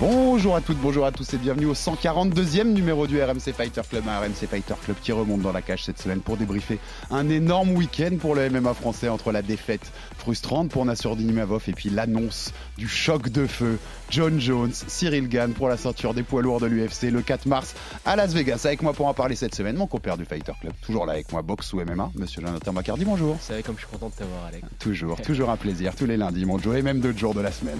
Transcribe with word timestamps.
Bonjour 0.00 0.56
à 0.56 0.62
toutes, 0.62 0.78
bonjour 0.78 1.04
à 1.04 1.12
tous 1.12 1.34
et 1.34 1.36
bienvenue 1.36 1.66
au 1.66 1.74
142e 1.74 2.72
numéro 2.72 3.06
du 3.06 3.22
RMC 3.22 3.52
Fighter 3.54 3.82
Club, 3.86 4.04
un 4.08 4.18
RMC 4.18 4.48
Fighter 4.48 4.72
Club 4.82 4.96
qui 5.02 5.12
remonte 5.12 5.42
dans 5.42 5.52
la 5.52 5.60
cage 5.60 5.84
cette 5.84 5.98
semaine 5.98 6.22
pour 6.22 6.38
débriefer 6.38 6.78
un 7.10 7.28
énorme 7.28 7.72
week-end 7.72 8.16
pour 8.18 8.34
le 8.34 8.48
MMA 8.48 8.72
français 8.72 9.10
entre 9.10 9.30
la 9.30 9.42
défaite 9.42 9.92
frustrante 10.16 10.70
pour 10.70 10.86
Nassourdine 10.86 11.28
Imavov 11.28 11.64
et 11.68 11.72
puis 11.72 11.90
l'annonce 11.90 12.54
du 12.78 12.88
choc 12.88 13.28
de 13.28 13.46
feu. 13.46 13.78
John 14.08 14.40
Jones, 14.40 14.72
Cyril 14.72 15.28
Gann 15.28 15.52
pour 15.52 15.68
la 15.68 15.76
ceinture 15.76 16.14
des 16.14 16.22
poids 16.22 16.40
lourds 16.40 16.60
de 16.60 16.66
l'UFC 16.66 17.10
le 17.12 17.20
4 17.20 17.44
mars 17.44 17.74
à 18.06 18.16
Las 18.16 18.32
Vegas. 18.32 18.62
Avec 18.64 18.80
moi 18.80 18.94
pour 18.94 19.06
en 19.06 19.12
parler 19.12 19.36
cette 19.36 19.54
semaine, 19.54 19.76
mon 19.76 19.86
compère 19.86 20.16
du 20.16 20.24
Fighter 20.24 20.52
Club, 20.62 20.72
toujours 20.80 21.04
là 21.04 21.12
avec 21.12 21.30
moi, 21.30 21.42
boxe 21.42 21.74
ou 21.74 21.76
MMA, 21.84 22.12
monsieur 22.14 22.40
Jonathan 22.40 22.72
Macardy, 22.72 23.04
bonjour. 23.04 23.36
C'est 23.38 23.52
vrai 23.52 23.62
comme 23.62 23.76
je 23.76 23.82
suis 23.82 23.90
content 23.90 24.08
de 24.08 24.14
t'avoir 24.14 24.46
Alex. 24.46 24.66
Toujours, 24.78 25.20
toujours 25.20 25.50
un 25.50 25.58
plaisir, 25.58 25.94
tous 25.94 26.06
les 26.06 26.16
lundis, 26.16 26.46
mon 26.46 26.58
Joe, 26.58 26.78
et 26.78 26.82
même 26.82 27.00
d'autres 27.00 27.18
jours 27.18 27.34
de 27.34 27.42
la 27.42 27.52
semaine. 27.52 27.78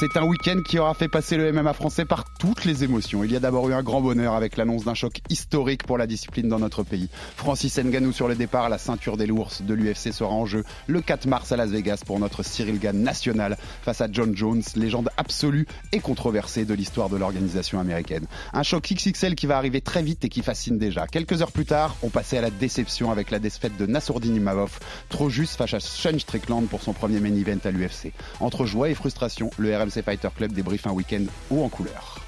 C'est 0.00 0.16
un 0.16 0.22
week-end 0.22 0.60
qui 0.64 0.78
aura 0.78 0.94
fait 0.94 1.08
passer 1.08 1.36
le 1.36 1.52
MMA 1.52 1.72
français 1.72 2.04
par 2.04 2.24
toutes 2.38 2.64
les 2.64 2.84
émotions. 2.84 3.24
Il 3.24 3.32
y 3.32 3.36
a 3.36 3.40
d'abord 3.40 3.68
eu 3.68 3.72
un 3.72 3.82
grand 3.82 4.00
bonheur 4.00 4.34
avec 4.34 4.56
l'annonce 4.56 4.84
d'un 4.84 4.94
choc 4.94 5.18
historique 5.28 5.84
pour 5.84 5.98
la 5.98 6.06
discipline 6.06 6.46
dans 6.46 6.60
notre 6.60 6.84
pays. 6.84 7.08
Francis 7.34 7.76
Ngannou 7.76 8.12
sur 8.12 8.28
le 8.28 8.36
départ, 8.36 8.68
la 8.68 8.78
ceinture 8.78 9.16
des 9.16 9.26
lours 9.26 9.50
de 9.60 9.74
l'UFC 9.74 10.12
sera 10.12 10.30
en 10.30 10.46
jeu 10.46 10.62
le 10.86 11.00
4 11.00 11.26
mars 11.26 11.50
à 11.50 11.56
Las 11.56 11.70
Vegas 11.70 12.02
pour 12.06 12.20
notre 12.20 12.44
Cyril 12.44 12.78
Gann 12.78 12.96
national 12.96 13.56
face 13.82 14.00
à 14.00 14.06
John 14.08 14.36
Jones, 14.36 14.62
légende 14.76 15.08
absolue 15.16 15.66
et 15.90 15.98
controversée 15.98 16.64
de 16.64 16.74
l'histoire 16.74 17.08
de 17.08 17.16
l'organisation 17.16 17.80
américaine. 17.80 18.26
Un 18.52 18.62
choc 18.62 18.92
XXL 18.92 19.34
qui 19.34 19.48
va 19.48 19.56
arriver 19.56 19.80
très 19.80 20.04
vite 20.04 20.24
et 20.24 20.28
qui 20.28 20.42
fascine 20.42 20.78
déjà. 20.78 21.08
Quelques 21.08 21.42
heures 21.42 21.50
plus 21.50 21.66
tard, 21.66 21.96
on 22.04 22.08
passait 22.08 22.38
à 22.38 22.42
la 22.42 22.50
déception 22.50 23.10
avec 23.10 23.32
la 23.32 23.40
défaite 23.40 23.76
de 23.76 23.86
Nassourdine 23.86 24.36
Imavov, 24.36 24.78
trop 25.08 25.28
juste 25.28 25.56
face 25.56 25.74
à 25.74 25.80
Sean 25.80 26.20
Strickland 26.20 26.68
pour 26.68 26.82
son 26.82 26.92
premier 26.92 27.18
main 27.18 27.34
event 27.34 27.58
à 27.64 27.72
l'UFC. 27.72 28.12
Entre 28.38 28.64
joie 28.64 28.90
et 28.90 28.94
frustration, 28.94 29.50
le 29.58 29.87
RMC 29.88 30.02
Fighter 30.02 30.28
Club 30.36 30.52
débriefe 30.52 30.86
un 30.86 30.92
week-end 30.92 31.24
haut 31.50 31.64
en 31.64 31.68
couleur. 31.68 32.18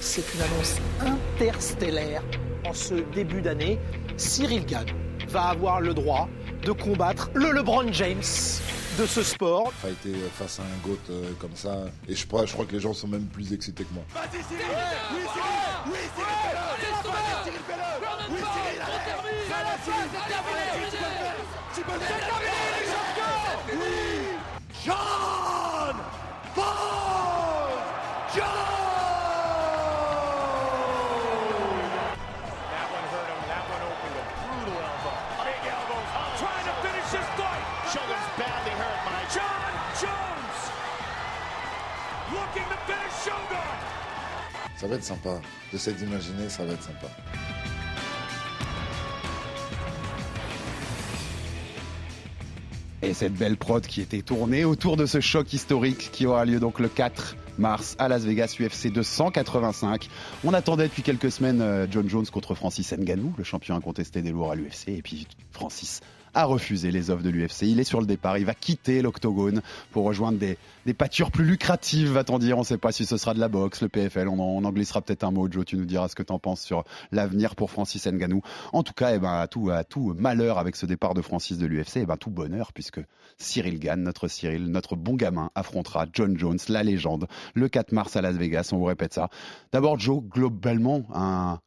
C'est 0.00 0.24
une 0.34 0.40
annonce 0.42 0.76
interstellaire 1.00 2.22
en 2.66 2.72
ce 2.72 2.94
début 3.14 3.42
d'année. 3.42 3.78
Cyril 4.16 4.64
Gann 4.64 4.86
va 5.28 5.48
avoir 5.48 5.80
le 5.80 5.94
droit 5.94 6.28
de 6.64 6.72
combattre 6.72 7.30
le 7.34 7.52
LeBron 7.52 7.92
James 7.92 8.22
de 8.98 9.06
ce 9.06 9.22
sport. 9.22 9.72
Fighter 9.74 10.14
face 10.38 10.60
à 10.60 10.62
un 10.62 10.88
GOAT 10.88 10.98
euh, 11.10 11.32
comme 11.38 11.54
ça, 11.54 11.84
et 12.08 12.14
je 12.14 12.26
crois, 12.26 12.46
je 12.46 12.52
crois 12.52 12.64
que 12.64 12.72
les 12.72 12.80
gens 12.80 12.94
sont 12.94 13.08
même 13.08 13.26
plus 13.26 13.52
excités 13.52 13.84
que 13.84 13.94
moi. 13.94 14.02
Vas-y 14.14 14.42
Cyril 14.42 14.66
Oui 15.12 15.20
Cyril 15.34 15.52
Oui 15.86 15.98
Cyril 16.16 16.40
Cyril 19.84 20.08
Cyril 21.74 22.00
Cyril 22.00 22.69
va 44.90 44.96
être 44.96 45.04
sympa. 45.04 45.40
J'essaie 45.72 45.92
d'imaginer, 45.92 46.48
ça 46.48 46.64
va 46.64 46.72
être 46.72 46.82
sympa. 46.82 47.06
Et 53.02 53.14
cette 53.14 53.34
belle 53.34 53.56
prod 53.56 53.86
qui 53.86 54.02
était 54.02 54.20
tournée 54.20 54.64
autour 54.64 54.96
de 54.96 55.06
ce 55.06 55.20
choc 55.20 55.52
historique 55.54 56.10
qui 56.12 56.26
aura 56.26 56.44
lieu 56.44 56.60
donc 56.60 56.80
le 56.80 56.88
4 56.88 57.36
mars 57.58 57.96
à 57.98 58.08
Las 58.08 58.24
Vegas 58.24 58.56
UFC 58.60 58.92
285. 58.92 60.08
On 60.44 60.52
attendait 60.52 60.88
depuis 60.88 61.02
quelques 61.02 61.30
semaines 61.30 61.62
euh, 61.62 61.86
John 61.90 62.08
Jones 62.08 62.26
contre 62.26 62.54
Francis 62.54 62.92
Ngannou, 62.92 63.32
le 63.38 63.44
champion 63.44 63.74
incontesté 63.76 64.20
des 64.22 64.30
lourds 64.32 64.52
à 64.52 64.54
l'UFC. 64.54 64.88
Et 64.88 65.02
puis 65.02 65.26
Francis 65.50 66.00
a 66.34 66.44
refusé 66.44 66.90
les 66.90 67.10
offres 67.10 67.22
de 67.22 67.30
l'UFC. 67.30 67.62
Il 67.62 67.80
est 67.80 67.84
sur 67.84 68.00
le 68.00 68.06
départ, 68.06 68.38
il 68.38 68.44
va 68.44 68.54
quitter 68.54 69.02
l'octogone 69.02 69.62
pour 69.90 70.04
rejoindre 70.04 70.38
des, 70.38 70.58
des 70.86 70.94
pâtures 70.94 71.30
plus 71.30 71.44
lucratives, 71.44 72.10
va-t-on 72.12 72.38
dire. 72.38 72.56
On 72.56 72.60
ne 72.60 72.66
sait 72.66 72.78
pas 72.78 72.92
si 72.92 73.06
ce 73.06 73.16
sera 73.16 73.34
de 73.34 73.40
la 73.40 73.48
boxe, 73.48 73.82
le 73.82 73.88
PFL. 73.88 74.28
On 74.28 74.38
en, 74.38 74.64
on 74.64 74.70
glissera 74.70 75.00
peut-être 75.02 75.24
un 75.24 75.30
mot. 75.30 75.50
Joe, 75.50 75.64
tu 75.64 75.76
nous 75.76 75.84
diras 75.84 76.08
ce 76.08 76.14
que 76.14 76.22
tu 76.22 76.32
en 76.32 76.38
penses 76.38 76.60
sur 76.60 76.84
l'avenir 77.12 77.54
pour 77.56 77.70
Francis 77.70 78.06
Ngannou. 78.06 78.42
En 78.72 78.82
tout 78.82 78.92
cas, 78.92 79.14
eh 79.14 79.18
ben, 79.18 79.40
à, 79.40 79.46
tout, 79.48 79.70
à 79.70 79.84
tout 79.84 80.14
malheur 80.18 80.58
avec 80.58 80.76
ce 80.76 80.86
départ 80.86 81.14
de 81.14 81.22
Francis 81.22 81.58
de 81.58 81.66
l'UFC, 81.66 81.96
eh 81.96 82.06
ben, 82.06 82.16
tout 82.16 82.30
bonheur 82.30 82.72
puisque 82.72 83.00
Cyril 83.38 83.78
Gann, 83.78 84.02
notre 84.02 84.28
Cyril, 84.28 84.66
notre 84.66 84.96
bon 84.96 85.14
gamin, 85.14 85.50
affrontera 85.54 86.06
John 86.12 86.36
Jones, 86.38 86.58
la 86.68 86.82
légende, 86.82 87.26
le 87.54 87.68
4 87.68 87.92
mars 87.92 88.16
à 88.16 88.22
Las 88.22 88.36
Vegas. 88.36 88.70
On 88.72 88.78
vous 88.78 88.84
répète 88.84 89.14
ça. 89.14 89.28
D'abord, 89.72 89.98
Joe, 89.98 90.22
globalement, 90.22 91.02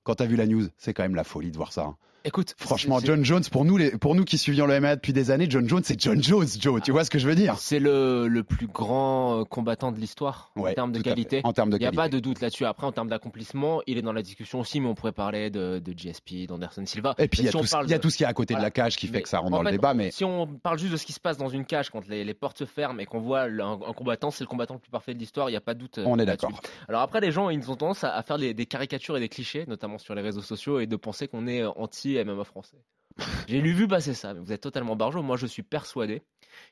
quand 0.04 0.16
tu 0.16 0.24
as 0.24 0.26
vu 0.26 0.36
la 0.36 0.46
news, 0.46 0.64
c'est 0.78 0.94
quand 0.94 1.04
même 1.04 1.16
la 1.16 1.24
folie 1.24 1.52
de 1.52 1.58
voir 1.58 1.74
ça. 1.74 1.84
hein. 1.84 1.96
Écoute, 2.26 2.56
Franchement, 2.58 3.00
John 3.04 3.26
Jones, 3.26 3.44
pour 3.52 3.66
nous, 3.66 3.76
les, 3.76 3.92
pour 3.92 4.16
nous 4.16 4.24
qui 4.24 4.38
suivions 4.38 4.66
le 4.66 4.80
MMA 4.80 4.96
depuis 4.96 5.12
des 5.12 5.30
années, 5.30 5.46
John 5.50 5.68
Jones, 5.68 5.82
c'est 5.84 6.00
John 6.00 6.24
Jones, 6.24 6.48
Joe. 6.58 6.82
Tu 6.82 6.92
vois 6.94 7.04
ce 7.04 7.10
que 7.10 7.20
je 7.20 7.28
veux 7.28 7.36
dire? 7.36 7.56
C'est 7.58 7.80
le, 7.80 8.30
le 8.30 8.44
plus 8.44 8.68
grand 8.68 9.42
euh, 9.42 9.44
combattant 9.44 9.92
de 9.92 10.00
l'histoire 10.00 10.50
Ouais, 10.56 10.72
en 10.72 10.74
termes 10.74 10.92
de 10.94 11.02
qualité. 11.02 11.42
En 11.44 11.52
termes 11.52 11.70
de 11.70 11.76
Il 11.76 11.82
n'y 11.82 11.86
a 11.86 11.92
pas 11.92 12.08
de 12.08 12.20
doute 12.20 12.40
là-dessus. 12.40 12.64
Après, 12.64 12.88
en 12.88 12.94
termes 12.94 13.10
d'accomplissement, 13.10 13.82
il 13.88 13.98
est 13.98 14.02
dans 14.02 14.14
la 14.14 14.22
discussion 14.22 14.62
aussi, 14.62 14.80
mais 14.80 14.88
on 14.88 14.96
pourrait 14.96 15.12
parler 15.12 15.50
de, 15.50 15.80
de 15.80 15.92
GSP, 15.92 16.48
d'Anderson 16.48 16.86
Silva. 16.86 17.14
Et 17.18 17.28
puis, 17.28 17.42
il 17.42 17.46
y, 17.50 17.52
si 17.52 17.72
parle 17.74 17.90
y 17.90 17.94
a 17.94 18.00
tout 18.00 18.10
ce 18.10 18.16
qui 18.16 18.24
est 18.24 18.28
à 18.28 18.34
côté 18.34 18.56
de 18.56 18.62
la 18.62 18.72
cage 18.72 18.96
qui 18.96 19.08
fait 19.08 19.14
Mais 19.18 19.22
que 19.24 19.28
ça 19.30 19.40
rentre 19.40 19.54
en 19.56 19.58
dans 19.58 19.64
le 19.64 19.72
débat. 19.72 19.94
Mais 19.94 20.10
Si 20.12 20.24
on 20.24 20.48
parle 20.48 20.80
juste 20.80 20.94
de 20.94 20.98
ce 20.98 21.06
qui 21.06 21.12
se 21.14 21.20
passe 21.20 21.38
dans 21.38 21.50
une 21.50 21.66
cage 21.66 21.90
quand 21.90 22.08
les, 22.08 22.24
les 22.24 22.34
portes 22.34 22.60
se 22.60 22.66
ferment 22.66 23.00
et 23.02 23.06
qu'on 23.06 23.20
voit 23.20 23.42
un, 23.42 23.72
un 23.74 23.94
combattant, 23.94 24.32
c'est 24.32 24.46
le 24.46 24.48
combattant 24.48 24.76
le 24.76 24.80
plus 24.80 24.92
parfait 24.92 25.14
de 25.14 25.20
l'histoire, 25.20 25.50
il 25.50 25.52
n'y 25.52 25.58
a 25.58 25.62
pas 25.62 25.74
de 25.74 25.80
doute. 25.80 25.98
euh, 25.98 26.06
on 26.08 26.18
est 26.20 26.26
d'accord. 26.26 26.52
Alors 26.88 27.02
après, 27.02 27.20
les 27.20 27.34
gens, 27.34 27.50
ils 27.50 27.70
ont 27.70 27.76
tendance 27.76 28.06
à, 28.06 28.16
à 28.16 28.24
faire 28.24 28.38
des, 28.38 28.54
des 28.54 28.66
caricatures 28.66 29.18
et 29.18 29.20
des 29.20 29.28
clichés, 29.30 29.66
notamment 29.68 29.98
sur 29.98 30.16
les 30.16 30.22
réseaux 30.22 30.42
sociaux, 30.42 30.80
et 30.80 30.88
de 30.88 30.96
penser 30.96 31.28
qu'on 31.28 31.48
est 31.48 31.62
anti-MMA 32.20 32.44
français. 32.44 32.78
J'ai 33.48 33.62
lu 33.62 33.74
vu 33.74 33.88
passer 33.88 34.14
ça, 34.14 34.34
mais 34.34 34.40
vous 34.40 34.52
êtes 34.52 34.62
totalement 34.62 34.96
barjot. 34.96 35.22
Moi, 35.22 35.38
je 35.38 35.46
suis 35.46 35.62
persuadé 35.62 36.24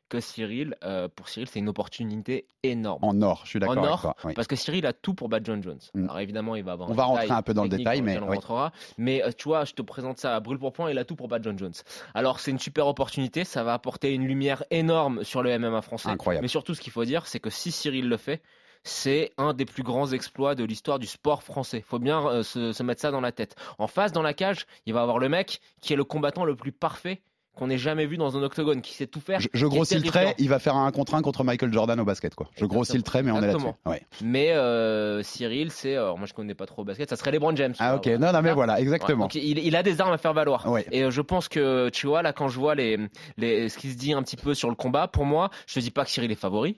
que 0.09 0.19
Cyril, 0.19 0.75
euh, 0.83 1.07
pour 1.07 1.29
Cyril, 1.29 1.47
c'est 1.47 1.59
une 1.59 1.69
opportunité 1.69 2.47
énorme. 2.63 3.03
En 3.03 3.21
or, 3.21 3.41
je 3.43 3.49
suis 3.49 3.59
d'accord 3.59 3.77
En 3.77 3.81
avec 3.81 3.91
or, 3.93 4.01
toi. 4.01 4.15
oui. 4.23 4.33
Parce 4.33 4.47
que 4.47 4.55
Cyril 4.55 4.85
a 4.85 4.93
tout 4.93 5.13
pour 5.13 5.29
battre 5.29 5.45
John 5.45 5.61
Jones. 5.61 5.79
Mm. 5.93 6.03
Alors 6.05 6.19
évidemment, 6.19 6.55
il 6.55 6.63
va 6.63 6.73
avoir 6.73 6.89
On 6.89 6.93
va 6.93 7.03
rentrer 7.03 7.31
un 7.31 7.41
peu 7.41 7.53
dans 7.53 7.63
le 7.63 7.69
détail, 7.69 8.01
mais 8.01 8.17
on 8.17 8.27
oui. 8.27 8.35
rentrera. 8.35 8.71
Mais 8.97 9.23
euh, 9.23 9.31
tu 9.35 9.49
vois, 9.49 9.65
je 9.65 9.73
te 9.73 9.81
présente 9.81 10.17
ça 10.17 10.35
à 10.35 10.39
brûle 10.39 10.57
pour 10.59 10.73
point, 10.73 10.89
il 10.89 10.97
a 10.97 11.05
tout 11.05 11.15
pour 11.15 11.27
battre 11.27 11.43
John 11.43 11.57
Jones. 11.57 11.73
Alors 12.13 12.39
c'est 12.39 12.51
une 12.51 12.59
super 12.59 12.87
opportunité, 12.87 13.43
ça 13.43 13.63
va 13.63 13.73
apporter 13.73 14.13
une 14.13 14.25
lumière 14.25 14.63
énorme 14.71 15.23
sur 15.23 15.43
le 15.43 15.57
MMA 15.57 15.81
français. 15.81 16.09
Incroyable. 16.09 16.43
Mais 16.43 16.47
surtout, 16.47 16.73
ce 16.73 16.81
qu'il 16.81 16.91
faut 16.91 17.05
dire, 17.05 17.27
c'est 17.27 17.39
que 17.39 17.49
si 17.49 17.71
Cyril 17.71 18.07
le 18.09 18.17
fait, 18.17 18.41
c'est 18.83 19.31
un 19.37 19.53
des 19.53 19.65
plus 19.65 19.83
grands 19.83 20.11
exploits 20.11 20.55
de 20.55 20.63
l'histoire 20.63 20.99
du 20.99 21.07
sport 21.07 21.43
français. 21.43 21.83
Faut 21.87 21.99
bien 21.99 22.25
euh, 22.27 22.43
se, 22.43 22.73
se 22.73 22.83
mettre 22.83 23.01
ça 23.01 23.11
dans 23.11 23.21
la 23.21 23.31
tête. 23.31 23.55
En 23.77 23.87
face, 23.87 24.11
dans 24.11 24.21
la 24.23 24.33
cage, 24.33 24.65
il 24.85 24.93
va 24.93 25.01
avoir 25.01 25.19
le 25.19 25.29
mec 25.29 25.61
qui 25.81 25.93
est 25.93 25.95
le 25.97 26.03
combattant 26.03 26.45
le 26.45 26.55
plus 26.55 26.71
parfait 26.71 27.21
qu'on 27.53 27.69
ait 27.69 27.77
jamais 27.77 28.05
vu 28.05 28.15
dans 28.15 28.37
un 28.37 28.43
octogone, 28.43 28.81
qui 28.81 28.93
sait 28.93 29.07
tout 29.07 29.19
faire. 29.19 29.41
Je, 29.41 29.49
je 29.53 29.67
grossis 29.67 29.95
le 29.95 30.03
trait, 30.03 30.35
il 30.37 30.47
va 30.47 30.57
faire 30.57 30.77
un 30.77 30.89
contre 30.91 31.15
un 31.15 31.21
contre 31.21 31.43
Michael 31.43 31.73
Jordan 31.73 31.99
au 31.99 32.05
basket. 32.05 32.33
quoi. 32.33 32.49
Je 32.55 32.63
grossis 32.63 32.95
le 32.95 33.03
trait, 33.03 33.23
mais 33.23 33.31
on 33.31 33.41
est 33.43 33.47
là-dessus. 33.47 33.65
Ouais. 33.85 34.01
Mais 34.23 34.53
euh, 34.53 35.21
Cyril, 35.21 35.69
c'est. 35.69 35.97
alors, 35.97 36.17
moi, 36.17 36.27
je 36.27 36.33
connais 36.33 36.55
pas 36.55 36.65
trop 36.65 36.83
au 36.83 36.85
basket. 36.85 37.09
Ça 37.09 37.17
serait 37.17 37.31
LeBron 37.31 37.53
James. 37.57 37.73
Ah 37.79 37.97
ok, 37.97 38.07
non, 38.07 38.31
non, 38.31 38.41
mais 38.41 38.53
voilà, 38.53 38.75
Ouais, 38.75 38.81
exactement. 38.81 39.25
donc, 39.25 39.35
il, 39.35 39.59
il 39.59 39.75
a 39.75 39.83
des 39.83 39.99
armes 39.99 40.13
à 40.13 40.17
faire 40.17 40.33
valoir. 40.33 40.65
Ouais. 40.71 40.85
Et 40.93 41.03
euh, 41.03 41.11
je 41.11 41.19
pense 41.21 41.49
que, 41.49 41.89
tu 41.89 42.07
vois, 42.07 42.21
là, 42.21 42.31
quand 42.31 42.47
je 42.47 42.57
vois 42.57 42.73
les, 42.73 42.97
les, 43.35 43.67
ce 43.67 43.77
qui 43.77 43.91
se 43.91 43.97
dit 43.97 44.13
un 44.13 44.23
petit 44.23 44.37
peu 44.37 44.53
sur 44.53 44.69
le 44.69 44.75
combat, 44.75 45.09
pour 45.09 45.25
moi, 45.25 45.49
je 45.67 45.73
te 45.73 45.79
dis 45.81 45.91
pas 45.91 46.05
que 46.05 46.09
Cyril 46.09 46.31
est 46.31 46.35
favori. 46.35 46.77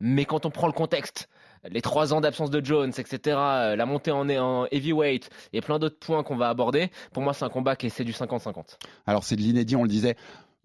Mais 0.00 0.24
quand 0.24 0.46
on 0.46 0.50
prend 0.50 0.66
le 0.66 0.72
contexte, 0.72 1.28
les 1.64 1.82
trois 1.82 2.12
ans 2.12 2.20
d'absence 2.20 2.50
de 2.50 2.64
Jones, 2.64 2.92
etc., 2.96 3.36
euh, 3.38 3.76
la 3.76 3.86
montée 3.86 4.10
en, 4.10 4.28
en 4.30 4.66
heavyweight 4.70 5.28
et 5.52 5.60
plein 5.60 5.78
d'autres 5.78 5.98
points 5.98 6.22
qu'on 6.22 6.36
va 6.36 6.48
aborder, 6.48 6.90
pour 7.12 7.22
moi, 7.22 7.34
c'est 7.34 7.44
un 7.44 7.48
combat 7.48 7.76
qui 7.76 7.86
est 7.86 7.90
c'est 7.90 8.04
du 8.04 8.12
50-50. 8.12 8.76
Alors 9.06 9.24
c'est 9.24 9.36
de 9.36 9.42
l'inédit, 9.42 9.76
on 9.76 9.82
le 9.82 9.88
disait. 9.88 10.16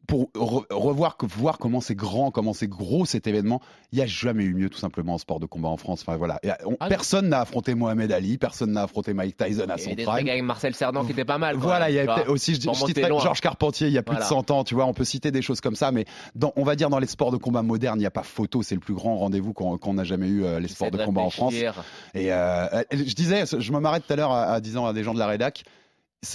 Pour 0.06 0.30
re- 0.36 0.66
revoir, 0.72 1.16
voir 1.22 1.58
comment 1.58 1.80
c'est 1.80 1.96
grand, 1.96 2.30
comment 2.30 2.54
c'est 2.54 2.68
gros 2.68 3.06
cet 3.06 3.26
événement, 3.26 3.62
il 3.92 3.98
n'y 3.98 4.04
a 4.04 4.06
jamais 4.06 4.44
eu 4.44 4.54
mieux 4.54 4.70
tout 4.70 4.78
simplement 4.78 5.14
en 5.14 5.18
sport 5.18 5.40
de 5.40 5.46
combat 5.46 5.70
en 5.70 5.78
France. 5.78 6.02
Enfin 6.06 6.18
voilà, 6.18 6.40
Et, 6.44 6.50
on- 6.66 6.76
Ah, 6.82 6.90
personne 6.90 7.30
n'a 7.30 7.40
affronté 7.40 7.74
Mohamed 7.74 8.12
Ali, 8.12 8.38
personne 8.38 8.72
n'a 8.74 8.84
affronté 8.84 9.14
Mike 9.14 9.38
Tyson 9.38 9.66
à 9.70 9.76
Il 9.76 9.80
y 9.80 9.82
son 9.82 9.88
avait 9.88 9.96
des 9.96 10.04
prime. 10.04 10.16
trucs 10.18 10.30
avec 10.30 10.44
Marcel 10.44 10.76
Cerdan 10.76 11.06
qui 11.06 11.14
était 11.14 11.24
pas 11.26 11.38
mal. 11.38 11.56
quoi. 11.56 11.64
Voilà, 11.66 11.90
il 11.90 11.96
y 11.96 12.00
avait 12.00 12.28
aussi, 12.28 12.56
je, 12.56 12.62
je 12.62 13.08
loin. 13.10 13.22
Georges 13.22 13.40
Carpentier, 13.42 13.88
il 13.88 13.94
y 13.94 13.98
a 13.98 14.04
plus 14.04 14.12
Voilà. 14.16 14.26
de 14.26 14.30
100 14.30 14.52
ans, 14.52 14.64
tu 14.66 14.76
vois, 14.76 14.86
on 14.86 14.94
peut 14.94 15.06
citer 15.06 15.32
des 15.32 15.42
choses 15.42 15.62
comme 15.62 15.76
ça, 15.76 15.92
mais 15.92 16.04
dans, 16.36 16.52
on 16.58 16.64
va 16.64 16.76
dire 16.76 16.90
dans 16.90 17.00
les 17.00 17.08
sports 17.08 17.32
de 17.32 17.38
combat 17.38 17.62
modernes, 17.64 17.98
il 17.98 18.02
n'y 18.02 18.06
a 18.06 18.12
pas 18.12 18.24
photo, 18.24 18.62
c'est 18.62 18.76
le 18.76 18.82
plus 18.82 18.94
grand 18.94 19.16
rendez-vous 19.18 19.54
qu'on 19.54 19.78
qu'on 19.78 19.98
a 19.98 20.04
jamais 20.04 20.28
eu, 20.28 20.44
euh, 20.44 20.60
les 20.60 20.68
sports 20.68 20.92
de 20.92 21.04
combat 21.04 21.22
en 21.22 21.30
France. 21.30 21.54
Et 21.54 22.32
euh, 22.34 22.68
je 22.92 23.14
disais, 23.14 23.46
je 23.58 23.72
me 23.72 23.80
m'arrête 23.80 24.06
tout 24.06 24.14
à 24.14 24.16
l'heure 24.18 24.32
à, 24.32 24.44
à 24.52 24.60
disant 24.60 24.86
à 24.86 24.94
des 24.94 25.04
gens 25.04 25.14
de 25.14 25.20
la 25.20 25.28
rédac, 25.28 25.64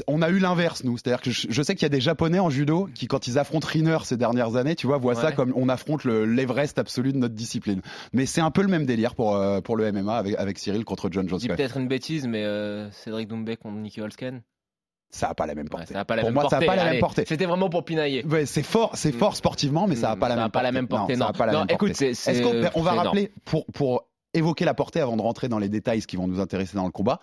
on 0.07 0.23
a 0.23 0.29
eu 0.31 0.39
l'inverse, 0.39 0.85
nous. 0.85 0.97
C'est-à-dire 0.99 1.21
que 1.21 1.31
je, 1.31 1.47
je 1.51 1.63
sais 1.63 1.75
qu'il 1.75 1.83
y 1.83 1.87
a 1.87 1.89
des 1.91 2.01
Japonais 2.01 2.39
en 2.39 2.51
judo 2.51 2.89
qui, 2.95 3.07
quand 3.07 3.27
ils 3.27 3.39
affrontent 3.39 3.67
Riner 3.67 3.99
ces 4.05 4.17
dernières 4.17 4.57
années, 4.57 4.75
tu 4.77 4.87
vois, 4.87 4.99
voient 4.99 5.15
ça 5.15 5.33
comme 5.33 5.53
on 5.57 5.69
affronte 5.69 6.05
le- 6.05 6.25
l'Everest 6.25 6.79
absolu 6.79 7.13
de 7.13 7.19
notre 7.19 7.35
discipline. 7.35 7.81
Mais 8.13 8.27
c'est 8.27 8.41
un 8.41 8.51
peu 8.51 8.63
le 8.63 8.69
même 8.69 8.87
délire 8.87 9.15
pour, 9.15 9.35
euh, 9.37 9.61
pour 9.61 9.77
le 9.77 9.91
MMA 9.93 10.17
avec, 10.17 10.35
avec 10.39 10.59
Cyril 10.59 10.85
contre 10.85 11.09
John 11.11 11.25
Je 11.25 11.31
Jones. 11.31 11.39
dis 11.39 11.49
Ouais. 11.51 11.57
peut-être 11.57 11.77
une 11.79 11.89
bêtise, 11.89 12.27
mais 12.27 12.45
euh, 12.45 12.91
Cédric 12.93 13.29
Doumbé 13.29 13.57
contre 13.57 13.77
Nicky 13.77 14.01
Holsken. 14.01 14.43
Ça 15.11 15.29
n'a 15.29 15.35
pas 15.35 15.47
la 15.47 15.55
même 15.55 15.65
Ouais, 15.65 15.71
portée. 15.71 15.87
ça 15.87 15.95
n'a 15.95 16.05
pas 16.05 16.17
la 16.17 16.21
pour 16.23 16.29
même 16.29 16.35
moi, 16.35 16.43
portée. 16.43 16.57
ça 16.57 16.61
n'a 16.61 16.67
pas 16.67 16.77
la 16.77 16.83
Allez, 16.83 16.91
même 16.93 17.01
portée. 17.01 17.25
C'était 17.27 17.47
vraiment 17.47 17.71
pour 17.71 17.83
pinailler. 17.85 18.27
Ouais, 18.27 18.45
c'est 18.45 18.63
fort, 18.63 18.91
c'est 18.95 19.11
fort 19.13 19.37
sportivement, 19.37 19.87
mais 19.87 19.97
ça 19.97 20.09
n'a 20.09 20.17
Mm, 20.17 20.19
pas 20.19 20.29
la 20.29 20.35
ça 20.35 20.41
même 20.41 20.47
a 20.47 20.51
pas 20.51 20.63
la 20.63 20.69
portée. 20.69 20.75
même 20.75 20.89
portée, 20.89 21.15
ça 21.17 21.25
a 21.25 21.27
non. 21.29 21.33
pas 21.39 21.47
la 21.47 21.53
Non, 21.53 21.59
même 21.61 21.69
écoute, 21.71 21.89
portée. 21.93 22.43
qu'on 22.73 22.81
on 22.81 22.83
va 22.83 22.93
rappeler 22.93 23.33
pour 23.47 23.65
pour 23.73 24.05
évoquer 24.35 24.67
la 24.67 24.75
portée 24.75 25.01
avant 25.01 25.17
de 25.17 25.23
rentrer 25.23 25.49
dans 25.49 25.59
les 25.59 25.71
détails, 25.71 26.03
ce 26.03 26.07
qui 26.07 26.17
vont 26.17 26.29
nous 26.29 26.41
intéresser 26.41 26.77
dans 26.77 26.85
le 26.85 26.91
combat. 26.91 27.21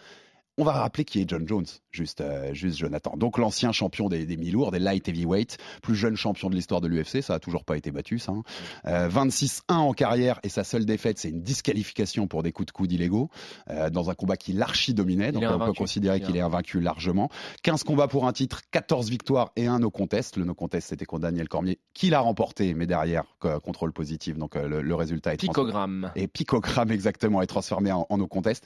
On 0.58 0.64
va 0.64 0.72
rappeler 0.72 1.04
qui 1.04 1.20
est 1.20 1.30
John 1.30 1.46
Jones, 1.46 1.66
juste, 1.92 2.22
euh, 2.22 2.54
juste 2.54 2.78
Jonathan. 2.78 3.18
Donc 3.18 3.38
l'ancien 3.38 3.74
champion 3.74 4.08
des, 4.08 4.26
des 4.26 4.38
mi-lourds, 4.38 4.72
des 4.72 4.80
light 4.80 5.06
heavyweight, 5.10 5.58
plus 5.82 5.96
jeune 5.96 6.16
champion 6.16 6.50
de 6.50 6.56
l'histoire 6.56 6.80
de 6.80 6.88
l'UFC, 6.88 7.22
ça 7.22 7.34
a 7.34 7.40
toujours 7.40 7.66
pas 7.66 7.76
été 7.76 7.92
battu, 7.92 8.20
ça. 8.20 8.32
hein. 8.32 8.44
Euh, 8.88 9.10
26-1 9.10 9.62
en 9.74 9.92
carrière 9.92 10.40
et 10.44 10.50
sa 10.50 10.64
seule 10.64 10.86
défaite, 10.86 11.20
c'est 11.20 11.30
une 11.30 11.42
disqualification 11.42 12.28
pour 12.28 12.42
des 12.42 12.54
coups 12.54 12.68
de 12.68 12.72
coude 12.72 12.92
illégaux 12.94 13.30
euh, 13.70 13.90
dans 13.90 14.10
un 14.10 14.14
combat 14.14 14.38
qu'il 14.38 14.62
archi 14.62 14.94
dominait. 14.94 15.28
Il 15.28 15.32
Donc 15.34 15.44
on 15.44 15.60
peut 15.60 15.74
considérer 15.74 16.22
qu'il 16.22 16.38
est 16.38 16.42
invaincu 16.42 16.80
largement. 16.80 17.30
15 17.64 17.84
combats 17.84 18.08
pour 18.08 18.26
un 18.26 18.32
titre, 18.32 18.62
14 18.72 19.10
victoires 19.10 19.52
et 19.58 19.68
un 19.68 19.80
no 19.80 19.92
contest. 19.92 20.38
Le 20.38 20.46
no 20.46 20.54
contest, 20.54 20.88
c'était 20.88 21.06
contre 21.06 21.24
Daniel 21.24 21.50
Cormier, 21.50 21.80
qui 21.94 22.10
l'a 22.10 22.22
remporté, 22.22 22.74
mais 22.76 22.88
derrière, 22.88 23.26
contrôle 23.64 23.92
positif. 23.92 24.38
Donc 24.38 24.56
le, 24.56 24.82
le 24.82 24.96
résultat 24.96 25.34
est 25.34 25.38
Picogramme. 25.38 26.12
et 26.16 26.28
picogramme 26.28 26.92
exactement 26.94 27.42
est 27.42 27.48
transformé 27.48 27.92
en, 27.92 28.06
en 28.10 28.18
no 28.18 28.28
contest. 28.28 28.66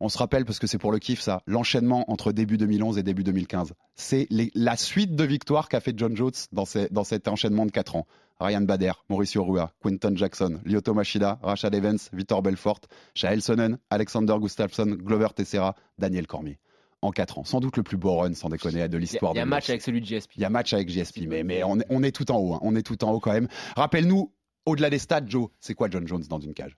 On 0.00 0.08
se 0.08 0.18
rappelle 0.18 0.44
parce 0.44 0.58
que 0.58 0.66
c'est 0.66 0.78
pour 0.78 0.92
le 0.92 0.98
kiff 0.98 1.20
ça, 1.20 1.42
l'enchaînement 1.46 2.10
entre 2.10 2.32
début 2.32 2.56
2011 2.58 2.98
et 2.98 3.02
début 3.02 3.22
2015. 3.24 3.72
C'est 3.94 4.26
la 4.54 4.76
suite 4.76 5.14
de 5.16 5.24
victoires 5.24 5.68
qu'a 5.68 5.80
fait 5.80 5.94
John 5.96 6.16
Jones 6.16 6.32
dans, 6.52 6.64
ces- 6.64 6.88
dans 6.90 7.04
cet 7.04 7.28
enchaînement 7.28 7.66
de 7.66 7.70
4 7.70 7.96
ans. 7.96 8.06
Ryan 8.40 8.62
Bader, 8.62 8.92
Mauricio 9.08 9.44
Rua, 9.44 9.72
Quinton 9.80 10.12
Jackson, 10.16 10.60
Lyoto 10.64 10.92
Machida, 10.92 11.38
Rashad 11.42 11.72
Evans, 11.74 11.98
Vitor 12.12 12.42
Belfort, 12.42 12.80
Shael 13.14 13.40
Sonnen, 13.40 13.78
Alexander 13.90 14.34
Gustafsson, 14.40 14.86
Glover 14.86 15.28
Teixeira, 15.36 15.76
Daniel 15.98 16.26
Cormier. 16.26 16.58
En 17.00 17.10
4 17.12 17.38
ans. 17.38 17.44
Sans 17.44 17.60
doute 17.60 17.76
le 17.76 17.82
plus 17.82 17.96
beau 17.98 18.16
run 18.16 18.32
sans 18.34 18.48
déconner 18.48 18.76
de 18.76 18.78
Il 18.78 18.92
y 18.92 18.96
a, 18.96 18.98
l'histoire 18.98 19.32
il 19.34 19.36
y 19.36 19.38
a 19.38 19.42
de 19.42 19.46
un 19.46 19.50
match 19.50 19.68
avec 19.68 19.82
celui 19.82 20.00
de 20.00 20.06
GSP. 20.06 20.32
Il 20.36 20.40
y 20.42 20.44
a 20.46 20.50
match 20.50 20.72
avec 20.72 20.88
JSP, 20.88 21.26
mais, 21.28 21.44
mais 21.44 21.62
on, 21.62 21.78
est, 21.78 21.84
on 21.90 22.02
est 22.02 22.12
tout 22.12 22.30
en 22.32 22.38
haut. 22.38 22.54
hein. 22.54 22.60
On 22.62 22.74
est 22.74 22.82
tout 22.82 23.04
en 23.04 23.12
haut 23.12 23.20
quand 23.20 23.32
même. 23.32 23.46
Rappelle-nous, 23.76 24.32
au-delà 24.64 24.88
des 24.88 24.98
stats, 24.98 25.20
Joe, 25.26 25.48
c'est 25.60 25.74
quoi 25.74 25.88
John 25.90 26.08
Jones 26.08 26.24
dans 26.28 26.40
une 26.40 26.54
cage? 26.54 26.76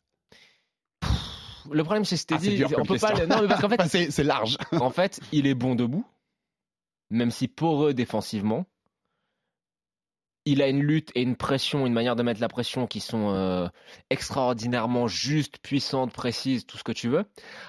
Le 1.73 1.83
problème, 1.85 2.05
c'est 2.05 2.17
t'ai 2.25 2.35
Ah, 2.35 2.69
on 2.79 2.85
peut 2.85 2.99
pas. 2.99 3.13
le- 3.15 3.27
Non, 3.27 3.43
mais 3.43 3.49
parce 3.49 3.61
qu'en 3.61 3.69
fait, 3.71 3.81
Enfin, 3.81 4.07
c'est 4.11 4.25
large. 4.25 4.57
en 4.73 4.91
fait, 4.91 5.21
il 5.33 5.47
est 5.47 5.55
bon 5.55 5.75
debout, 5.75 6.07
même 7.11 7.31
si 7.31 7.49
poreux 7.49 7.95
défensivement. 7.95 8.67
Il 10.49 10.63
a 10.63 10.69
une 10.69 10.81
lutte 10.81 11.11
et 11.17 11.23
une 11.23 11.35
pression, 11.35 11.87
une 11.89 11.93
manière 11.93 12.15
de 12.15 12.23
mettre 12.23 12.41
la 12.41 12.47
pression 12.49 12.87
qui 12.87 13.01
sont 13.01 13.33
euh, 13.35 13.67
extraordinairement 14.11 15.09
justes, 15.09 15.59
puissantes, 15.59 16.13
précises, 16.13 16.67
tout 16.67 16.79
ce 16.79 16.85
que 16.85 16.93
tu 16.93 17.09
veux. 17.09 17.25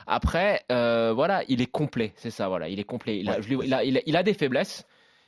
Après, 0.05 0.63
euh, 0.71 1.11
voilà, 1.11 1.43
il 1.47 1.59
est 1.59 1.65
complet, 1.71 2.13
c'est 2.17 2.29
ça, 2.29 2.47
voilà, 2.49 2.69
il 2.69 2.79
est 2.79 2.83
complet. 2.83 3.17
Il 3.19 3.29
a, 3.29 3.37
Ouais. 3.37 3.41
je 3.41 3.49
l'ai- 3.49 3.65
il 3.65 3.73
a- 3.73 3.83
il 3.83 3.97
a- 3.97 4.01
il 4.05 4.15
a 4.15 4.21
des 4.21 4.35
faiblesses, 4.35 4.85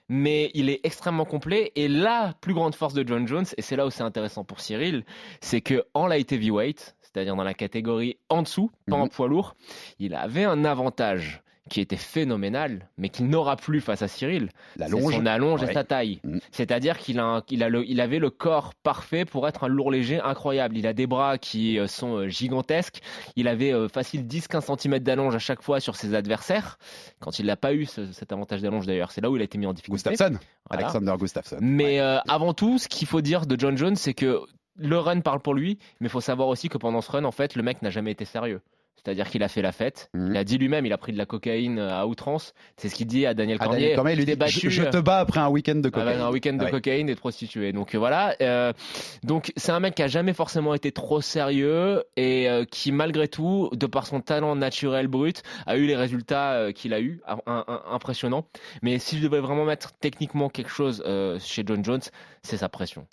mais 0.09 0.51
il 0.53 0.69
est 0.69 0.79
extrêmement 0.83 1.25
complet. 1.25 1.71
Et 1.75 1.87
la 1.87 2.35
plus 2.39 2.53
grande 2.53 2.75
force 2.75 2.93
de 2.93 3.03
John 3.07 3.27
Jones, 3.27 3.45
et 3.57 3.63
c'est 3.63 3.75
là 3.75 3.87
où 3.87 3.89
c'est 3.89 4.03
intéressant 4.03 4.43
pour 4.43 4.59
Cyril, 4.59 5.03
c'est 5.41 5.61
que 5.61 5.83
en 5.95 6.05
light 6.05 6.31
heavyweight, 6.31 6.95
c'est-à-dire 7.13 7.35
dans 7.35 7.43
la 7.43 7.53
catégorie 7.53 8.17
en 8.29 8.41
dessous, 8.43 8.71
pas 8.87 8.95
en 8.97 9.03
Mhm. 9.05 9.09
poids 9.09 9.27
lourd, 9.27 9.55
il 9.99 10.13
avait 10.15 10.43
un 10.45 10.65
avantage 10.65 11.41
qui 11.69 11.81
était 11.81 11.97
phénoménal, 11.97 12.89
mais 12.97 13.09
qu'il 13.09 13.27
n'aura 13.27 13.55
plus 13.55 13.79
face 13.79 14.01
à 14.01 14.07
Cyril. 14.07 14.49
La 14.75 14.87
C'est 14.87 14.91
longe. 14.93 15.13
Son 15.13 15.25
allonge 15.27 15.61
Ouais. 15.61 15.69
et 15.69 15.73
sa 15.75 15.83
taille. 15.83 16.19
Mhm. 16.23 16.39
C'est-à-dire 16.49 16.97
qu'il 16.97 17.19
a, 17.19 17.43
il 17.51 17.61
a 17.63 17.69
il 17.85 18.01
avait 18.01 18.17
le 18.17 18.31
corps 18.31 18.73
parfait 18.81 19.23
pour 19.23 19.47
être 19.47 19.65
un 19.65 19.67
lourd 19.67 19.91
léger 19.91 20.19
incroyable. 20.19 20.77
Il 20.77 20.87
a 20.87 20.93
des 20.93 21.05
bras 21.05 21.37
qui 21.37 21.77
euh, 21.77 21.85
sont 21.85 22.15
euh, 22.15 22.27
gigantesques. 22.27 23.01
Il 23.35 23.47
avait 23.47 23.71
euh, 23.71 23.87
facile 23.87 24.25
10-15 24.25 24.65
cm 24.79 24.97
d'allonge 24.99 25.35
à 25.35 25.39
chaque 25.39 25.61
fois 25.61 25.79
sur 25.79 25.95
ses 25.95 26.15
adversaires. 26.15 26.79
Quand 27.19 27.37
il 27.37 27.45
n'a 27.45 27.55
pas 27.55 27.73
eu 27.75 27.85
ce- 27.85 28.11
cet 28.13 28.31
avantage 28.31 28.63
d'allonge 28.63 28.87
d'ailleurs, 28.87 29.11
c'est 29.11 29.21
là 29.21 29.29
où 29.29 29.35
il 29.35 29.41
a 29.41 29.45
été 29.45 29.59
mis 29.59 29.67
en 29.67 29.73
difficulté. 29.73 30.09
Gustafsson. 30.09 30.39
Voilà. 30.71 30.87
Alexander 30.87 31.13
Gustafsson. 31.19 31.57
Mais 31.61 31.83
Ouais. 31.83 31.99
euh, 31.99 32.17
avant 32.27 32.55
tout, 32.55 32.79
ce 32.79 32.87
qu'il 32.87 33.07
faut 33.07 33.21
dire 33.21 33.45
de 33.45 33.55
John 33.59 33.77
Jones, 33.77 33.95
c'est 33.95 34.15
que 34.15 34.39
le 34.79 34.97
run 34.97 35.19
parle 35.21 35.39
pour 35.41 35.53
lui, 35.53 35.77
mais 35.99 36.07
il 36.07 36.11
faut 36.11 36.21
savoir 36.21 36.47
aussi 36.47 36.69
que 36.69 36.77
pendant 36.77 37.01
ce 37.01 37.11
run, 37.11 37.23
en 37.25 37.31
fait, 37.31 37.55
le 37.55 37.63
mec 37.63 37.81
n'a 37.81 37.89
jamais 37.89 38.11
été 38.11 38.25
sérieux. 38.25 38.61
C'est-à-dire 39.01 39.29
qu'il 39.29 39.41
a 39.43 39.47
fait 39.47 39.61
la 39.61 39.71
fête. 39.71 40.09
Mhm. 40.13 40.31
Il 40.31 40.37
a 40.37 40.43
dit 40.43 40.57
lui-même, 40.57 40.85
il 40.85 40.91
a 40.91 40.97
pris 40.97 41.13
de 41.13 41.17
la 41.17 41.25
cocaïne 41.25 41.79
euh, 41.79 41.89
à 42.01 42.05
outrance. 42.05 42.53
C'est 42.75 42.89
ce 42.89 42.95
qu'il 42.95 43.07
dit 43.07 43.25
à 43.25 43.33
Daniel 43.33 43.57
Ah, 43.61 43.63
Cormier. 43.63 43.79
Daniel 43.79 43.95
Cormier 43.95 44.15
lui 44.15 44.21
Je 44.23 44.25
t'ai 44.25 44.31
dit 44.33 44.37
battu, 44.37 44.59
je, 44.69 44.69
je 44.69 44.83
te 44.89 44.97
bats 44.97 45.19
après 45.19 45.39
un 45.39 45.47
week-end 45.47 45.75
de 45.75 45.87
cocaïne. 45.87 46.09
avec 46.09 46.21
un 46.21 46.29
week-end 46.29 46.53
de 46.55 46.65
Ouais. 46.65 46.69
cocaïne 46.71 47.07
et 47.07 47.15
de 47.15 47.19
prostituées. 47.19 47.71
Donc 47.71 47.95
euh, 47.95 47.97
voilà. 47.97 48.35
euh, 48.41 48.73
donc 49.23 49.53
c'est 49.55 49.71
un 49.71 49.79
mec 49.79 49.95
qui 49.95 50.03
a 50.03 50.09
jamais 50.09 50.33
forcément 50.33 50.73
été 50.73 50.91
trop 50.91 51.21
sérieux 51.21 52.03
et 52.17 52.49
euh, 52.49 52.65
qui 52.65 52.91
malgré 52.91 53.29
tout, 53.29 53.69
de 53.71 53.85
par 53.85 54.05
son 54.05 54.19
talent 54.19 54.57
naturel 54.57 55.07
brut, 55.07 55.43
a 55.65 55.77
eu 55.77 55.85
les 55.85 55.95
résultats 55.95 56.55
euh, 56.55 56.71
qu'il 56.73 56.93
a 56.93 56.99
eu, 56.99 57.21
un- 57.45 57.63
impressionnants. 57.89 58.47
Mais 58.81 58.99
si 58.99 59.17
je 59.17 59.23
devais 59.23 59.39
vraiment 59.39 59.63
mettre 59.63 59.93
techniquement 59.93 60.49
quelque 60.49 60.71
chose 60.71 61.01
euh, 61.07 61.39
chez 61.39 61.63
John 61.65 61.85
Jones, 61.85 62.01
c'est 62.43 62.57
sa 62.57 62.67
pression. 62.67 63.07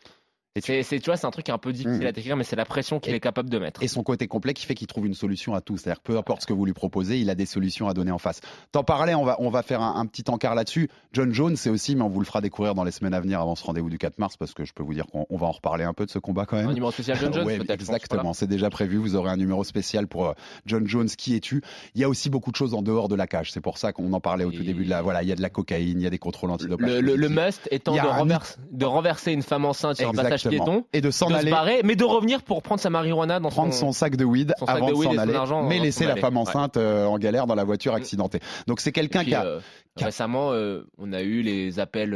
C'est, 0.61 0.83
c'est- 0.83 0.99
tu 1.01 1.07
vois, 1.07 1.17
c'est 1.17 1.27
un 1.27 1.31
truc 1.31 1.49
un 1.49 1.59
peu 1.59 1.73
difficile 1.73 2.01
Mhm. 2.01 2.07
à 2.07 2.13
décrire, 2.13 2.37
mais 2.37 2.45
c'est 2.45 2.57
la 2.57 2.65
pression 2.65 2.99
qu'il 3.01 3.13
Et- 3.13 3.17
est 3.17 3.21
capable 3.21 3.51
de 3.51 3.59
mettre. 3.59 3.83
Et 3.83 3.89
son 3.89 4.03
côté 4.03 4.27
complet 4.29 4.55
qui 4.55 4.67
fait 4.67 4.75
qu'il 4.75 4.87
trouve 4.87 5.07
une 5.07 5.15
solution 5.15 5.55
à 5.55 5.61
tout. 5.61 5.77
C'est-à-dire 5.77 6.01
peu 6.01 6.17
importe 6.17 6.43
ce 6.43 6.47
que 6.47 6.53
vous 6.53 6.65
lui 6.65 6.73
proposez, 6.73 7.19
il 7.21 7.31
a 7.31 7.35
des 7.35 7.47
solutions 7.47 7.89
à 7.89 7.95
donner 7.95 8.11
en 8.11 8.19
face. 8.19 8.41
T'en 8.73 8.85
parlais, 8.85 9.15
on 9.15 9.25
va, 9.25 9.37
on 9.41 9.51
va 9.51 9.63
faire 9.63 9.81
un, 9.83 9.97
un 10.01 10.07
petit 10.07 10.25
encart 10.29 10.55
là-dessus. 10.55 10.89
John 11.13 11.33
Jones, 11.33 11.57
c'est 11.57 11.71
aussi, 11.71 11.97
mais 11.97 12.03
on 12.03 12.09
vous 12.09 12.21
le 12.21 12.27
fera 12.27 12.41
découvrir 12.41 12.75
dans 12.75 12.85
les 12.85 12.91
semaines 12.91 13.15
à 13.15 13.21
venir 13.21 13.41
avant 13.41 13.55
ce 13.55 13.65
rendez-vous 13.65 13.91
du 13.91 13.99
4 13.99 14.19
mars, 14.19 14.37
parce 14.37 14.55
que 14.55 14.65
je 14.65 14.73
peux 14.73 14.83
vous 14.83 14.95
dire 14.95 15.07
qu'on 15.07 15.27
on 15.31 15.37
va 15.37 15.47
en 15.47 15.53
reparler 15.53 15.85
un 15.85 15.93
peu 15.95 16.07
de 16.07 16.11
ce 16.11 16.19
combat 16.19 16.47
quand 16.47 16.57
même. 16.57 16.69
Un 16.69 16.75
numéro 16.75 16.91
spécial 16.91 17.17
John 17.19 17.33
Jones, 17.33 17.47
Ouais, 17.47 17.57
peut-être. 17.59 17.81
je 17.81 17.87
pense, 17.87 17.95
exactement, 17.97 18.23
voilà. 18.23 18.35
c'est 18.35 18.47
déjà 18.47 18.71
prévu. 18.71 18.97
Vous 18.99 19.15
aurez 19.17 19.31
un 19.31 19.37
numéro 19.37 19.65
spécial 19.65 20.07
pour 20.07 20.27
euh, 20.27 20.33
John 20.67 20.87
Jones, 20.87 21.09
qui 21.09 21.35
es-tu? 21.37 21.63
Il 21.95 22.01
y 22.01 22.05
a 22.05 22.09
aussi 22.09 22.31
beaucoup 22.31 22.51
de 22.51 22.57
choses 22.57 22.75
en 22.75 22.83
dehors 22.83 23.09
de 23.09 23.15
la 23.15 23.27
cage. 23.27 23.53
C'est 23.53 23.61
pour 23.61 23.79
ça 23.79 23.93
qu'on 23.93 24.13
en 24.13 24.21
parlait 24.21 24.45
au 24.45 24.51
tout 24.53 24.63
début 24.65 24.85
de 24.85 24.91
la. 24.91 25.03
Voilà, 25.03 25.23
il 25.23 25.29
y 25.29 25.33
a 25.33 25.37
de 25.37 25.43
la 25.43 25.51
cocaïne, 25.51 26.01
il 26.01 26.05
y 26.05 26.07
a 26.07 26.11
des 26.11 26.19
contrôles 26.19 26.51
antidopage. 26.51 26.89
Le, 26.89 27.01
le, 27.01 27.17
le 27.17 27.29
positifs. 27.29 27.45
must 27.47 27.69
étant 27.71 27.95
de, 27.95 28.01
renverse- 28.01 28.59
renverser 28.83 29.33
une 29.33 29.43
femme 29.43 29.65
enceinte 29.65 29.97
sur 29.97 30.09
un 30.09 30.13
passage. 30.13 30.46
Piéton, 30.51 30.85
Et 30.93 31.01
de 31.01 31.11
s'en 31.11 31.27
de 31.29 31.33
se 31.35 31.39
aller. 31.39 31.51
barrer, 31.51 31.81
mais 31.85 31.97
de 31.97 32.05
revenir 32.05 32.43
pour 32.43 32.63
prendre 32.63 32.81
sa 32.81 32.91
marijuana 32.91 33.41
dans 33.41 33.49
prendre 33.51 33.73
son 33.75 33.93
sac 33.93 34.17
de 34.17 34.25
weed 34.25 34.53
son 34.59 34.65
avant 34.67 34.89
de 34.89 34.95
s'en 34.95 35.03
son 35.03 35.19
aller, 35.19 35.33
mais 35.33 35.39
avant 35.39 35.69
laisser 35.85 36.05
la 36.05 36.13
aller. 36.13 36.21
femme 36.21 36.35
Ouais. 36.37 36.43
enceinte 36.43 36.77
euh, 36.77 37.07
en 37.07 37.19
galère 37.19 37.47
dans 37.47 37.55
la 37.55 37.65
voiture 37.65 37.95
accidentée. 37.95 38.41
Donc 38.67 38.81
c'est 38.81 38.93
quelqu'un 38.93 39.21
Puis, 39.21 39.29
qui 39.29 39.35
a 39.35 39.45
euh, 39.45 39.61
qui 39.97 40.05
a- 40.05 40.07
récemment, 40.07 40.53
euh, 40.53 40.87
on 40.99 41.13
a 41.13 41.23
eu 41.23 41.43
les 41.43 41.79
appels 41.81 42.15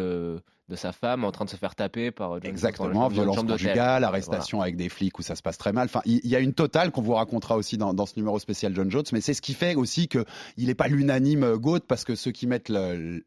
de 0.71 0.77
sa 0.77 0.93
femme 0.93 1.25
en 1.25 1.33
train 1.33 1.45
de 1.45 1.51
se 1.51 1.57
faire 1.57 1.75
taper 1.75 2.11
par 2.11 2.33
euh, 2.37 2.41
John 2.43 2.51
Exactement, 2.51 3.09
violence 3.09 3.37
conjugale, 3.45 4.05
arrestation 4.05 4.63
avec 4.63 4.77
des 4.77 4.89
flics 4.89 5.19
où 5.19 5.23
ça 5.23 5.35
se 5.35 5.43
passe 5.43 5.59
très 5.59 5.73
mal. 5.73 5.87
Enfin, 5.87 6.01
il 6.07 6.27
y 6.27 6.37
a 6.37 6.39
une 6.41 6.55
totale 6.55 6.91
qu'on 6.93 7.03
vous 7.03 7.15
racontera 7.15 7.57
aussi 7.57 7.77
dans, 7.77 7.93
dans 7.93 8.07
ce 8.07 8.15
numéro 8.17 8.39
spécial 8.39 8.75
John 8.75 8.91
Jones, 8.91 9.05
mais 9.13 9.21
c'est 9.21 9.35
ce 9.35 9.43
qui 9.43 9.53
fait 9.55 9.75
aussi 9.75 10.09
que 10.09 10.25
il 10.57 10.67
n'est 10.69 10.75
pas 10.75 10.89
l'unanime 10.89 11.43
euh, 11.45 11.57
GOAT 11.59 11.81
parce 11.87 12.05
que 12.05 12.15
ceux 12.15 12.31
qui 12.31 12.47
mettent 12.47 12.71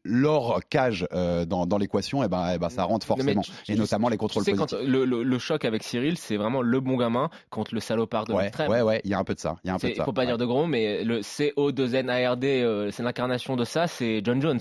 l'or 0.04 0.60
cage 0.70 1.06
euh, 1.12 1.44
dans, 1.44 1.66
dans 1.66 1.78
l'équation, 1.78 2.22
eh 2.24 2.28
ben, 2.28 2.52
eh 2.54 2.58
ben, 2.58 2.68
ça 2.70 2.84
rentre 2.84 3.06
forcément, 3.06 3.42
tu- 3.42 3.50
et 3.68 3.74
tu- 3.74 3.78
notamment 3.78 4.08
les 4.08 4.16
Tu 4.16 4.20
contrôles 4.20 4.44
sais, 4.44 4.52
quand 4.52 4.68
positifs. 4.70 4.88
le, 4.90 5.04
le- 5.04 5.22
le 5.22 5.38
choc 5.38 5.64
avec 5.64 5.82
Cyril, 5.82 6.16
c'est 6.18 6.36
vraiment 6.36 6.62
le 6.62 6.80
bon 6.80 6.96
gamin 6.96 7.28
contre 7.50 7.74
le 7.74 7.80
salopard 7.80 8.24
de 8.26 8.32
Ouais, 8.32 8.44
l'extrême. 8.44 8.70
ouais, 8.70 8.82
ouais, 8.82 9.00
il 9.04 9.10
y 9.10 9.14
a 9.14 9.18
un 9.18 9.24
peu 9.24 9.34
de 9.34 9.40
ça. 9.40 9.56
Il 9.64 9.68
y 9.68 9.70
a 9.70 9.74
un 9.74 9.78
peu 9.78 9.90
de 9.90 9.94
ça. 9.94 10.04
faut 10.04 10.12
pas 10.12 10.22
ouais. 10.22 10.26
dire 10.28 10.38
de 10.38 10.44
gros, 10.46 10.66
mais 10.66 11.04
le 11.04 11.20
CO2NARD, 11.20 12.44
euh, 12.44 12.90
c'est 12.90 13.02
l'incarnation 13.02 13.56
de 13.56 13.64
ça, 13.64 13.86
c'est 13.86 14.22
John 14.24 14.40
Jones. 14.40 14.60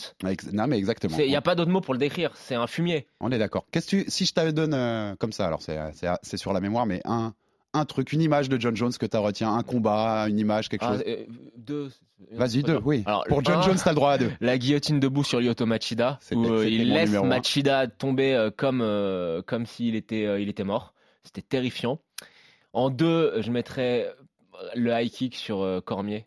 Non, 0.51 0.67
mais 0.67 0.77
exactement. 0.77 1.17
Il 1.19 1.27
n'y 1.27 1.35
a 1.35 1.41
pas 1.41 1.55
d'autre 1.55 1.71
mot 1.71 1.81
pour 1.81 1.93
le 1.93 1.99
décrire, 1.99 2.31
c'est 2.35 2.55
un 2.55 2.67
fumier. 2.73 3.07
On 3.19 3.31
est 3.31 3.37
d'accord. 3.37 3.65
Qu'est-ce 3.71 3.85
que 3.95 4.03
tu, 4.03 4.11
si 4.11 4.25
je 4.25 4.33
te 4.33 4.51
donne 4.51 4.73
euh, 4.73 5.15
comme 5.17 5.31
ça, 5.31 5.47
alors 5.47 5.61
c'est, 5.61 6.37
sur 6.37 6.53
la 6.53 6.59
mémoire, 6.59 6.85
mais 6.85 7.01
un, 7.05 7.33
un 7.73 7.85
truc, 7.85 8.11
une 8.13 8.21
image 8.21 8.49
de 8.49 8.59
John 8.59 8.75
Jones 8.75 8.93
que 8.99 9.05
tu 9.05 9.17
retiens, 9.17 9.53
un 9.53 9.63
combat, 9.63 10.25
une 10.27 10.39
image, 10.39 10.69
quelque 10.69 10.85
Ah, 10.85 10.93
chose. 10.93 11.03
euh, 11.07 11.25
deux. 11.57 11.91
Vas-y, 12.31 12.63
deux, 12.63 12.79
oui. 12.83 13.03
Alors, 13.05 13.25
Pour 13.25 13.43
John 13.43 13.57
un, 13.57 13.61
Jones, 13.61 13.77
t'as 13.83 13.91
le 13.91 13.95
droit 13.95 14.11
à 14.13 14.17
deux. 14.17 14.31
La 14.41 14.57
guillotine 14.57 14.99
debout 14.99 15.23
sur 15.23 15.39
Lyoto 15.39 15.65
Machida, 15.65 16.19
où 16.33 16.45
euh, 16.45 16.67
il 16.67 16.89
laisse. 16.93 17.11
Machida 17.11 17.87
tomber 17.87 18.33
euh, 18.33 18.49
comme, 18.49 18.79
comme 19.45 19.65
s'il 19.65 19.95
était, 19.95 20.41
il 20.41 20.49
était 20.49 20.63
mort. 20.63 20.93
C'était 21.23 21.41
terrifiant. 21.41 21.99
En 22.73 22.89
deux, 22.89 23.41
je 23.41 23.51
mettrais 23.51 24.09
le 24.75 24.91
high 24.91 25.11
kick 25.11 25.35
sur 25.35 25.81
Cormier. 25.85 26.25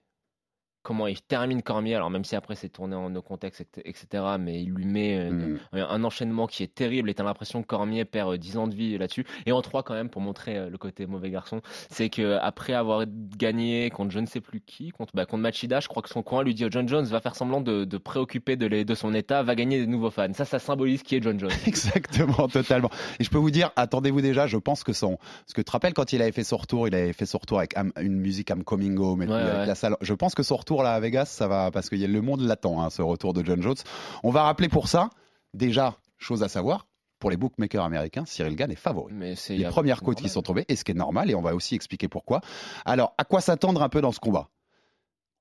Comment 0.86 1.08
il 1.08 1.20
termine 1.20 1.62
Cormier. 1.62 1.96
Alors 1.96 2.10
même 2.10 2.24
si 2.24 2.36
après 2.36 2.54
c'est 2.54 2.68
tourné 2.68 2.94
en 2.94 3.10
no 3.10 3.20
contexte, 3.20 3.64
etc. 3.84 4.22
Mais 4.38 4.62
il 4.62 4.70
lui 4.70 4.86
met 4.86 5.18
euh, 5.18 5.30
Mm. 5.32 5.58
un, 5.72 5.88
un 5.88 6.04
enchaînement 6.04 6.46
qui 6.46 6.62
est 6.62 6.72
terrible. 6.72 7.10
Et 7.10 7.14
t'as 7.14 7.24
l'impression 7.24 7.60
que 7.62 7.66
Cormier 7.66 8.04
perd 8.04 8.30
euh, 8.34 8.36
10 8.38 8.56
ans 8.58 8.68
de 8.68 8.74
vie 8.76 8.96
là-dessus. 8.96 9.26
Et 9.46 9.50
en 9.52 9.60
3 9.62 9.82
quand 9.82 9.94
même 9.94 10.08
pour 10.08 10.22
montrer 10.22 10.56
euh, 10.56 10.70
le 10.70 10.78
côté 10.78 11.06
mauvais 11.06 11.30
garçon, 11.30 11.60
c'est 11.90 12.08
que 12.08 12.38
après 12.40 12.72
avoir 12.72 13.04
gagné 13.36 13.90
contre 13.90 14.12
je 14.12 14.20
ne 14.20 14.26
sais 14.26 14.40
plus 14.40 14.60
qui, 14.60 14.90
contre 14.90 15.12
bah, 15.14 15.26
contre 15.26 15.42
Machida, 15.42 15.80
je 15.80 15.88
crois 15.88 16.02
que 16.02 16.08
son 16.08 16.22
coin 16.22 16.44
lui 16.44 16.54
dit 16.54 16.64
oh, 16.64 16.68
John 16.70 16.88
Jones 16.88 17.04
va 17.06 17.20
faire 17.20 17.34
semblant 17.34 17.60
de, 17.60 17.84
de 17.84 17.98
préoccuper 17.98 18.54
de, 18.56 18.66
les- 18.66 18.84
de 18.84 18.94
son 18.94 19.12
état, 19.14 19.42
va 19.42 19.54
gagner 19.56 19.80
des 19.80 19.86
nouveaux 19.86 20.10
fans. 20.10 20.32
Ça, 20.34 20.44
ça 20.44 20.58
symbolise 20.60 21.02
qui 21.02 21.16
est 21.16 21.22
John 21.22 21.38
Jones. 21.40 21.50
Exactement, 21.66 22.46
totalement. 22.48 22.90
Et 23.18 23.24
je 23.24 23.30
peux 23.30 23.38
vous 23.38 23.50
dire, 23.50 23.70
attendez-vous 23.76 24.20
déjà, 24.20 24.46
je 24.46 24.56
pense 24.56 24.84
que 24.84 24.92
son. 24.92 25.16
Parce 25.16 25.52
que 25.54 25.60
tu 25.60 25.64
te 25.64 25.72
rappelles 25.72 25.94
quand 25.94 26.12
il 26.12 26.22
avait 26.22 26.32
fait 26.32 26.44
son 26.44 26.56
retour, 26.58 26.86
il 26.88 26.94
avait 26.94 27.12
fait 27.12 27.26
son 27.26 27.38
retour 27.38 27.58
avec 27.58 27.74
I'm- 27.76 27.92
une 28.00 28.16
musique 28.20 28.50
I'm 28.50 28.62
Coming 28.64 28.96
Home 28.98 29.22
et 29.22 29.26
Ouais, 29.26 29.32
ouais. 29.32 29.66
la 29.66 29.74
salle. 29.74 29.96
Je 30.00 30.14
pense 30.14 30.34
que 30.34 30.42
son 30.42 30.56
retour 30.56 30.75
là 30.82 30.94
à 30.94 31.00
Vegas, 31.00 31.26
ça 31.26 31.46
va. 31.48 31.70
Parce 31.70 31.88
que 31.88 31.96
y 31.96 32.04
a- 32.04 32.08
le 32.08 32.20
monde 32.22 32.40
l'attend, 32.40 32.82
hein, 32.82 32.90
ce 32.90 33.02
retour 33.02 33.32
de 33.32 33.44
John 33.44 33.62
Jones. 33.62 33.76
On 34.22 34.30
va 34.30 34.42
rappeler 34.44 34.68
pour 34.68 34.88
ça, 34.88 35.10
déjà, 35.54 35.96
chose 36.18 36.42
à 36.42 36.48
savoir, 36.48 36.86
pour 37.18 37.30
les 37.30 37.36
bookmakers 37.36 37.84
américains, 37.84 38.24
Cyril 38.26 38.56
Gann 38.56 38.70
est 38.70 38.74
favori. 38.76 39.12
Mais 39.14 39.34
Les 39.48 39.64
premières 39.70 40.02
côtes 40.02 40.18
qui 40.18 40.28
sont 40.28 40.42
tombées, 40.42 40.64
et 40.68 40.76
ce 40.76 40.84
qui 40.84 40.92
est 40.92 40.94
normal, 40.94 41.30
et 41.30 41.34
on 41.34 41.42
va 41.42 41.54
aussi 41.54 41.74
expliquer 41.74 42.08
pourquoi. 42.08 42.40
Alors, 42.84 43.14
à 43.18 43.24
quoi 43.24 43.40
s'attendre 43.40 43.82
un 43.82 43.88
peu 43.88 44.00
dans 44.00 44.12
ce 44.12 44.20
combat? 44.20 44.48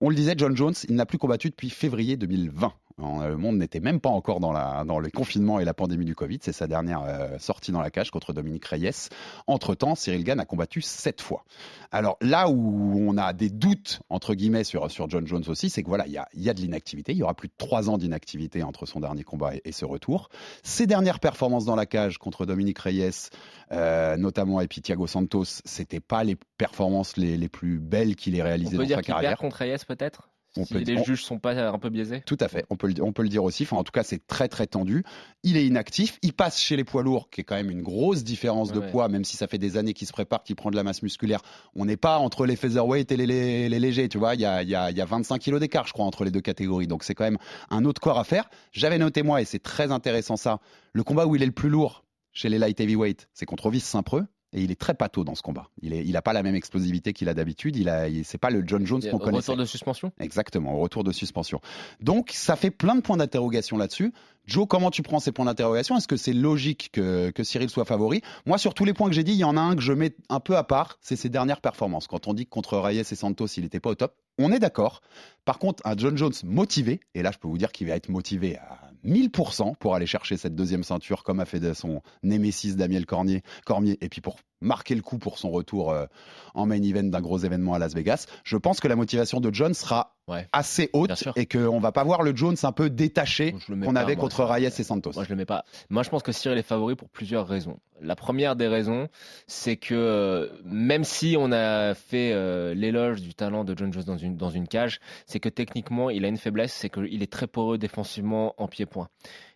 On 0.02 0.10
le 0.10 0.16
disait, 0.16 0.36
John 0.38 0.56
Jones, 0.56 0.74
il 0.90 0.96
n'a 0.96 1.06
plus 1.06 1.18
combattu 1.18 1.50
depuis 1.50 1.70
février 1.70 2.18
2020. 2.18 2.74
Le 2.98 3.36
monde 3.36 3.58
n'était 3.58 3.82
même 3.82 4.00
pas 4.00 4.10
encore 4.10 4.40
dans, 4.40 4.54
la, 4.54 4.86
dans 4.86 5.00
le 5.00 5.10
confinement 5.10 5.60
et 5.60 5.66
la 5.66 5.74
pandémie 5.74 6.06
du 6.06 6.16
Covid. 6.16 6.40
C'est 6.42 6.54
sa 6.54 6.66
dernière 6.66 7.04
euh, 7.04 7.38
sortie 7.40 7.74
dans 7.74 7.82
la 7.82 7.92
cage 7.92 8.10
contre 8.10 8.32
Dominique 8.32 8.64
Reyes. 8.66 9.10
Entre-temps, 9.48 9.96
Cyril 9.96 10.24
Gann 10.24 10.40
a 10.40 10.46
combattu 10.46 10.82
sept 10.82 11.20
fois. 11.22 11.44
Alors 11.92 12.16
là 12.22 12.50
où 12.50 12.98
on 12.98 13.18
a 13.18 13.34
des 13.34 13.50
doutes, 13.50 14.00
entre 14.10 14.34
guillemets, 14.34 14.64
sur, 14.64 14.90
sur 14.90 15.10
John 15.10 15.28
Jones 15.28 15.44
aussi, 15.48 15.70
c'est 15.70 15.84
que 15.84 15.90
voilà, 15.90 16.08
il 16.08 16.14
y 16.14 16.18
a, 16.18 16.28
il 16.34 16.42
y 16.42 16.50
a 16.50 16.54
de 16.54 16.62
l'inactivité. 16.62 17.12
Il 17.12 17.18
y 17.18 17.24
aura 17.24 17.34
plus 17.34 17.50
de 17.50 17.54
trois 17.58 17.90
ans 17.90 17.98
d'inactivité 17.98 18.64
entre 18.64 18.86
son 18.86 19.02
dernier 19.02 19.24
combat 19.24 19.56
et, 19.56 19.62
et 19.66 19.72
ce 19.74 19.84
retour. 19.84 20.30
Ses 20.64 20.88
dernières 20.88 21.20
performances 21.20 21.66
dans 21.66 21.76
la 21.76 21.86
cage 21.86 22.18
contre 22.18 22.46
Dominique 22.46 22.80
Reyes, 22.80 23.30
euh, 23.74 24.16
notamment 24.16 24.62
et 24.62 24.68
puis 24.68 24.82
Thiago 24.82 25.06
Santos, 25.06 25.44
c'était 25.66 26.00
pas 26.00 26.24
les 26.24 26.38
performances 26.58 27.18
les, 27.18 27.36
les 27.36 27.50
plus 27.50 27.78
belles 27.80 28.16
qu'il 28.16 28.36
ait 28.36 28.42
On 28.42 28.46
réalisées 28.46 28.78
peut 28.78 28.84
dans 28.84 28.88
dire 28.88 28.98
sa 28.98 29.04
carrière. 29.04 29.32
perd 29.32 29.42
contre 29.42 29.58
Reyes 29.58 29.84
peut-être? 29.86 30.30
On 30.58 30.66
Si 30.66 30.74
peut 30.74 30.80
les 30.80 30.98
on- 30.98 31.04
juges 31.04 31.24
sont 31.24 31.38
pas 31.40 31.52
un 31.54 31.78
peu 31.80 31.90
biaisés 31.90 32.22
Tout 32.26 32.38
à 32.40 32.48
fait, 32.48 32.66
on 32.70 32.76
peut, 32.78 32.88
le, 32.88 33.04
on 33.04 33.12
peut 33.12 33.24
le 33.24 33.30
dire 33.30 33.44
aussi. 33.44 33.64
Enfin, 33.64 33.76
en 33.78 33.84
tout 33.84 33.92
cas, 33.92 34.04
c'est 34.04 34.26
très 34.26 34.48
très 34.48 34.68
tendu. 34.68 35.04
Il 35.44 35.58
est 35.58 35.66
inactif. 35.66 36.18
Il 36.22 36.34
passe 36.34 36.60
chez 36.60 36.76
les 36.76 36.84
poids 36.84 37.04
lourds, 37.04 37.30
qui 37.30 37.42
est 37.42 37.44
quand 37.44 37.56
même 37.56 37.70
une 37.72 37.82
grosse 37.82 38.24
différence 38.24 38.72
de 38.72 38.80
Ouais. 38.80 38.90
poids, 38.90 39.10
même 39.10 39.26
si 39.26 39.36
ça 39.38 39.48
fait 39.48 39.58
des 39.58 39.78
années 39.78 39.94
qu'il 39.94 40.08
se 40.08 40.14
prépare, 40.14 40.44
qu'il 40.44 40.56
prend 40.56 40.72
de 40.72 40.76
la 40.76 40.84
masse 40.84 41.02
musculaire. 41.04 41.42
On 41.76 41.86
n'est 41.86 41.98
pas 41.98 42.18
entre 42.20 42.46
les 42.46 42.56
featherweight 42.56 43.12
et 43.12 43.18
les, 43.18 43.26
les- 43.28 43.70
les 43.70 43.80
légers, 43.80 44.08
tu 44.08 44.18
vois. 44.18 44.36
Il 44.36 44.42
y 44.42 44.46
a, 44.46 44.64
y 44.64 44.74
a 44.76 45.06
25 45.06 45.40
kilos 45.40 45.60
d'écart, 45.60 45.88
je 45.88 45.94
crois, 45.94 46.06
entre 46.06 46.24
les 46.24 46.32
deux 46.32 46.42
catégories. 46.42 46.88
Donc 46.88 47.04
c'est 47.04 47.16
quand 47.16 47.26
même 47.26 47.38
un 47.70 47.84
autre 47.86 48.00
corps 48.02 48.20
à 48.20 48.24
faire. 48.24 48.50
J'avais 48.72 48.98
noté 48.98 49.24
moi, 49.24 49.42
et 49.42 49.46
c'est 49.46 49.60
très 49.64 49.92
intéressant 49.92 50.38
ça, 50.38 50.60
le 50.94 51.04
combat 51.04 51.26
où 51.28 51.36
il 51.36 51.44
est 51.44 51.48
le 51.48 51.52
plus 51.52 51.70
lourd 51.70 52.06
chez 52.32 52.50
les 52.50 52.60
light 52.60 52.80
heavyweight, 52.80 53.30
c'est 53.34 53.46
contre 53.46 53.70
Vice 53.70 53.86
Saint-Preux. 53.86 54.26
Et 54.56 54.62
il 54.64 54.72
est 54.72 54.80
très 54.80 54.94
pâteau 54.94 55.26
dans 55.26 55.36
ce 55.36 55.42
combat. 55.42 55.70
Il 55.82 55.90
n'a 55.90 55.98
il 55.98 56.16
a 56.16 56.22
pas 56.22 56.32
la 56.32 56.42
même 56.42 56.56
explosivité 56.56 57.12
qu'il 57.12 57.28
a 57.28 57.34
d'habitude. 57.34 57.76
Il 57.76 57.90
a, 57.90 58.08
c'est 58.24 58.38
pas 58.38 58.50
le 58.50 58.64
John 58.66 58.86
Jones 58.88 59.02
qu'on 59.02 59.20
connaissait. 59.20 59.52
Retour 59.52 59.58
de 59.58 59.66
suspension? 59.66 60.14
Exactement, 60.20 60.76
au 60.76 60.80
retour 60.80 61.04
de 61.04 61.12
suspension. 61.12 61.60
Donc, 62.00 62.32
ça 62.34 62.56
fait 62.56 62.72
plein 62.72 62.96
de 62.96 63.02
points 63.02 63.18
d'interrogation 63.18 63.78
là-dessus. 63.78 64.14
Joe, 64.48 64.68
comment 64.68 64.92
tu 64.92 65.02
prends 65.02 65.20
ces 65.20 65.32
points 65.32 65.46
d'interrogation? 65.46 65.98
Est-ce 65.98 66.08
que 66.08 66.18
c'est 66.18 66.34
logique 66.34 66.90
que, 66.92 67.32
Cyril 67.44 67.70
soit 67.70 67.86
favori? 67.86 68.22
Moi, 68.46 68.58
sur 68.58 68.74
tous 68.74 68.86
les 68.86 68.94
points 68.94 69.10
que 69.10 69.16
j'ai 69.16 69.24
dit, 69.24 69.34
il 69.34 69.40
y 69.40 69.44
en 69.44 69.58
a 69.58 69.62
un 69.62 69.76
que 69.76 69.82
je 69.82 69.94
mets 69.94 70.16
un 70.30 70.40
peu 70.40 70.56
à 70.56 70.64
part, 70.64 70.98
c'est 71.02 71.16
ses 71.16 71.30
dernières 71.30 71.62
performances. 71.62 72.08
Quand 72.08 72.28
on 72.28 72.34
dit 72.34 72.46
que 72.46 72.52
contre 72.52 72.78
Reyes 72.78 73.00
et 73.00 73.04
Santos, 73.04 73.48
il 73.58 73.64
n'était 73.64 73.80
pas 73.80 73.90
au 73.90 73.96
top, 73.96 74.16
on 74.38 74.52
est 74.52 74.60
d'accord. 74.60 75.02
Par 75.46 75.60
contre, 75.60 75.82
un 75.86 75.96
John 75.98 76.18
Jones 76.18 76.34
motivé, 76.44 77.00
et 77.16 77.24
là, 77.24 77.32
je 77.32 77.40
peux 77.40 77.48
vous 77.48 77.58
dire 77.58 77.72
qu'il 77.72 77.88
va 77.88 77.96
être 77.96 78.10
motivé 78.10 78.58
à 78.58 78.92
1000% 79.06 79.76
pour 79.78 79.96
aller 79.96 80.06
chercher 80.06 80.38
cette 80.38 80.56
deuxième 80.56 80.84
ceinture, 80.84 81.24
comme 81.24 81.40
a 81.40 81.46
fait 81.46 81.74
son 81.74 82.02
némésis 82.24 82.76
Daniel 82.76 83.06
Cormier, 83.06 83.44
Cormier, 83.66 83.98
et 84.02 84.10
puis 84.10 84.22
pour 84.22 84.38
marquer 84.62 84.96
le 84.96 85.02
coup 85.02 85.18
pour 85.18 85.38
son 85.38 85.52
retour 85.52 85.92
euh, 85.92 86.06
en 86.54 86.66
main 86.66 86.82
event 86.82 87.04
d'un 87.04 87.22
gros 87.22 87.38
événement 87.40 87.74
à 87.74 87.80
Las 87.80 87.94
Vegas. 87.94 88.26
Je 88.44 88.58
pense 88.58 88.80
que 88.80 88.88
la 88.88 88.96
motivation 88.96 89.40
de 89.40 89.54
Jones 89.54 89.74
sera 89.74 90.15
Ouais. 90.28 90.48
assez 90.52 90.90
haute 90.94 91.24
et 91.36 91.46
qu'on 91.46 91.80
va 91.80 91.92
pas 91.92 92.04
voir 92.04 92.24
le 92.24 92.36
Jones 92.36 92.56
un 92.64 92.72
peu 92.72 92.90
détaché 92.90 93.54
qu'on 93.68 93.96
avait 93.96 94.16
contre. 94.16 94.44
Reyes 94.44 94.66
et 94.66 94.72
Santos. 94.72 95.12
Moi, 95.14 95.24
je 95.24 95.30
le 95.30 95.36
mets 95.36 95.46
pas. 95.46 95.66
Moi, 95.90 96.02
je 96.02 96.10
pense 96.10 96.24
que 96.24 96.32
Cyril 96.32 96.58
est 96.58 96.64
favori 96.64 96.96
pour 96.96 97.10
plusieurs 97.10 97.48
raisons. 97.48 97.80
La 98.02 98.16
première 98.16 98.56
des 98.56 98.68
raisons, 98.68 99.08
c'est 99.48 99.78
que 99.78 99.94
euh, 99.94 100.50
même 100.66 101.04
si 101.04 101.36
on 101.40 101.52
a 101.52 101.94
fait 101.94 102.32
euh, 102.34 102.74
l'éloge 102.74 103.22
du 103.22 103.34
talent 103.36 103.64
de 103.64 103.78
John 103.78 103.94
Jones 103.94 104.04
dans 104.04 104.18
une, 104.18 104.36
dans 104.36 104.50
une 104.50 104.68
cage, 104.68 105.00
c'est 105.28 105.40
que 105.40 105.50
techniquement, 105.50 106.10
il 106.10 106.26
a 106.26 106.28
une 106.28 106.38
faiblesse, 106.38 106.74
c'est 106.74 106.90
qu'il 106.90 107.22
est 107.22 107.32
très 107.32 107.48
poreux 107.48 107.78
défensivement 107.78 108.56
en 108.58 108.68
pied-point. 108.68 109.10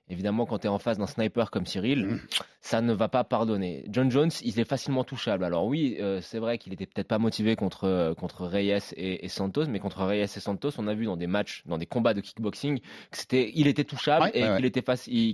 Évidemment, 0.10 0.46
quand 0.46 0.60
tu 0.60 0.68
es 0.68 0.70
en 0.70 0.80
face 0.80 0.98
d'un 0.98 1.08
sniper 1.08 1.52
comme 1.52 1.66
Cyril, 1.66 2.06
Mm. 2.06 2.20
ça 2.62 2.82
ne 2.82 2.94
va 2.94 3.08
pas 3.10 3.24
pardonner. 3.24 3.84
John 3.90 4.10
Jones, 4.12 4.32
il 4.44 4.60
est 4.60 4.64
facilement 4.68 5.04
touchable. 5.04 5.44
Alors 5.44 5.66
oui, 5.66 5.98
euh, 6.00 6.20
c'est 6.22 6.40
vrai 6.40 6.58
qu'il 6.58 6.74
était 6.74 6.86
peut-être 6.86 7.08
pas 7.08 7.20
motivé 7.20 7.56
contre, 7.56 7.86
euh, 7.86 8.14
contre 8.14 8.46
Reyes 8.46 8.80
et, 8.96 9.26
et 9.26 9.28
Santos, 9.28 9.66
mais 9.68 9.80
contre 9.80 10.04
Reyes 10.04 10.22
et 10.24 10.28
Santos, 10.28 10.72
on 10.78 10.88
a 10.88 10.94
vu 10.94 11.06
dans 11.06 11.18
des 11.18 11.28
matchs, 11.28 11.64
dans 11.66 11.78
des 11.78 11.86
combats 11.86 12.14
de 12.14 12.22
kickboxing, 12.22 12.80
que 12.80 13.18
c'était, 13.18 13.52
il 13.56 13.68
était 13.68 13.84
touchable 13.84 14.26
Ouais, 14.26 14.32
et 14.34 14.44
ouais, 14.44 14.56
qu'il 14.58 14.66
était, 14.66 14.84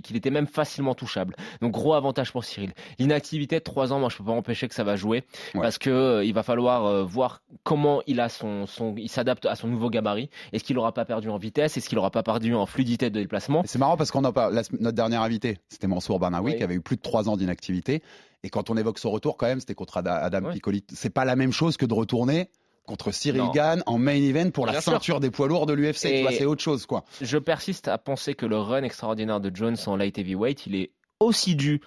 qu'il 0.02 0.16
était 0.16 0.30
même 0.30 0.46
facilement 0.46 0.94
touchable. 0.94 1.34
Donc 1.62 1.72
gros 1.72 1.94
avantage 1.94 2.32
pour 2.32 2.44
Cyril. 2.44 2.72
L'inactivité 2.98 3.56
de 3.58 3.64
3 3.64 3.92
ans, 3.92 3.98
moi 4.00 4.08
je 4.10 4.16
peux 4.16 4.24
pas 4.24 4.32
empêcher 4.32 4.68
que 4.68 4.74
ça 4.74 4.84
va 4.84 4.96
jouer 4.96 5.24
parce 5.54 5.78
que 5.78 5.90
euh, 5.90 6.24
il 6.24 6.32
va 6.34 6.42
falloir 6.42 7.04
voir 7.06 7.42
comment 7.64 8.02
il 8.06 8.20
a 8.20 8.28
son, 8.28 8.66
son 8.66 8.94
il 8.96 9.08
s'adapte 9.08 9.46
à 9.46 9.54
son 9.56 9.68
nouveau 9.68 9.90
gabarit. 9.90 10.30
Est-ce 10.52 10.64
qu'il 10.64 10.78
aura 10.78 10.92
pas 10.92 11.04
perdu 11.04 11.28
en 11.28 11.38
vitesse? 11.38 11.76
Est-ce 11.76 11.88
qu'il 11.88 11.98
aura 11.98 12.10
pas 12.10 12.22
perdu 12.22 12.54
en 12.54 12.66
fluidité 12.66 13.10
de 13.10 13.20
déplacement? 13.20 13.62
C'est 13.64 13.78
marrant 13.78 13.96
parce 13.96 14.10
qu'on 14.10 14.24
en 14.24 14.32
parle. 14.32 14.54
la 14.54 14.62
sem- 14.62 14.65
notre 14.78 14.96
dernier 14.96 15.16
invité, 15.16 15.58
c'était 15.68 15.86
Mansour 15.86 16.18
Barnaoui, 16.18 16.52
Oui. 16.52 16.56
qui 16.58 16.62
avait 16.64 16.74
eu 16.74 16.80
plus 16.80 16.96
de 16.96 17.02
trois 17.02 17.28
ans 17.28 17.36
d'inactivité. 17.36 18.02
Et 18.42 18.48
quand 18.50 18.70
on 18.70 18.76
évoque 18.76 18.98
son 18.98 19.10
retour, 19.10 19.36
quand 19.36 19.46
même, 19.46 19.60
c'était 19.60 19.74
contre 19.74 19.96
Ada- 19.98 20.16
Adam 20.16 20.44
Ouais. 20.46 20.52
Piccoli. 20.52 20.84
C'est 20.92 21.10
pas 21.10 21.24
la 21.24 21.36
même 21.36 21.52
chose 21.52 21.76
que 21.76 21.86
de 21.86 21.94
retourner 21.94 22.48
contre 22.86 23.10
Cyril 23.10 23.40
Non. 23.40 23.50
Gann 23.50 23.82
en 23.86 23.98
main 23.98 24.14
event 24.14 24.50
pour 24.50 24.66
la 24.66 24.72
Bien 24.72 24.80
sûr. 24.80 24.92
ceinture 24.92 25.18
des 25.20 25.30
poids 25.32 25.48
lourds 25.48 25.66
de 25.66 25.72
l'UFC. 25.72 26.24
C'est 26.30 26.44
autre 26.44 26.62
chose, 26.62 26.86
quoi. 26.86 27.04
Je 27.20 27.38
persiste 27.38 27.88
à 27.88 27.98
penser 27.98 28.34
que 28.34 28.46
le 28.46 28.58
run 28.58 28.82
extraordinaire 28.84 29.40
de 29.40 29.50
Jones 29.54 29.76
en 29.86 29.96
light 29.96 30.16
heavyweight, 30.18 30.66
il 30.66 30.76
est 30.76 30.92
aussi 31.18 31.56
dû 31.56 31.80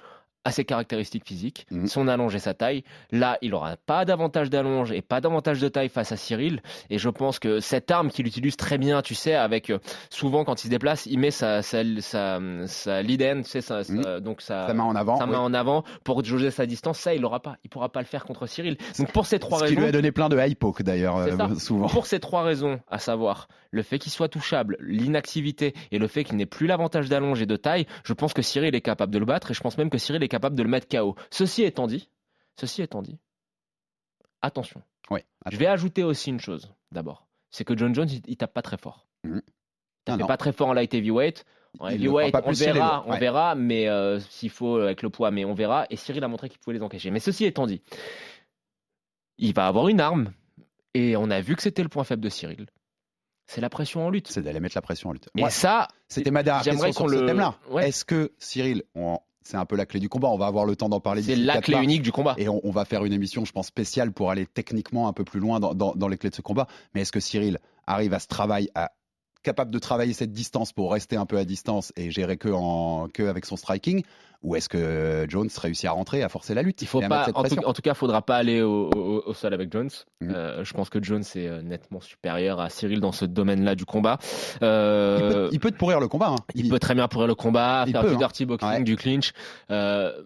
à 0.46 0.52
ses 0.52 0.64
caractéristiques 0.66 1.26
physiques, 1.26 1.68
Mhm. 1.70 1.88
son 1.88 2.08
allonge 2.08 2.34
et 2.34 2.40
sa 2.40 2.54
taille. 2.54 2.84
Là, 3.12 3.38
il 3.42 3.52
n'aura 3.52 3.76
pas 3.78 4.06
davantage 4.06 4.50
d'allonge 4.50 4.92
et 4.92 5.02
pas 5.02 5.20
davantage 5.22 5.60
de 5.60 5.68
taille 5.68 5.90
face 5.90 6.12
à 6.12 6.18
Cyril. 6.18 6.62
Et 6.90 6.98
je 6.98 7.10
pense 7.10 7.40
que 7.40 7.60
cette 7.60 7.92
arme 7.92 8.10
qu'il 8.10 8.26
utilise 8.26 8.56
très 8.56 8.78
bien, 8.78 9.02
tu 9.02 9.16
sais, 9.16 9.36
avec 9.36 9.70
euh, 9.70 9.80
souvent 10.10 10.46
quand 10.46 10.62
il 10.62 10.68
se 10.68 10.70
déplace, 10.70 11.06
il 11.08 11.20
met 11.20 11.32
sa 11.32 11.62
sa 11.62 11.84
sa, 12.02 12.40
tu 12.40 13.44
sais, 13.44 13.62
sa- 13.62 14.20
donc 14.22 14.42
sa, 14.42 14.74
main 14.74 14.84
en 14.84 14.96
avant. 14.96 15.18
sa 15.18 15.26
oui. 15.26 15.32
main 15.32 15.40
en 15.40 15.54
avant 15.54 15.84
pour 16.04 16.24
jauger 16.24 16.52
sa 16.52 16.66
distance. 16.66 17.00
Ça, 17.00 17.14
il 17.14 17.22
l'aura 17.22 17.42
pas. 17.42 17.58
Il 17.64 17.70
pourra 17.70 17.90
pas 17.90 18.00
le 18.00 18.06
faire 18.06 18.24
contre 18.26 18.48
Cyril. 18.48 18.78
Donc 18.98 19.12
pour 19.12 19.26
ces 19.26 19.40
trois 19.40 19.60
Ce 19.60 19.64
qui 19.66 19.70
raisons, 19.72 19.82
lui 19.82 19.90
a 19.90 19.92
donné 19.92 20.12
plein 20.12 20.30
de 20.30 20.38
high 20.40 20.56
poke, 20.56 20.84
d'ailleurs, 20.84 21.18
euh, 21.18 21.56
souvent. 21.56 21.88
pour 21.88 22.06
ces 22.06 22.20
trois 22.20 22.44
raisons, 22.44 22.80
à 22.90 22.98
savoir 23.00 23.48
le 23.72 23.84
fait 23.84 24.00
qu'il 24.00 24.12
soit 24.12 24.30
touchable, 24.30 24.78
l'inactivité 24.80 25.74
et 25.92 26.00
le 26.00 26.08
fait 26.08 26.24
qu'il 26.24 26.38
n'ait 26.38 26.46
plus 26.46 26.66
l'avantage 26.66 27.10
d'allonge 27.10 27.42
et 27.42 27.46
de 27.46 27.56
taille, 27.56 27.86
je 28.04 28.14
pense 28.14 28.34
que 28.34 28.42
Cyril 28.42 28.74
est 28.74 28.82
capable 28.82 29.14
de 29.14 29.20
le 29.20 29.26
battre 29.26 29.52
et 29.52 29.54
je 29.54 29.60
pense 29.62 29.78
même 29.78 29.90
que 29.90 29.98
Cyril 29.98 30.24
est 30.24 30.28
capable 30.30 30.56
de 30.56 30.64
le 30.64 30.70
mettre 30.70 30.88
KO. 30.88 31.16
Ceci 31.32 31.64
étant 31.64 31.88
dit, 31.88 32.10
ceci 32.60 32.82
étant 32.82 33.02
dit, 33.02 33.20
attention. 34.42 34.82
Oui. 35.10 35.22
Je 35.52 35.58
vais 35.58 35.68
ajouter 35.68 36.04
aussi 36.04 36.30
une 36.30 36.40
chose 36.40 36.72
d'abord, 36.92 37.28
c'est 37.52 37.64
que 37.66 37.76
John 37.78 37.94
Jones 37.94 38.10
il, 38.10 38.22
il 38.28 38.38
tape 38.38 38.54
pas 38.54 38.62
très 38.62 38.78
fort. 38.78 39.08
Mhm. 39.24 39.42
Il 40.08 40.18
tape 40.18 40.28
pas 40.28 40.38
très 40.38 40.52
fort 40.54 40.70
en 40.70 40.74
light 40.74 40.94
heavyweight. 40.94 41.46
En 41.80 41.86
on 41.88 42.52
verra, 42.52 43.04
on 43.06 43.12
ouais. 43.12 43.20
verra, 43.20 43.54
mais 43.54 43.88
euh, 43.90 44.20
s'il 44.20 44.50
faut 44.50 44.78
euh, 44.78 44.86
avec 44.86 45.04
le 45.04 45.12
poids, 45.12 45.30
mais 45.30 45.46
on 45.46 45.54
verra. 45.54 45.86
Et 45.92 45.96
Cyril 45.98 46.24
a 46.24 46.28
montré 46.28 46.50
qu'il 46.50 46.58
pouvait 46.60 46.76
les 46.76 46.82
encaisser. 46.82 47.12
Mais 47.12 47.20
ceci 47.20 47.46
étant 47.46 47.68
dit, 47.68 47.84
il 49.38 49.54
va 49.54 49.68
avoir 49.68 49.88
une 49.88 50.00
arme, 50.02 50.34
et 50.96 51.16
on 51.16 51.30
a 51.30 51.42
vu 51.42 51.56
que 51.56 51.62
c'était 51.62 51.84
le 51.84 51.90
point 51.90 52.04
faible 52.04 52.24
de 52.24 52.30
Cyril. 52.30 52.66
C'est 53.46 53.62
la 53.62 53.70
pression 53.70 54.06
en 54.06 54.10
lutte. 54.10 54.28
C'est 54.30 54.42
d'aller 54.42 54.60
mettre 54.60 54.76
la 54.78 54.82
pression 54.82 55.10
en 55.10 55.14
lutte. 55.14 55.30
Et 55.36 55.42
Moi, 55.42 55.50
ça, 55.52 55.88
C'était 56.08 56.32
ma 56.32 56.42
dernière 56.44 56.64
question 56.64 56.92
sur 56.92 57.10
ce 57.10 57.16
le- 57.16 57.26
thème-là. 57.28 57.56
Ouais. 57.70 57.88
Est-ce 57.90 58.04
que 58.06 58.32
Cyril, 58.40 58.84
on- 58.96 59.20
c'est 59.50 59.58
un 59.58 59.66
peu 59.66 59.76
la 59.76 59.86
clé 59.88 60.00
du 60.00 60.10
combat, 60.10 60.28
on 60.30 60.38
va 60.38 60.46
avoir 60.46 60.66
le 60.66 60.76
temps 60.76 60.90
d'en 60.90 61.00
parler 61.00 61.24
c'est 61.24 61.36
la 61.36 61.54
clé 61.62 61.74
unique 61.84 62.02
du 62.04 62.12
combat. 62.12 62.36
Et 62.38 62.48
on, 62.50 62.62
on 62.64 62.70
va 62.72 62.86
faire 62.86 63.04
une 63.04 63.14
émission, 63.14 63.46
je 63.46 63.52
pense, 63.52 63.66
spéciale 63.68 64.12
pour 64.12 64.30
aller 64.30 64.46
techniquement 64.46 65.08
un 65.08 65.14
peu 65.14 65.24
plus 65.24 65.40
loin 65.40 65.60
dans, 65.60 65.74
dans- 65.74 65.94
dans 65.96 66.08
les 66.08 66.18
clés 66.18 66.30
de 66.30 66.36
ce 66.36 66.42
combat. 66.42 66.68
Mais 66.94 67.02
est-ce 67.02 67.12
que 67.12 67.20
Cyril 67.20 67.58
arrive 67.88 68.14
à 68.14 68.20
ce 68.20 68.28
travail, 68.28 68.70
à 68.76 68.92
capable 69.44 69.72
de 69.72 69.80
travailler 69.80 70.14
cette 70.14 70.32
distance 70.32 70.74
pour 70.74 70.92
rester 70.92 71.16
un 71.16 71.26
peu 71.26 71.38
à 71.38 71.46
distance 71.46 71.94
et 71.96 72.12
gérer 72.12 72.38
que, 72.38 72.50
en, 72.50 73.08
que 73.08 73.24
avec 73.24 73.46
son 73.46 73.56
striking 73.56 74.04
Ou 74.44 74.56
est-ce 74.56 74.68
que 74.70 75.26
Jones 75.30 75.50
réussit 75.62 75.86
à 75.86 75.92
rentrer, 75.92 76.24
à 76.24 76.30
forcer 76.30 76.54
la 76.54 76.62
lutte? 76.62 76.82
Il 76.82 76.88
faut 76.88 77.00
pas, 77.02 77.28
en 77.34 77.44
tout, 77.44 77.58
en 77.66 77.74
tout 77.74 77.82
cas, 77.82 77.94
faudra 77.94 78.22
pas 78.22 78.38
aller 78.38 78.62
au, 78.62 78.90
au- 78.90 79.24
au 79.26 79.34
sol 79.34 79.54
avec 79.54 79.72
Jones. 79.72 79.90
Mhm. 80.22 80.32
Euh, 80.34 80.64
je 80.64 80.74
pense 80.74 80.90
que 80.90 81.02
Jones 81.04 81.24
est 81.36 81.48
euh, 81.48 81.62
nettement 81.62 82.00
supérieur 82.02 82.60
à 82.60 82.70
Cyril 82.70 83.00
dans 83.02 83.12
ce 83.12 83.26
domaine-là 83.26 83.76
du 83.76 83.86
combat. 83.86 84.18
il, 84.22 84.58
Euh, 84.64 85.32
peut, 85.48 85.50
il 85.54 85.60
peut 85.60 85.72
te 85.72 85.78
pourrir 85.78 86.00
le 86.00 86.08
combat. 86.08 86.30
hein. 86.30 86.36
Il 86.56 86.70
peut 86.70 86.80
très 86.80 86.96
bien 86.96 87.08
pourrir 87.08 87.28
le 87.28 87.36
combat, 87.36 87.84
Il 87.88 87.92
faire 87.94 88.02
peut, 88.02 88.10
du 88.10 88.16
hein. 88.16 88.18
dirty 88.18 88.46
boxing, 88.46 88.70
Ouais. 88.70 88.84
du 88.84 88.96
clinch. 88.96 89.34
Euh, 89.72 90.22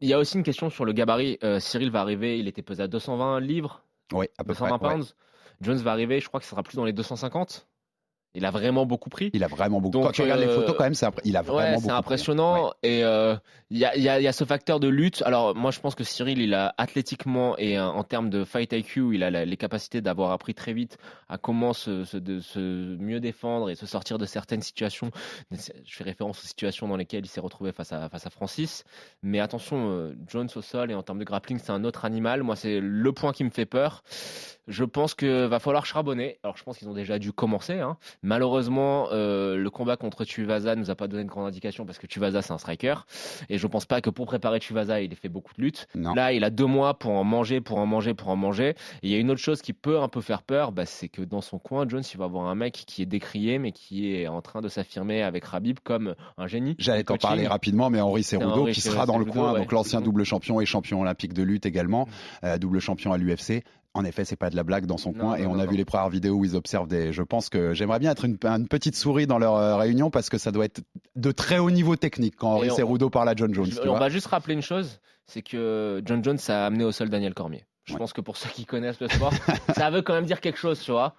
il 0.00 0.08
y 0.08 0.12
a 0.14 0.18
aussi 0.18 0.36
une 0.38 0.42
question 0.44 0.70
sur 0.70 0.84
le 0.86 0.92
gabarit. 0.92 1.38
Cyril 1.58 1.90
va 1.90 2.00
arriver, 2.00 2.38
il 2.38 2.48
était 2.48 2.62
pesé 2.62 2.82
à 2.82 2.88
220 2.88 3.40
livres, 3.40 3.84
Oui, 4.14 4.26
à 4.38 4.44
peu 4.44 4.54
près. 4.54 4.68
220 4.70 4.82
ouais. 4.88 4.94
pounds. 4.94 5.14
Jones 5.60 5.76
va 5.76 5.92
arriver, 5.92 6.20
je 6.20 6.28
crois 6.28 6.40
que 6.40 6.46
ce 6.46 6.50
sera 6.50 6.62
plus 6.62 6.76
dans 6.76 6.86
les 6.86 6.94
250. 6.94 7.66
Il 8.34 8.44
a 8.44 8.50
vraiment 8.50 8.86
beaucoup 8.86 9.10
pris. 9.10 9.30
Il 9.32 9.42
a 9.42 9.48
vraiment 9.48 9.80
beaucoup. 9.80 9.92
Donc, 9.92 10.04
Quand 10.04 10.12
tu 10.12 10.22
regardes 10.22 10.40
les 10.40 10.46
euh, 10.46 10.54
photos, 10.54 10.76
quand 10.78 10.84
même, 10.84 10.94
c'est 10.94 11.06
impré- 11.06 11.22
il 11.24 11.36
a 11.36 11.42
vraiment 11.42 11.58
Ouais, 11.58 11.68
beaucoup. 11.70 11.80
c'est 11.82 11.88
pris. 11.88 11.96
impressionnant. 11.98 12.64
Ouais. 12.66 12.70
Et 12.84 13.04
euh, 13.04 13.34
il 13.70 13.78
y, 13.78 13.84
a, 13.84 13.96
il 13.96 14.02
y 14.02 14.08
a- 14.08 14.20
il 14.20 14.22
y 14.22 14.28
a 14.28 14.32
ce 14.32 14.44
facteur 14.44 14.78
de 14.78 14.86
lutte. 14.88 15.22
Alors 15.26 15.56
moi, 15.56 15.70
je 15.72 15.80
pense 15.80 15.94
que 15.96 16.04
Cyril, 16.04 16.38
il 16.40 16.54
a 16.54 16.72
athlétiquement 16.78 17.56
et 17.58 17.76
euh, 17.78 17.84
en 17.86 18.04
termes 18.04 18.30
de 18.30 18.44
fight 18.44 18.72
IQ, 18.72 19.14
il 19.14 19.24
a 19.24 19.30
la- 19.30 19.44
les 19.44 19.56
capacités 19.56 20.00
d'avoir 20.00 20.30
appris 20.30 20.54
très 20.54 20.72
vite 20.72 20.96
à 21.28 21.38
comment 21.38 21.72
se, 21.72 22.04
se- 22.04 22.16
de, 22.16 22.38
se 22.40 22.60
mieux 22.98 23.18
défendre 23.20 23.68
et 23.70 23.74
se 23.74 23.86
sortir 23.86 24.16
de 24.18 24.26
certaines 24.26 24.62
situations. 24.62 25.10
Je 25.50 25.58
fais 25.96 26.04
référence 26.04 26.42
aux 26.44 26.46
situations 26.46 26.86
dans 26.86 26.96
lesquelles 26.96 27.24
il 27.24 27.28
s'est 27.28 27.40
retrouvé 27.40 27.72
face 27.72 27.92
à, 27.92 28.08
face 28.08 28.26
à 28.26 28.30
Francis. 28.30 28.84
Mais 29.22 29.40
attention, 29.40 29.90
euh, 29.90 30.14
Jones 30.28 30.48
au 30.54 30.62
sol 30.62 30.90
et 30.90 30.94
en 30.94 31.02
termes 31.02 31.18
de 31.18 31.24
grappling, 31.24 31.58
c'est 31.58 31.72
un 31.72 31.82
autre 31.84 32.04
animal. 32.04 32.42
Moi, 32.44 32.54
c'est 32.56 32.78
le 32.80 33.12
point 33.12 33.32
qui 33.32 33.42
me 33.44 33.50
fait 33.50 33.66
peur. 33.66 34.02
Je 34.68 34.84
pense 34.84 35.14
que 35.14 35.46
va 35.46 35.58
falloir 35.58 35.84
charbonner. 35.84 36.38
Alors, 36.44 36.56
je 36.56 36.62
pense 36.62 36.78
qu'ils 36.78 36.88
ont 36.88 36.94
déjà 36.94 37.18
dû 37.18 37.32
commencer. 37.32 37.80
hein. 37.80 37.96
Malheureusement, 38.22 39.08
euh, 39.12 39.56
le 39.56 39.70
combat 39.70 39.96
contre 39.96 40.24
Tuivasa 40.24 40.76
nous 40.76 40.90
a 40.90 40.94
pas 40.94 41.08
donné 41.08 41.24
de 41.24 41.28
grande 41.28 41.46
indication 41.46 41.86
parce 41.86 41.98
que 41.98 42.06
Tuivasa 42.06 42.42
c'est 42.42 42.52
un 42.52 42.58
striker 42.58 42.94
et 43.48 43.56
je 43.56 43.66
pense 43.66 43.86
pas 43.86 44.00
que 44.00 44.10
pour 44.10 44.26
préparer 44.26 44.60
Tuivasa 44.60 45.00
il 45.00 45.12
ait 45.12 45.16
fait 45.16 45.28
beaucoup 45.28 45.52
de 45.56 45.62
luttes. 45.62 45.88
Non. 45.94 46.14
Là, 46.14 46.32
il 46.32 46.44
a 46.44 46.50
deux 46.50 46.66
mois 46.66 46.98
pour 46.98 47.12
en 47.12 47.24
manger, 47.24 47.60
pour 47.60 47.78
en 47.78 47.86
manger, 47.86 48.12
pour 48.12 48.28
en 48.28 48.36
manger. 48.36 48.74
Et 49.02 49.08
il 49.08 49.10
y 49.10 49.14
a 49.14 49.18
une 49.18 49.30
autre 49.30 49.40
chose 49.40 49.62
qui 49.62 49.72
peut 49.72 50.00
un 50.00 50.08
peu 50.08 50.20
faire 50.20 50.42
peur, 50.42 50.72
bah, 50.72 50.84
c'est 50.84 51.08
que 51.08 51.22
dans 51.22 51.40
son 51.40 51.58
coin, 51.58 51.88
Jones, 51.88 52.02
il 52.12 52.18
va 52.18 52.26
avoir 52.26 52.48
un 52.48 52.54
mec 52.54 52.84
qui 52.86 53.02
est 53.02 53.06
décrié 53.06 53.58
mais 53.58 53.72
qui 53.72 54.14
est 54.14 54.28
en 54.28 54.42
train 54.42 54.60
de 54.60 54.68
s'affirmer 54.68 55.22
avec 55.22 55.44
Rabib 55.44 55.78
comme 55.82 56.14
un 56.36 56.46
génie. 56.46 56.76
J'allais 56.78 57.04
t'en 57.04 57.16
parler 57.16 57.46
rapidement, 57.46 57.88
mais 57.88 58.00
Henri 58.00 58.22
Cerudo 58.22 58.66
qui 58.66 58.80
sera 58.80 59.06
dans 59.06 59.18
le 59.18 59.24
coin, 59.24 59.52
ouais. 59.52 59.60
donc 59.60 59.72
l'ancien 59.72 60.00
double 60.00 60.24
champion 60.24 60.60
et 60.60 60.66
champion 60.66 61.00
olympique 61.00 61.32
de 61.32 61.42
lutte 61.42 61.64
également, 61.66 62.06
euh, 62.44 62.58
double 62.58 62.80
champion 62.80 63.12
à 63.12 63.18
l'UFC. 63.18 63.64
En 63.94 64.04
effet, 64.04 64.24
c'est 64.24 64.36
pas 64.36 64.50
de 64.50 64.56
la 64.56 64.62
blague 64.62 64.86
dans 64.86 64.98
son 64.98 65.10
Non, 65.12 65.18
coin, 65.18 65.34
et 65.36 65.46
on 65.46 65.54
non, 65.56 65.60
a 65.60 65.66
vu 65.66 65.76
les 65.76 65.84
premières 65.84 66.08
vidéos 66.10 66.34
où 66.36 66.44
ils 66.44 66.54
observent 66.54 66.86
des. 66.86 67.12
Je 67.12 67.22
pense 67.22 67.48
que 67.48 67.74
j'aimerais 67.74 67.98
bien 67.98 68.12
être 68.12 68.24
une, 68.24 68.38
une 68.44 68.68
petite 68.68 68.94
souris 68.94 69.26
dans 69.26 69.38
leur 69.38 69.56
euh, 69.56 69.76
réunion 69.76 70.10
parce 70.10 70.28
que 70.28 70.38
ça 70.38 70.52
doit 70.52 70.64
être 70.64 70.80
de 71.16 71.32
très 71.32 71.58
haut 71.58 71.72
niveau 71.72 71.96
technique 71.96 72.36
quand 72.36 72.50
Henri 72.52 72.70
Cerudo 72.70 73.10
parle 73.10 73.28
à 73.28 73.34
John 73.34 73.52
Jones. 73.52 73.66
Je- 73.66 73.88
on 73.88 73.98
va 73.98 74.08
juste 74.08 74.28
rappeler 74.28 74.54
une 74.54 74.62
chose, 74.62 75.00
c'est 75.26 75.42
que 75.42 76.00
John 76.04 76.22
Jones 76.22 76.38
a 76.48 76.66
amené 76.66 76.84
au 76.84 76.92
sol 76.92 77.08
Daniel 77.08 77.34
Cormier. 77.34 77.64
Je 77.84 77.94
Ouais. 77.94 77.98
pense 77.98 78.12
que 78.12 78.20
pour 78.20 78.36
ceux 78.36 78.48
qui 78.50 78.64
connaissent 78.64 79.00
le 79.00 79.08
sport, 79.08 79.32
ça 79.74 79.90
veut 79.90 80.02
quand 80.02 80.14
même 80.14 80.26
dire 80.26 80.40
quelque 80.40 80.58
chose, 80.58 80.78
tu 80.80 80.92
vois. 80.92 81.14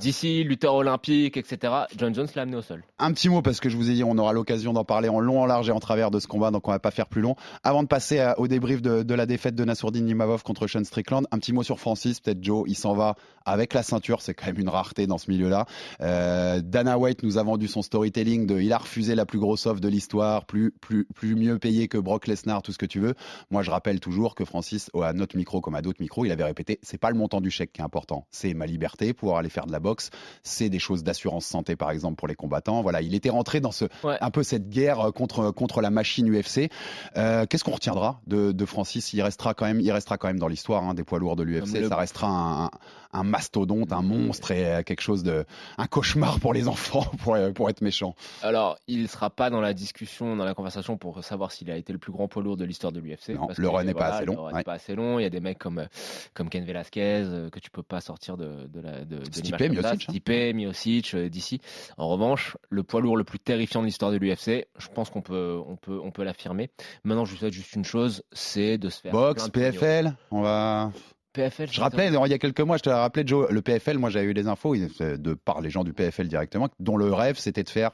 D'ici, 0.00 0.44
lutteur 0.44 0.74
olympique, 0.74 1.36
etc. 1.36 1.72
John 1.96 2.14
Jones 2.14 2.28
l'a 2.34 2.42
amené 2.42 2.56
au 2.56 2.62
sol. 2.62 2.84
Un 2.98 3.12
petit 3.12 3.28
mot 3.28 3.42
parce 3.42 3.60
que 3.60 3.68
je 3.68 3.76
vous 3.76 3.90
ai 3.90 3.94
dit, 3.94 4.04
on 4.04 4.16
aura 4.18 4.32
l'occasion 4.32 4.72
d'en 4.72 4.84
parler 4.84 5.08
en 5.08 5.18
long, 5.20 5.40
en 5.42 5.46
large 5.46 5.68
et 5.68 5.72
en 5.72 5.80
travers 5.80 6.10
de 6.10 6.20
ce 6.20 6.26
combat, 6.28 6.50
donc 6.50 6.68
on 6.68 6.70
va 6.70 6.78
pas 6.78 6.90
faire 6.90 7.06
plus 7.08 7.20
long. 7.22 7.34
Avant 7.64 7.82
de 7.82 7.88
passer 7.88 8.20
à- 8.20 8.38
au 8.38 8.46
débrief 8.48 8.82
de, 8.82 9.02
de 9.02 9.14
la 9.14 9.26
défaite 9.26 9.54
de 9.54 9.64
Nassourdine 9.64 10.04
Nimavov 10.04 10.42
contre 10.42 10.66
Sean 10.66 10.84
Strickland, 10.84 11.26
un 11.32 11.38
petit 11.38 11.52
mot 11.52 11.62
sur 11.62 11.80
Francis, 11.80 12.20
peut-être 12.20 12.42
Joe, 12.42 12.64
il 12.68 12.76
s'en 12.76 12.94
va 12.94 13.16
avec 13.46 13.74
la 13.74 13.82
ceinture, 13.82 14.22
c'est 14.22 14.32
quand 14.32 14.46
même 14.46 14.58
une 14.58 14.68
rareté 14.68 15.06
dans 15.06 15.18
ce 15.18 15.30
milieu-là. 15.30 15.66
Euh, 16.00 16.60
Dana 16.62 16.98
White 16.98 17.22
nous 17.22 17.36
a 17.38 17.42
vendu 17.42 17.68
son 17.68 17.82
storytelling 17.82 18.46
de, 18.46 18.60
il 18.60 18.72
a 18.72 18.78
refusé 18.78 19.14
la 19.14 19.26
plus 19.26 19.38
grosse 19.38 19.66
offre 19.66 19.80
de 19.80 19.88
l'histoire, 19.88 20.46
plus, 20.46 20.70
plus, 20.80 21.06
plus 21.14 21.34
mieux 21.34 21.58
payé 21.58 21.88
que 21.88 21.98
Brock 21.98 22.26
Lesnar, 22.26 22.62
tout 22.62 22.72
ce 22.72 22.78
que 22.78 22.86
tu 22.86 23.00
veux. 23.00 23.14
Moi, 23.50 23.62
je 23.62 23.70
rappelle 23.70 24.00
toujours 24.00 24.34
que 24.34 24.44
Francis, 24.44 24.90
à 25.02 25.12
notre 25.12 25.36
micro 25.36 25.60
comme 25.60 25.74
à 25.74 25.82
d'autres 25.82 26.00
micros, 26.00 26.24
il 26.24 26.32
avait 26.32 26.44
répété, 26.44 26.78
c'est 26.82 26.98
pas 26.98 27.10
le 27.10 27.16
montant 27.16 27.40
du 27.40 27.50
chèque 27.50 27.72
qui 27.72 27.80
est 27.80 27.84
important, 27.84 28.26
c'est 28.30 28.54
ma 28.54 28.66
liberté, 28.66 29.12
pouvoir 29.12 29.38
aller 29.38 29.50
faire 29.50 29.63
de 29.66 29.72
la 29.72 29.80
boxe, 29.80 30.10
c'est 30.42 30.68
des 30.68 30.78
choses 30.78 31.02
d'assurance 31.04 31.46
santé 31.46 31.76
par 31.76 31.90
exemple 31.90 32.16
pour 32.16 32.28
les 32.28 32.34
combattants. 32.34 32.82
Voilà, 32.82 33.00
il 33.02 33.14
était 33.14 33.30
rentré 33.30 33.60
dans 33.60 33.72
ce 33.72 33.84
Ouais. 34.02 34.16
un 34.20 34.30
peu 34.30 34.42
cette 34.42 34.68
guerre 34.68 35.00
euh, 35.00 35.10
contre 35.12 35.50
contre 35.50 35.80
la 35.80 35.90
machine 35.90 36.28
UFC. 36.28 36.70
Euh, 37.16 37.46
Qu'est-ce 37.46 37.64
qu'on 37.64 37.72
retiendra 37.72 38.20
de, 38.26 38.52
de 38.52 38.64
Francis? 38.66 39.12
Il 39.12 39.22
restera 39.22 39.54
quand 39.54 39.66
même, 39.66 39.80
il 39.80 39.90
restera 39.92 40.18
quand 40.18 40.28
même 40.28 40.38
dans 40.38 40.48
l'histoire 40.48 40.82
hein, 40.84 40.94
des 40.94 41.04
poids 41.04 41.18
lourds 41.18 41.36
de 41.36 41.42
l'UFC. 41.42 41.80
Le- 41.80 41.88
Ça 41.88 41.96
restera 41.96 42.26
un, 42.28 42.64
un- 42.66 42.70
un 43.16 43.22
mastodonte, 43.22 43.92
un 43.92 44.02
monstre 44.02 44.50
et 44.50 44.66
euh, 44.66 44.82
quelque 44.82 45.00
chose 45.00 45.22
de 45.22 45.44
un 45.78 45.86
cauchemar 45.86 46.40
pour 46.40 46.52
les 46.52 46.66
enfants, 46.66 47.04
pour 47.22 47.36
pour 47.54 47.70
être 47.70 47.80
méchant. 47.80 48.14
Alors, 48.42 48.76
il 48.88 49.02
ne 49.02 49.06
sera 49.06 49.30
pas 49.30 49.50
dans 49.50 49.60
la 49.60 49.72
discussion, 49.72 50.34
dans 50.36 50.44
la 50.44 50.54
conversation 50.54 50.96
pour 50.96 51.22
savoir 51.22 51.52
s'il 51.52 51.70
a 51.70 51.76
été 51.76 51.92
le 51.92 51.98
plus 52.00 52.10
grand 52.12 52.26
poids 52.26 52.42
lourd 52.42 52.56
de 52.56 52.64
l'histoire 52.64 52.92
de 52.92 52.98
l'UFC. 53.00 53.28
Le 53.28 53.54
que, 53.54 53.66
run 53.66 53.84
n'est 53.84 53.94
pas 53.94 54.00
voilà, 54.00 54.14
assez 54.16 54.24
le 54.26 54.32
long, 54.32 54.42
run 54.42 54.50
ouais. 54.50 54.58
n'est 54.58 54.64
pas 54.64 54.72
assez 54.72 54.94
long. 54.96 55.18
Il 55.18 55.22
y 55.22 55.26
a 55.26 55.30
des 55.30 55.38
mecs 55.40 55.58
comme, 55.58 55.86
comme 56.34 56.48
Ken 56.48 56.64
Velasquez 56.64 57.48
que 57.52 57.58
tu 57.60 57.70
peux 57.70 57.82
pas 57.84 58.00
sortir 58.00 58.36
de, 58.36 58.66
de 58.66 58.80
la 58.80 59.04
de, 59.04 59.18
de 59.18 59.40
Stipe. 59.58 59.72
Miocic, 59.72 60.08
hein. 60.08 60.12
Stipe, 60.12 60.54
Miocic, 60.54 61.14
euh, 61.14 61.28
d'ici. 61.28 61.60
En 61.96 62.08
revanche, 62.08 62.56
le 62.70 62.82
poids 62.82 63.00
lourd 63.00 63.16
le 63.16 63.24
plus 63.24 63.38
terrifiant 63.38 63.80
de 63.80 63.86
l'histoire 63.86 64.10
de 64.10 64.16
l'UFC, 64.16 64.66
je 64.78 64.88
pense 64.94 65.10
qu'on 65.10 65.22
peut, 65.22 65.60
on 65.66 65.76
peut, 65.76 66.00
on 66.02 66.10
peut 66.10 66.24
l'affirmer. 66.24 66.70
Maintenant, 67.04 67.24
je 67.24 67.32
vous 67.32 67.38
souhaite 67.38 67.52
juste 67.52 67.74
une 67.74 67.84
chose, 67.84 68.22
c'est 68.32 68.78
de 68.78 68.88
se 68.88 69.00
faire. 69.00 69.12
Boxe. 69.12 69.48
PFL, 69.50 70.14
on 70.30 70.42
va. 70.42 70.92
PFL. 71.32 71.68
Je 71.70 71.80
rappelais, 71.80 72.08
il 72.08 72.30
y 72.30 72.34
a 72.34 72.38
quelques 72.38 72.60
mois, 72.60 72.76
je 72.76 72.82
te 72.82 72.88
l'ai 72.88 72.94
rappelé, 72.94 73.26
Joe, 73.26 73.50
le 73.50 73.60
PFL, 73.60 73.98
moi 73.98 74.08
j'avais 74.08 74.26
eu 74.26 74.34
des 74.34 74.46
infos 74.46 74.76
de 74.76 75.34
par 75.34 75.60
les 75.60 75.68
gens 75.70 75.82
du 75.82 75.92
PFL 75.92 76.28
directement, 76.28 76.68
dont 76.78 76.96
le 76.96 77.12
rêve 77.12 77.38
c'était 77.38 77.64
de 77.64 77.68
faire 77.68 77.90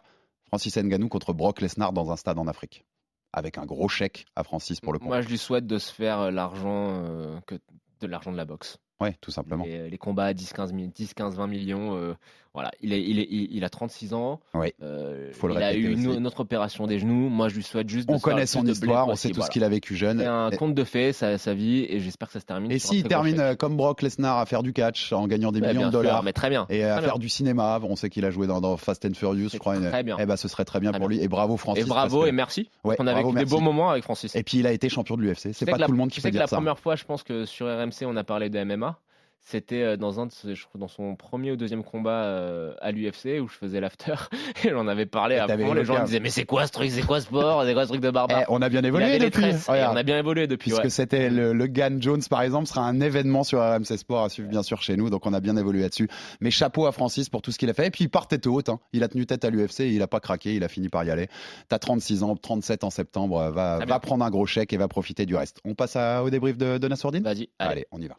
Francis 0.51 0.77
Ngannou 0.77 1.09
contre 1.09 1.33
Brock 1.33 1.61
Lesnar 1.61 1.93
dans 1.93 2.11
un 2.11 2.17
stade 2.17 2.39
en 2.39 2.49
Afrique. 2.49 2.85
Avec 3.33 3.57
un 3.59 3.65
gros 3.65 3.89
chèque 3.89 4.27
à 4.35 4.43
Francis 4.43 4.81
pour 4.81 4.93
le 4.93 4.99
combat. 4.99 5.11
Moi, 5.11 5.21
je 5.21 5.29
lui 5.29 5.39
souhaite 5.39 5.65
de 5.65 5.79
se 5.79 5.93
faire 5.93 6.19
euh, 6.19 6.31
l'argent 6.33 7.05
euh, 7.05 7.39
que 7.47 7.55
de 8.01 8.07
l'argent 8.09 8.33
de 8.33 8.37
la 8.37 8.45
boxe. 8.45 8.79
Ouais, 9.01 9.17
tout 9.21 9.31
simplement. 9.31 9.65
Les, 9.65 9.89
les 9.89 9.99
combats 9.99 10.27
à 10.27 10.35
10, 10.35 10.53
15, 10.53 10.73
10, 10.73 11.15
15 11.15 11.37
20 11.37 11.47
millions, 11.47 11.97
euh, 11.97 12.15
voilà, 12.53 12.71
il, 12.83 12.93
est, 12.93 13.01
il, 13.03 13.19
est, 13.21 13.29
il, 13.31 13.49
il 13.57 13.65
a 13.65 13.69
36 13.69 14.13
ans. 14.13 14.41
Euh, 14.83 15.31
Faut 15.33 15.47
le 15.47 15.55
il 15.55 15.63
a 15.63 15.69
répéter 15.69 15.87
eu 15.89 15.93
une, 15.93 16.27
autre 16.27 16.41
opération 16.41 16.87
des 16.89 16.99
genoux. 16.99 17.29
Moi, 17.29 17.49
je 17.49 17.55
lui 17.55 17.63
souhaite 17.63 17.89
juste 17.89 18.09
de 18.09 18.15
On 18.15 18.19
connaît 18.19 18.47
son 18.47 18.67
histoire, 18.67 19.07
on 19.09 19.15
sait 19.15 19.31
tout 19.31 19.41
ce 19.43 19.51
qu'il 19.51 19.63
a 19.63 19.69
vécu 19.69 19.95
jeune. 19.95 20.19
C'est 20.19 20.27
un 20.27 20.51
Et- 20.51 20.57
conte 20.57 20.75
de 20.75 20.83
fées, 20.85 21.13
sa, 21.13 21.39
sa 21.39 21.55
vie, 21.55 21.87
et 21.89 22.01
j'espère 22.01 22.27
que 22.29 22.33
ça 22.35 22.41
se 22.41 22.47
termine. 22.47 22.71
Et 22.73 22.79
s'il 22.81 23.05
termine 23.05 23.39
euh, 23.39 23.55
comme 23.55 23.77
Brock 23.77 24.03
Lesnar 24.03 24.39
à 24.39 24.47
faire 24.47 24.63
du 24.63 24.73
catch 24.73 25.13
en 25.13 25.27
gagnant 25.29 25.53
des 25.53 25.61
Ouais, 25.61 25.69
millions 25.69 25.87
de 25.87 25.91
sûr, 25.93 26.03
dollars 26.03 26.23
mais 26.25 26.33
très 26.33 26.51
bien. 26.51 26.67
et 26.71 26.83
à 26.85 26.95
Très 26.95 27.03
faire 27.05 27.13
bien. 27.15 27.19
du 27.21 27.29
cinéma, 27.29 27.79
on 27.83 27.95
sait 27.97 28.11
qu'il 28.11 28.25
a 28.25 28.31
joué 28.31 28.47
dans, 28.49 28.61
dans 28.61 28.77
Fast 28.77 29.05
and 29.07 29.15
Furious, 29.15 29.45
je 29.45 29.49
C'est 29.51 29.59
crois. 29.59 29.79
très 29.79 30.03
bien. 30.03 30.17
Eh 30.19 30.27
ben, 30.27 30.37
ce 30.37 30.49
serait 30.49 30.65
très 30.65 30.81
bien 30.81 30.91
Très 30.91 30.99
pour 31.01 31.09
bien. 31.09 31.19
lui. 31.19 31.25
Et 31.25 31.29
bravo 31.29 31.57
Francis. 31.57 31.85
Et 31.85 31.89
bravo 31.89 32.23
que- 32.23 32.29
et 32.29 32.33
merci. 32.33 32.69
Ouais, 32.85 32.97
on 32.99 33.07
a 33.07 33.13
bravo, 33.13 33.31
vécu 33.31 33.45
des 33.45 33.51
beaux 33.51 33.61
moments 33.61 33.91
avec 33.91 34.03
Francis. 34.03 34.35
Et 34.35 34.43
puis 34.43 34.59
il 34.59 34.67
a 34.67 34.73
été 34.73 34.89
champion 34.89 35.17
de 35.17 35.23
l'UFC. 35.23 35.53
C'est 35.53 35.67
pas 35.67 35.79
tout 35.79 35.91
le 35.93 35.97
monde 35.97 36.11
qui 36.11 36.17
peut 36.17 36.23
sais 36.23 36.29
que 36.31 36.33
dire 36.33 36.41
la 36.43 36.47
ça. 36.49 36.57
première 36.57 36.79
fois, 36.79 36.97
je 36.97 37.05
pense 37.05 37.23
que 37.23 37.45
sur 37.45 37.67
RMC, 37.67 38.07
on 38.07 38.17
a 38.17 38.25
parlé 38.25 38.49
de 38.51 38.59
MMA. 38.65 38.99
C'était 39.43 39.83
euh, 39.83 39.97
dans 39.97 40.21
un 40.21 40.27
de 40.27 40.33
ses- 40.33 40.55
je 40.55 40.67
crois, 40.67 40.79
dans 40.79 40.87
son 40.87 41.17
premier 41.17 41.51
ou 41.51 41.57
deuxième 41.57 41.83
combat 41.83 42.25
euh, 42.25 42.75
à 42.81 42.93
l'UFC 42.93 43.41
où 43.41 43.49
je 43.49 43.55
faisais 43.57 43.81
l'after 43.81 44.15
et 44.65 44.73
on 44.75 44.87
avait 44.87 45.07
parlé 45.07 45.37
eu 45.37 45.75
Les 45.75 45.85
gens 45.85 46.01
me 46.01 46.05
disaient 46.05 46.21
mais 46.21 46.29
c'est 46.31 46.45
quoi 46.45 46.67
ce 46.67 46.73
truc, 46.73 46.91
c'est 46.91 47.03
quoi 47.03 47.21
ce 47.21 47.27
sport, 47.27 47.65
c'est 47.65 47.73
quoi 47.73 47.85
ce 47.85 47.89
truc 47.89 48.03
de 48.03 48.11
barbare? 48.11 48.43
Eh, 48.43 48.45
on 48.49 48.61
a 48.63 48.69
bien 48.69 48.85
évolué 48.85 49.19
depuis. 49.19 49.31
tresses, 49.43 49.67
on 49.69 49.73
a 49.73 50.03
bien 50.03 50.19
évolué 50.19 50.47
depuis. 50.47 50.71
Puisque 50.71 50.85
ouais. 50.85 50.91
c'était 50.91 51.31
le, 51.31 51.53
le 51.55 51.67
Gann 51.67 52.01
Jones, 52.03 52.21
par 52.29 52.43
exemple, 52.43 52.67
sera 52.67 52.83
un 52.87 53.01
événement 53.01 53.43
sur 53.43 53.61
RMC 53.61 53.97
Sport 53.97 54.25
à 54.25 54.29
suivre 54.29 54.49
bien 54.49 54.63
sûr 54.63 54.83
chez 54.83 54.97
nous, 54.97 55.09
donc 55.11 55.25
on 55.27 55.33
a 55.33 55.41
bien 55.41 55.57
évolué 55.57 55.81
là-dessus. 55.81 56.09
Mais 56.41 56.51
chapeau 56.51 56.87
à 56.87 56.93
Francis 56.93 57.29
pour 57.31 57.41
tout 57.43 57.51
ce 57.51 57.59
qu'il 57.59 57.71
a 57.71 57.75
fait. 57.75 57.87
Et 57.87 57.91
puis 57.91 58.05
il 58.05 58.09
part 58.09 58.29
tête 58.29 58.47
haute, 58.47 58.69
hein. 58.69 58.79
il 58.93 59.03
a 59.03 59.09
tenu 59.09 59.25
tête 59.27 59.45
à 59.45 59.51
l'UFC, 59.51 59.81
il 59.81 60.03
a 60.03 60.07
pas 60.07 60.21
craqué, 60.21 60.55
il 60.55 60.63
a 60.65 60.69
fini 60.69 60.89
par 60.91 61.03
y 61.05 61.11
aller. 61.11 61.29
T'as 61.69 61.79
36 61.79 62.23
ans, 62.23 62.37
37 62.37 62.85
en 62.85 62.91
septembre, 62.91 63.39
euh, 63.41 63.51
va, 63.51 63.79
va 63.85 63.99
prendre 64.01 64.25
un 64.25 64.31
gros 64.31 64.47
chèque 64.47 64.73
et 64.75 64.77
va 64.77 64.87
profiter 64.87 65.25
du 65.27 65.35
reste. 65.35 65.61
On 65.65 65.75
passe 65.75 65.97
à- 65.97 66.23
au 66.23 66.31
débrief 66.31 66.57
de, 66.59 66.77
de 66.79 66.89
Nassourdine? 66.89 67.23
Vas-y, 67.25 67.49
allez. 67.59 67.71
Allez, 67.73 67.87
on 67.91 68.01
y 68.01 68.07
va. 68.07 68.17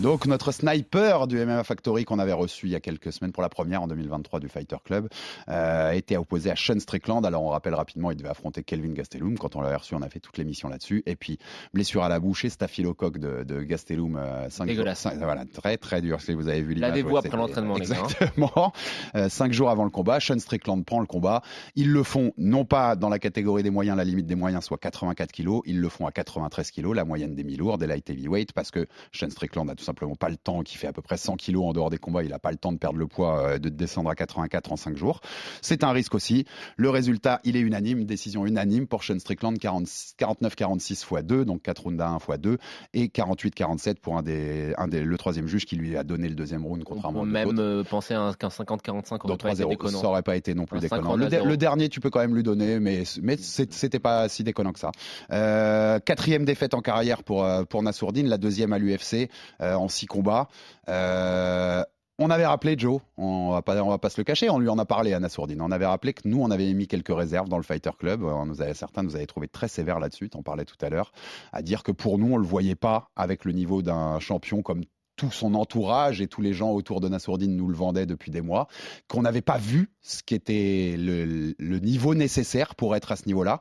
Donc 0.00 0.26
notre 0.26 0.50
sniper 0.50 1.28
du 1.28 1.38
MMA 1.44 1.62
Factory 1.62 2.04
qu'on 2.04 2.18
avait 2.18 2.32
reçu 2.32 2.66
il 2.66 2.72
y 2.72 2.74
a 2.74 2.80
quelques 2.80 3.12
semaines 3.12 3.30
pour 3.30 3.42
la 3.44 3.48
première 3.48 3.80
en 3.82 3.86
2023 3.86 4.40
du 4.40 4.48
Fighter 4.48 4.76
Club 4.84 5.08
euh, 5.48 5.92
était 5.92 6.16
opposé 6.16 6.50
à 6.50 6.56
Sean 6.56 6.80
Strickland. 6.80 7.24
Alors 7.24 7.44
on 7.44 7.48
rappelle 7.50 7.74
rapidement, 7.74 8.10
il 8.10 8.16
devait 8.16 8.28
affronter 8.28 8.64
Kelvin 8.64 8.92
Gastelum. 8.92 9.38
Quand 9.38 9.54
on 9.54 9.60
l'avait 9.60 9.76
reçu, 9.76 9.94
on 9.94 10.02
a 10.02 10.08
fait 10.08 10.18
toute 10.18 10.36
l'émission 10.36 10.68
là-dessus. 10.68 11.04
Et 11.06 11.14
puis 11.14 11.38
blessure 11.72 12.02
à 12.02 12.08
la 12.08 12.18
bouche 12.18 12.44
et 12.44 12.50
staphylocoque 12.50 13.18
de, 13.18 13.44
de 13.44 13.62
Gastelum. 13.62 14.16
Euh, 14.16 14.50
cinq 14.50 14.66
Dégueulasse. 14.66 15.00
jours- 15.04 15.12
cinq- 15.12 15.22
voilà, 15.22 15.44
très 15.46 15.76
très 15.76 16.02
dur. 16.02 16.20
Si 16.20 16.34
vous 16.34 16.48
avez 16.48 16.60
vu 16.62 16.74
l'image. 16.74 16.90
Lavez-vous 16.90 17.10
ouais, 17.10 17.18
après 17.18 17.28
c'était- 17.28 17.36
l'entraînement, 17.36 17.74
hein. 17.76 17.78
Exactement. 17.78 18.72
Euh, 19.14 19.28
cinq 19.28 19.52
jours 19.52 19.70
avant 19.70 19.84
le 19.84 19.90
combat, 19.90 20.18
Sean 20.18 20.38
Strickland 20.38 20.84
prend 20.84 20.98
le 21.00 21.06
combat. 21.06 21.42
Ils 21.76 21.90
le 21.92 22.02
font 22.02 22.32
non 22.36 22.64
pas 22.64 22.96
dans 22.96 23.08
la 23.08 23.18
catégorie 23.20 23.62
des 23.62 23.70
moyens, 23.70 23.96
la 23.96 24.02
limite 24.04 24.26
des 24.26 24.34
moyens 24.34 24.64
soit 24.64 24.78
84 24.78 25.30
kilos, 25.30 25.62
ils 25.66 25.80
le 25.80 25.88
font 25.88 26.06
à 26.06 26.10
93 26.12 26.70
kilos, 26.72 26.96
la 26.96 27.04
moyenne 27.04 27.34
des 27.34 27.44
mi-lourds, 27.44 27.78
des 27.78 27.86
light 27.86 28.08
heavyweight, 28.10 28.52
parce 28.52 28.70
que 28.72 28.86
Sean 29.12 29.30
Strickland 29.30 29.66
n'a 29.66 29.74
tout 29.76 29.83
simplement 29.84 30.14
pas 30.16 30.28
le 30.28 30.36
temps, 30.36 30.62
qui 30.62 30.76
fait 30.76 30.86
à 30.88 30.92
peu 30.92 31.02
près 31.02 31.16
100 31.16 31.36
kilos 31.36 31.64
en 31.64 31.72
dehors 31.72 31.90
des 31.90 31.98
combats, 31.98 32.22
il 32.22 32.30
n'a 32.30 32.38
pas 32.38 32.50
le 32.50 32.56
temps 32.56 32.72
de 32.72 32.78
perdre 32.78 32.98
le 32.98 33.06
poids, 33.06 33.40
euh, 33.46 33.58
de 33.58 33.68
descendre 33.68 34.10
à 34.10 34.14
84 34.14 34.72
en 34.72 34.76
5 34.76 34.96
jours. 34.96 35.20
C'est 35.62 35.84
un 35.84 35.92
risque 35.92 36.14
aussi. 36.14 36.44
Le 36.76 36.90
résultat, 36.90 37.40
il 37.44 37.56
est 37.56 37.60
unanime, 37.60 38.04
décision 38.04 38.46
unanime 38.46 38.86
pour 38.86 39.04
Sean 39.04 39.18
Strickland, 39.18 39.58
40 39.58 39.84
49-46 39.86 40.92
x 40.92 41.06
2, 41.24 41.44
donc 41.44 41.62
4 41.62 41.82
rounds 41.82 42.00
à 42.02 42.08
1 42.08 42.16
x 42.18 42.38
2, 42.40 42.58
et 42.94 43.06
48-47 43.08 43.96
pour 44.00 44.16
un 44.16 44.22
des, 44.22 44.72
un 44.78 44.88
des, 44.88 45.02
le 45.02 45.18
troisième 45.18 45.46
juge 45.46 45.64
qui 45.66 45.76
lui 45.76 45.96
a 45.96 46.04
donné 46.04 46.28
le 46.28 46.34
deuxième 46.34 46.64
round, 46.64 46.82
On 46.82 46.84
contrairement 46.94 47.20
peut 47.22 47.28
aux 47.28 47.30
même 47.30 47.58
euh, 47.58 47.84
penser 47.84 48.14
à 48.14 48.20
un- 48.22 48.32
qu'un 48.32 48.48
50-45 48.48 49.18
aurait 49.24 49.36
pas 49.36 49.52
été 49.52 49.62
3-0, 49.64 49.68
déconnant. 49.68 50.00
ça 50.00 50.08
aurait 50.08 50.22
pas 50.22 50.36
été 50.36 50.54
non 50.54 50.64
plus 50.66 50.78
Un 50.78 50.80
déconnant. 50.80 51.02
50 51.12 51.18
Le, 51.18 51.24
à 51.26 51.28
de- 51.28 51.34
0. 51.36 51.46
le 51.46 51.56
dernier, 51.56 51.88
tu 51.88 52.00
peux 52.00 52.10
quand 52.10 52.20
même 52.20 52.34
lui 52.34 52.42
donner, 52.42 52.80
mais, 52.80 53.02
mais 53.22 53.36
c'était 53.38 53.98
pas 53.98 54.28
si 54.28 54.44
déconnant 54.44 54.72
que 54.72 54.78
ça. 54.80 54.90
Euh, 55.32 55.98
quatrième 56.00 56.44
défaite 56.44 56.74
en 56.74 56.80
carrière 56.80 57.22
pour, 57.22 57.46
pour 57.68 57.82
Nassourdine, 57.82 58.28
la 58.28 58.38
deuxième 58.38 58.72
à 58.72 58.78
l'UFC 58.78 59.28
euh, 59.60 59.73
en 59.74 59.88
six 59.88 60.06
combats. 60.06 60.48
Euh, 60.88 61.82
on 62.18 62.30
avait 62.30 62.46
rappelé 62.46 62.76
Joe, 62.78 63.00
on 63.16 63.50
va 63.50 63.62
pas, 63.62 63.82
on 63.82 63.88
va 63.88 63.98
pas 63.98 64.08
se 64.08 64.20
le 64.20 64.24
cacher, 64.24 64.48
on 64.48 64.60
lui 64.60 64.68
en 64.68 64.78
a 64.78 64.84
parlé 64.84 65.14
à 65.14 65.20
Nassourdine. 65.20 65.60
On 65.60 65.72
avait 65.72 65.86
rappelé 65.86 66.12
que 66.12 66.28
nous, 66.28 66.40
on 66.40 66.50
avait 66.52 66.68
émis 66.68 66.86
quelques 66.86 67.14
réserves 67.14 67.48
dans 67.48 67.56
le 67.56 67.64
Fighter 67.64 67.90
Club. 67.98 68.22
On 68.22 68.46
nous 68.46 68.62
avait, 68.62 68.74
certains 68.74 69.02
nous 69.02 69.16
avaient 69.16 69.26
trouvé 69.26 69.48
très 69.48 69.66
sévères 69.66 69.98
là-dessus, 69.98 70.30
t'en 70.30 70.42
parlais 70.42 70.64
tout 70.64 70.76
à 70.80 70.90
l'heure, 70.90 71.12
à 71.52 71.60
dire 71.60 71.82
que 71.82 71.90
pour 71.90 72.18
nous, 72.18 72.34
on 72.34 72.36
le 72.36 72.46
voyait 72.46 72.76
pas 72.76 73.10
avec 73.16 73.44
le 73.44 73.50
niveau 73.50 73.82
d'un 73.82 74.20
champion 74.20 74.62
comme 74.62 74.84
tout 75.16 75.30
son 75.30 75.54
entourage 75.54 76.20
et 76.20 76.26
tous 76.26 76.42
les 76.42 76.52
gens 76.52 76.70
autour 76.70 77.00
de 77.00 77.08
Nassourdine 77.08 77.56
nous 77.56 77.68
le 77.68 77.74
vendaient 77.74 78.06
depuis 78.06 78.30
des 78.30 78.40
mois, 78.40 78.68
qu'on 79.08 79.22
n'avait 79.22 79.42
pas 79.42 79.58
vu 79.58 79.90
ce 80.00 80.22
qui 80.22 80.34
était 80.34 80.96
le, 80.98 81.54
le 81.58 81.78
niveau 81.78 82.14
nécessaire 82.14 82.74
pour 82.74 82.96
être 82.96 83.12
à 83.12 83.16
ce 83.16 83.26
niveau-là. 83.26 83.60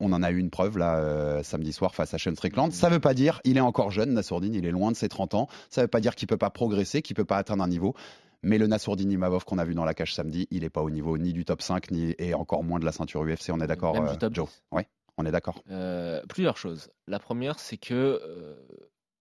On 0.00 0.12
en 0.12 0.22
a 0.22 0.30
eu 0.30 0.38
une 0.38 0.50
preuve 0.50 0.78
là 0.78 0.96
euh, 0.96 1.42
samedi 1.42 1.72
soir 1.72 1.94
face 1.94 2.12
à 2.12 2.18
Sean 2.18 2.34
Strickland. 2.34 2.72
Ça 2.72 2.88
veut 2.88 3.00
pas 3.00 3.14
dire 3.14 3.40
il 3.44 3.56
est 3.56 3.60
encore 3.60 3.90
jeune, 3.90 4.14
Nassourdine, 4.14 4.54
il 4.54 4.66
est 4.66 4.70
loin 4.70 4.90
de 4.90 4.96
ses 4.96 5.08
30 5.08 5.34
ans. 5.34 5.48
Ça 5.70 5.82
veut 5.82 5.88
pas 5.88 6.00
dire 6.00 6.14
qu'il 6.14 6.28
peut 6.28 6.36
pas 6.36 6.50
progresser, 6.50 7.02
qu'il 7.02 7.14
peut 7.14 7.24
pas 7.24 7.36
atteindre 7.36 7.62
un 7.62 7.68
niveau. 7.68 7.94
Mais 8.42 8.58
le 8.58 8.66
Nassourdine 8.66 9.12
Imavov 9.12 9.44
qu'on 9.44 9.58
a 9.58 9.64
vu 9.64 9.74
dans 9.74 9.84
la 9.84 9.94
cage 9.94 10.14
samedi, 10.14 10.48
il 10.50 10.64
est 10.64 10.70
pas 10.70 10.82
au 10.82 10.90
niveau 10.90 11.16
ni 11.16 11.32
du 11.32 11.44
top 11.44 11.62
5 11.62 11.90
ni 11.92 12.14
et 12.18 12.34
encore 12.34 12.64
moins 12.64 12.80
de 12.80 12.84
la 12.84 12.92
ceinture 12.92 13.22
UFC. 13.22 13.50
On 13.50 13.60
est 13.60 13.68
d'accord, 13.68 13.96
euh, 13.96 14.16
top 14.16 14.34
Joe? 14.34 14.48
10. 14.48 14.62
Oui, 14.72 14.82
on 15.16 15.24
est 15.24 15.30
d'accord. 15.30 15.62
Euh, 15.70 16.20
plusieurs 16.28 16.56
choses. 16.56 16.90
La 17.06 17.20
première, 17.20 17.60
c'est 17.60 17.76
que 17.76 17.94
euh, 17.94 18.56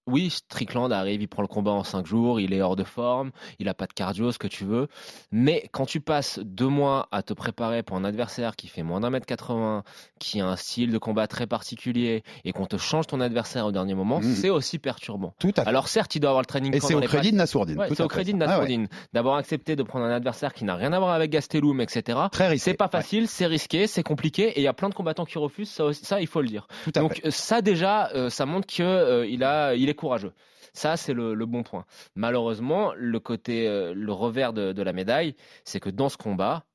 oui, 0.08 0.30
Strickland 0.30 0.92
arrive, 0.92 1.22
il 1.22 1.28
prend 1.28 1.42
le 1.42 1.48
combat 1.48 1.72
en 1.72 1.84
5 1.84 2.06
jours, 2.06 2.40
il 2.40 2.54
est 2.54 2.62
hors 2.62 2.76
de 2.76 2.84
forme, 2.84 3.32
il 3.60 3.70
a 3.70 3.74
pas 3.74 3.86
de 3.88 3.94
cardio, 3.94 4.32
ce 4.32 4.38
que 4.40 4.48
tu 4.48 4.66
veux. 4.66 4.88
Mais 5.32 5.70
quand 5.72 5.86
tu 5.86 6.02
passes 6.02 6.40
deux 6.44 6.68
mois 6.68 7.08
à 7.12 7.22
te 7.24 7.34
préparer 7.34 7.84
pour 7.84 7.98
un 7.98 8.04
adversaire 8.04 8.56
qui 8.56 8.68
fait 8.68 8.84
moins 8.84 9.00
d'un 9.02 9.10
mètre 9.10 9.26
80, 9.26 9.84
qui 10.20 10.42
a 10.42 10.48
un 10.48 10.56
style 10.56 10.92
de 10.92 10.98
combat 10.98 11.28
très 11.28 11.48
particulier, 11.48 12.24
et 12.46 12.52
qu'on 12.52 12.66
te 12.66 12.78
change 12.78 13.08
ton 13.08 13.22
adversaire 13.22 13.66
au 13.66 13.72
dernier 13.72 13.94
moment, 13.94 14.20
Mhm. 14.22 14.36
c'est 14.36 14.50
aussi 14.50 14.80
perturbant. 14.80 15.34
Tout 15.40 15.52
à 15.58 15.64
fait. 15.64 15.70
Alors 15.70 15.88
certes, 15.88 16.16
il 16.16 16.20
doit 16.20 16.30
avoir 16.32 16.42
le 16.42 16.48
training 16.48 16.76
et 16.76 16.80
c'est 16.80 16.96
au 16.96 17.00
crédit 17.02 17.32
de 17.32 17.38
Nassourdine. 17.38 17.78
C'est 17.90 18.02
au 18.02 18.08
crédit 18.08 18.34
de 18.34 18.42
Ah. 18.44 18.48
Nassourdine 18.48 18.88
d'avoir 19.14 19.36
accepté 19.38 19.76
de 19.76 19.84
prendre 19.84 20.06
un 20.06 20.12
adversaire 20.12 20.54
qui 20.54 20.64
n'a 20.66 20.76
rien 20.76 20.94
à 20.94 21.00
voir 21.00 21.12
avec 21.12 21.32
Gastelum, 21.32 21.80
etc. 21.82 22.20
Très 22.32 22.48
risqué. 22.48 22.72
C'est 22.72 22.78
pas 22.78 22.86
Ouais, 22.86 22.92
facile, 22.92 23.28
c'est 23.28 23.46
risqué, 23.46 23.88
c'est 23.88 24.04
compliqué, 24.04 24.50
et 24.50 24.60
il 24.60 24.64
y 24.64 24.68
a 24.68 24.74
plein 24.74 24.90
de 24.90 24.94
combattants 24.96 25.26
qui 25.26 25.38
refusent. 25.38 25.70
Ça, 25.70 25.86
aussi- 25.86 26.04
ça 26.06 26.20
il 26.22 26.28
faut 26.28 26.42
le 26.42 26.48
dire. 26.48 26.68
tout 26.84 26.92
à 26.96 27.00
Donc 27.00 27.16
fait. 27.22 27.32
ça 27.32 27.62
déjà, 27.62 28.10
euh, 28.16 28.30
ça 28.30 28.46
montre 28.46 28.68
que 28.68 28.82
euh, 28.84 29.38
a, 29.46 29.74
il 29.76 29.90
est 29.90 29.91
courageux. 29.94 30.34
Ça 30.74 30.98
c'est 30.98 31.14
le, 31.14 31.34
le 31.34 31.46
bon 31.46 31.64
point. 31.64 31.86
Malheureusement, 32.16 32.94
le 32.96 33.20
côté, 33.20 33.68
euh, 33.68 33.94
le 33.94 34.14
revers 34.14 34.54
de, 34.54 34.72
de 34.74 34.82
la 34.82 34.94
médaille, 34.94 35.36
c'est 35.64 35.80
que 35.80 35.90
dans 35.90 36.10
ce 36.10 36.18
combat, 36.18 36.66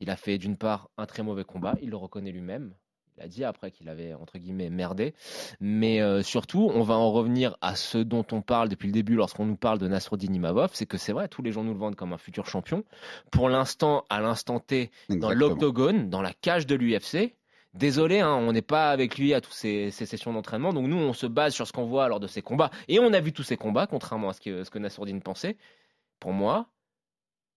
il 0.00 0.10
a 0.10 0.16
fait 0.16 0.38
d'une 0.38 0.56
part 0.56 0.90
un 0.98 1.06
très 1.06 1.22
mauvais 1.22 1.44
combat. 1.44 1.74
Il 1.80 1.90
le 1.90 1.96
reconnaît 1.96 2.32
lui-même. 2.32 2.74
Il 3.16 3.22
a 3.22 3.28
dit 3.28 3.44
après 3.44 3.70
qu'il 3.70 3.88
avait 3.88 4.12
entre 4.12 4.38
guillemets 4.38 4.68
merdé. 4.68 5.14
Mais 5.60 6.02
euh, 6.02 6.22
surtout, 6.22 6.70
on 6.74 6.82
va 6.82 6.94
en 6.94 7.10
revenir 7.10 7.56
à 7.62 7.74
ce 7.74 7.98
dont 7.98 8.26
on 8.32 8.42
parle 8.42 8.68
depuis 8.68 8.88
le 8.88 8.92
début 8.92 9.14
lorsqu'on 9.14 9.46
nous 9.46 9.56
parle 9.56 9.78
de 9.78 9.88
Nasruddin 9.88 10.32
Imavov, 10.32 10.70
c'est 10.74 10.86
que 10.86 10.98
c'est 10.98 11.12
vrai, 11.12 11.28
tous 11.28 11.42
les 11.42 11.52
gens 11.52 11.64
nous 11.64 11.72
le 11.72 11.78
vendent 11.78 11.96
comme 11.96 12.12
un 12.12 12.18
futur 12.18 12.46
champion. 12.46 12.84
Pour 13.30 13.48
l'instant, 13.48 14.04
à 14.10 14.20
l'instant 14.20 14.60
T, 14.60 14.90
dans 15.08 15.32
l'octogone, 15.32 16.10
dans 16.10 16.22
la 16.22 16.32
cage 16.32 16.66
de 16.66 16.74
l'UFC. 16.74 17.34
Désolé, 17.76 18.20
hein, 18.20 18.34
on 18.34 18.52
n'est 18.52 18.62
pas 18.62 18.90
avec 18.90 19.18
lui 19.18 19.34
à 19.34 19.40
toutes 19.40 19.52
ces, 19.52 19.90
ces 19.90 20.06
sessions 20.06 20.32
d'entraînement. 20.32 20.72
Donc 20.72 20.86
nous, 20.86 20.96
on 20.96 21.12
se 21.12 21.26
base 21.26 21.54
sur 21.54 21.66
ce 21.66 21.72
qu'on 21.72 21.84
voit 21.86 22.08
lors 22.08 22.20
de 22.20 22.26
ses 22.26 22.42
combats. 22.42 22.70
Et 22.88 22.98
on 22.98 23.12
a 23.12 23.20
vu 23.20 23.32
tous 23.32 23.42
ces 23.42 23.56
combats, 23.56 23.86
contrairement 23.86 24.30
à 24.30 24.32
ce 24.32 24.40
que, 24.40 24.64
ce 24.64 24.70
que 24.70 24.78
Nassourdine 24.78 25.20
pensait. 25.22 25.56
Pour 26.18 26.32
moi, 26.32 26.68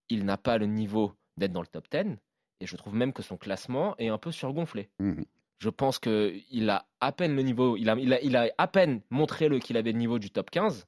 il 0.09 0.25
n'a 0.25 0.37
pas 0.37 0.57
le 0.57 0.65
niveau 0.65 1.13
d'être 1.37 1.53
dans 1.53 1.61
le 1.61 1.67
top 1.67 1.87
10. 1.91 2.17
Et 2.59 2.65
je 2.67 2.75
trouve 2.75 2.95
même 2.95 3.13
que 3.13 3.23
son 3.23 3.37
classement 3.37 3.95
est 3.97 4.09
un 4.09 4.17
peu 4.17 4.31
surgonflé. 4.31 4.89
Mhm. 4.99 5.23
Je 5.59 5.69
pense 5.69 5.99
qu'il 5.99 6.69
a 6.69 6.85
à 7.01 7.11
peine 7.11 7.35
le 7.35 7.41
niveau, 7.41 7.75
il 7.77 7.89
a, 7.89 7.95
il 7.95 8.13
a, 8.13 8.21
il 8.21 8.35
a 8.35 8.49
à 8.57 8.67
peine 8.67 9.01
montré 9.09 9.49
le- 9.49 9.59
qu'il 9.59 9.77
avait 9.77 9.91
le 9.91 9.97
niveau 9.97 10.19
du 10.19 10.31
top 10.31 10.49
15. 10.49 10.85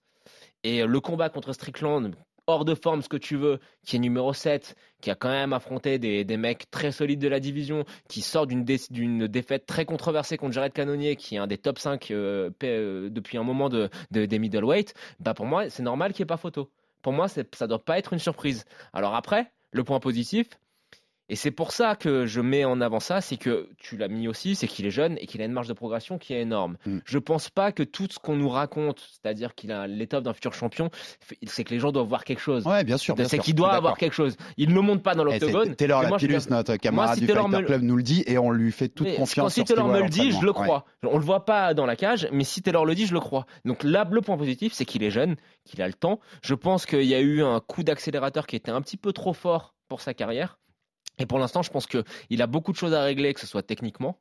Et 0.64 0.86
le 0.86 1.00
combat 1.00 1.30
contre 1.30 1.54
Strickland, 1.54 2.16
hors 2.52 2.66
de 2.66 2.76
forme, 2.76 3.02
ce 3.02 3.10
que 3.10 3.18
tu 3.18 3.36
veux, 3.36 3.60
qui 3.86 3.96
est 3.96 4.00
numéro 4.00 4.34
7, 4.34 4.76
qui 5.02 5.10
a 5.10 5.16
quand 5.16 5.30
même 5.30 5.54
affronté 5.54 5.98
des, 6.00 6.24
des 6.24 6.38
mecs 6.38 6.70
très 6.72 6.92
solides 6.92 7.20
de 7.20 7.28
la 7.28 7.40
division, 7.40 7.86
qui 8.08 8.22
sort 8.22 8.48
d'une 8.48 8.64
dé- 8.64 8.80
d'une 8.90 9.28
défaite 9.28 9.66
très 9.66 9.86
controversée 9.86 10.38
contre 10.38 10.54
Jared 10.54 10.74
Cannonier, 10.74 11.16
qui 11.16 11.36
est 11.36 11.40
un 11.40 11.48
des 11.48 11.58
top 11.58 11.80
5 11.80 12.12
euh, 12.12 12.50
euh, 12.64 13.10
depuis 13.10 13.38
un 13.38 13.44
moment 13.44 13.70
de, 13.70 13.90
de- 14.12 14.26
des 14.26 14.40
middleweight, 14.40 14.94
bah 15.20 15.34
pour 15.34 15.46
moi, 15.46 15.70
c'est 15.70 15.84
normal 15.84 16.14
qu'il 16.14 16.24
n'y 16.24 16.28
ait 16.28 16.34
pas 16.34 16.38
photo. 16.38 16.70
Pour 17.02 17.14
moi, 17.14 17.28
ça 17.28 17.42
ne 17.42 17.68
doit 17.68 17.84
pas 17.84 17.98
être 17.98 18.14
une 18.14 18.20
surprise. 18.20 18.66
Alors 18.94 19.16
après, 19.16 19.52
le 19.72 19.84
point 19.84 20.00
positif, 20.00 20.48
et 21.32 21.36
c'est 21.36 21.50
pour 21.50 21.72
ça 21.72 21.96
que 21.96 22.26
je 22.26 22.42
mets 22.42 22.66
en 22.66 22.82
avant 22.82 23.00
ça, 23.00 23.22
c'est 23.22 23.38
que 23.38 23.70
tu 23.78 23.96
l'as 23.96 24.10
mis 24.10 24.28
aussi, 24.28 24.54
c'est 24.56 24.68
qu'il 24.68 24.86
est 24.86 24.92
jeune 24.92 25.18
et 25.20 25.26
qu'il 25.28 25.42
a 25.42 25.46
une 25.46 25.54
marge 25.54 25.70
de 25.70 25.74
progression 25.74 26.18
qui 26.18 26.34
est 26.34 26.42
énorme. 26.42 26.76
Mm. 26.86 26.98
Je 27.06 27.18
pense 27.18 27.50
pas 27.50 27.72
que 27.72 27.84
tout 27.84 28.06
ce 28.12 28.20
qu'on 28.20 28.36
nous 28.36 28.50
raconte, 28.50 29.00
c'est-à-dire 29.14 29.56
qu'il 29.56 29.72
a 29.72 29.88
l'étoffe 29.88 30.24
d'un 30.24 30.34
futur 30.34 30.54
champion, 30.54 30.90
c'est 31.48 31.64
que 31.64 31.70
les 31.74 31.80
gens 31.80 31.94
doivent 31.94 32.08
voir 32.08 32.26
quelque 32.26 32.42
chose. 32.42 32.66
Ouais, 32.68 32.84
bien 32.84 32.98
sûr. 32.98 33.16
c'est 33.26 33.40
qu'il 33.40 33.56
doit 33.56 33.72
avoir 33.72 33.98
quelque 33.98 34.14
chose. 34.14 34.36
Il 34.58 34.70
ne 34.70 34.76
le 34.76 34.82
montre 34.82 35.04
pas 35.04 35.16
dans 35.16 35.24
c'est 35.32 35.40
l'octogone. 35.40 35.76
Taylor 35.76 36.04
Lapillus, 36.04 36.50
notre 36.50 36.76
camarade 36.76 37.16
si 37.16 37.22
du 37.22 37.28
Taylor 37.28 37.46
Fighter 37.46 37.62
me- 37.62 37.66
Club, 37.66 37.82
nous 37.84 37.96
le 37.96 38.04
dit 38.04 38.24
et 38.28 38.38
on 38.38 38.52
lui 38.52 38.74
fait 38.74 38.90
toute 38.90 39.08
mais 39.08 39.16
confiance. 39.16 39.46
Quand 39.46 39.50
si 39.50 39.56
sur 39.62 39.66
Taylor 39.68 39.88
me 39.88 40.02
le 40.02 40.10
dit, 40.10 40.32
je 40.32 40.42
le 40.42 40.48
Ouais. 40.48 40.54
crois. 40.54 40.84
On 41.04 41.18
le 41.18 41.24
voit 41.24 41.46
pas 41.46 41.74
dans 41.74 41.86
la 41.86 41.96
cage, 41.96 42.28
mais 42.34 42.44
si 42.44 42.62
Taylor 42.62 42.86
le 42.86 42.94
dit, 42.94 43.06
je 43.06 43.14
le 43.14 43.22
crois. 43.22 43.46
Donc 43.64 43.84
là, 43.86 44.06
le 44.12 44.20
point 44.22 44.38
positif, 44.38 44.74
c'est 44.74 44.84
qu'il 44.86 45.02
est 45.02 45.12
jeune, 45.12 45.38
qu'il 45.64 45.82
a 45.82 45.88
le 45.88 45.94
temps. 45.94 46.20
Je 46.44 46.56
pense 46.56 46.86
qu'il 46.86 47.04
y 47.06 47.16
a 47.16 47.22
eu 47.22 47.42
un 47.42 47.62
coup 47.62 47.84
d'accélérateur 47.84 48.48
qui 48.48 48.58
était 48.58 48.72
un 48.72 48.82
petit 48.82 48.98
peu 48.98 49.14
trop 49.14 49.32
fort 49.34 49.76
pour 49.88 50.02
sa 50.02 50.14
carrière. 50.14 50.58
Et 51.20 51.26
pour 51.26 51.40
l'instant, 51.40 51.62
je 51.62 51.70
pense 51.72 51.86
qu'il 51.88 52.42
a 52.42 52.48
beaucoup 52.48 52.72
de 52.72 52.78
choses 52.78 52.94
à 52.94 53.04
régler, 53.04 53.34
que 53.34 53.40
ce 53.40 53.48
soit 53.48 53.64
techniquement, 53.64 54.18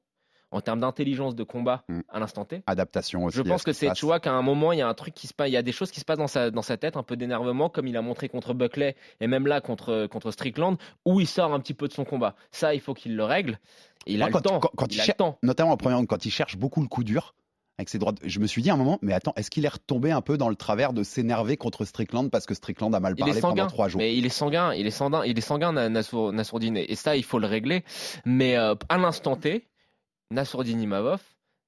en 0.53 0.61
termes 0.61 0.81
d'intelligence 0.81 1.37
de 1.37 1.45
combat 1.45 1.85
Mm. 1.89 2.01
à 2.09 2.19
l'instant 2.19 2.45
T. 2.45 2.63
Adaptation 2.67 3.25
aussi. 3.25 3.37
Je 3.37 3.43
pense 3.43 3.63
que 3.63 3.73
c'est, 3.73 3.93
tu 3.93 4.05
vois, 4.05 4.19
qu'à 4.19 4.33
un 4.33 4.43
moment, 4.43 4.73
il 4.73 4.81
y 4.81 4.83
a 4.83 4.89
un 4.89 4.95
truc 4.95 5.15
qui 5.15 5.29
se 5.29 5.33
passe, 5.35 5.49
il 5.49 5.53
y 5.53 5.57
a 5.57 5.63
des 5.63 5.71
choses 5.73 5.93
qui 5.93 6.01
se 6.01 6.05
passent 6.05 6.19
dans 6.19 6.27
sa, 6.27 6.51
dans 6.51 6.63
sa 6.63 6.77
tête, 6.77 6.97
un 6.97 7.05
peu 7.05 7.17
d'énervement, 7.17 7.69
comme 7.69 7.87
il 7.87 7.97
a 7.97 8.03
montré 8.03 8.29
contre 8.29 8.53
Buckley 8.53 8.97
et 9.21 9.29
même 9.29 9.47
là 9.47 9.61
contre, 9.61 10.09
contre 10.11 10.33
Strickland, 10.33 10.77
où 11.05 11.21
il 11.21 11.29
sort 11.29 11.55
un 11.55 11.61
petit 11.61 11.75
peu 11.75 11.87
de 11.87 11.93
son 11.93 12.05
combat. 12.05 12.35
Ça, 12.51 12.75
il 12.75 12.81
faut 12.81 12.95
qu'il 12.95 13.15
le 13.17 13.25
règle. 13.25 13.59
Et 14.07 14.15
il 14.15 14.19
Moi, 14.19 14.27
a 14.27 14.31
quand- 14.33 14.39
le 14.39 14.43
temps. 14.43 14.59
quand- 14.59 14.71
quand 14.77 14.87
il 14.93 14.97
il 14.97 15.01
a 15.01 15.05
cher- 15.05 15.15
le 15.17 15.19
temps. 15.19 15.39
notamment 15.45 15.71
en 15.73 15.77
première 15.77 16.01
quand 16.09 16.25
il 16.27 16.31
cherche 16.31 16.57
beaucoup 16.57 16.81
le 16.83 16.89
coup 16.89 17.05
dur 17.05 17.35
avec 17.81 17.89
ses 17.89 17.99
droites. 17.99 18.19
Je 18.23 18.39
me 18.41 18.47
suis 18.47 18.63
dit 18.63 18.71
à 18.71 18.75
un 18.75 18.77
moment, 18.77 18.99
mais 19.03 19.13
attends, 19.13 19.33
est-ce 19.37 19.51
qu'il 19.51 19.65
est 19.65 19.69
retombé 19.69 20.11
un 20.11 20.21
peu 20.21 20.37
dans 20.39 20.49
le 20.49 20.55
travers 20.57 20.93
de 20.93 21.03
s'énerver 21.03 21.57
contre 21.57 21.85
Strickland 21.85 22.31
parce 22.31 22.47
que 22.47 22.55
Strickland 22.55 22.95
a 22.95 23.01
mal 23.01 23.15
Il 23.17 23.23
est 23.23 23.25
parlé 23.27 23.41
pendant 23.41 23.67
trois 23.67 23.89
jours? 23.89 23.99
Mais 24.01 24.17
il 24.17 24.25
est 24.27 24.29
sanguin, 24.29 24.73
il 24.75 24.87
est 24.87 24.91
sanguin, 24.91 25.25
il 25.25 25.37
est 25.37 25.41
sanguin 25.43 25.73
Na- 25.73 25.89
Nassour- 25.89 26.33
Nassourdine, 26.33 26.77
et 26.77 26.95
ça 26.95 27.17
il 27.17 27.25
faut 27.25 27.39
le 27.39 27.47
régler. 27.47 27.85
Mais 28.25 28.57
euh, 28.57 28.75
à 28.89 28.99
l'instant 28.99 29.37
T, 29.37 29.67
Nassourdine 30.31 30.81
Imavov 30.81 31.21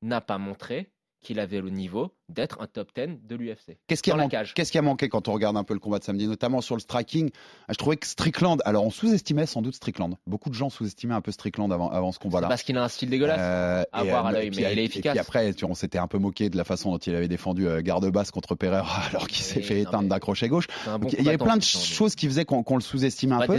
n'a 0.02 0.20
pas 0.20 0.38
montré 0.38 0.90
qu'il 1.20 1.38
avait 1.40 1.60
le 1.60 1.70
niveau 1.70 2.12
d'être 2.32 2.58
un 2.60 2.66
top 2.66 2.88
10 2.96 3.18
de 3.26 3.36
l'UFC. 3.36 3.78
Qu'est-ce 3.86 4.02
qui, 4.02 4.10
a 4.10 4.16
manqué- 4.16 4.52
qu'est-ce 4.54 4.72
qui 4.72 4.78
a 4.78 4.82
manqué 4.82 5.08
quand 5.08 5.28
on 5.28 5.32
regarde 5.32 5.56
un 5.56 5.64
peu 5.64 5.74
le 5.74 5.80
combat 5.80 5.98
de 5.98 6.04
samedi, 6.04 6.26
notamment 6.26 6.60
sur 6.60 6.74
le 6.74 6.80
striking? 6.80 7.30
Je 7.68 7.74
trouvais 7.74 7.96
que 7.96 8.06
Strickland, 8.06 8.60
alors 8.64 8.84
on 8.84 8.90
sous-estimait 8.90 9.46
sans 9.46 9.62
doute 9.62 9.74
Strickland. 9.74 10.16
Beaucoup 10.26 10.48
de 10.50 10.54
gens 10.54 10.70
sous-estimaient 10.70 11.14
un 11.14 11.20
peu 11.20 11.32
Strickland 11.32 11.72
avant, 11.72 11.90
avant 11.90 12.12
ce 12.12 12.18
combat-là. 12.18 12.48
Parce 12.48 12.62
qu'il 12.62 12.76
a 12.76 12.84
un 12.84 12.88
style 12.88 13.10
dégueulasse. 13.10 13.38
Euh, 13.40 13.82
à 13.92 14.04
et, 14.04 14.08
voir 14.08 14.26
euh, 14.26 14.28
à 14.28 14.32
l'œil, 14.32 14.46
et 14.46 14.50
mais 14.50 14.56
il 14.72 14.78
est 14.78 14.82
et 14.82 14.84
efficace. 14.84 15.12
puis 15.12 15.20
après, 15.20 15.52
tu- 15.54 15.64
on 15.64 15.74
s'était 15.74 15.98
un 15.98 16.06
peu 16.08 16.18
moqué 16.18 16.48
de 16.50 16.56
la 16.56 16.64
façon 16.64 16.90
dont 16.90 16.98
il 16.98 17.14
avait 17.14 17.28
défendu 17.28 17.66
euh, 17.68 17.80
garde 17.82 18.08
basse 18.10 18.30
contre 18.30 18.54
Pereira 18.54 19.00
alors 19.10 19.26
qu'il 19.28 19.42
s'est 19.44 19.62
fait 19.62 19.80
éteindre 19.80 20.08
d'un 20.08 20.18
crochet 20.18 20.48
gauche. 20.48 20.66
Bon 20.86 20.98
Donc, 20.98 21.12
il 21.12 21.24
y 21.24 21.28
avait 21.28 21.38
plein 21.38 21.56
de 21.56 21.62
choses 21.62 22.14
qui 22.14 22.26
faisaient 22.26 22.44
qu'on 22.44 22.64
le 22.76 22.80
sous-estimait 22.82 23.34
un 23.34 23.38
peu. 23.46 23.52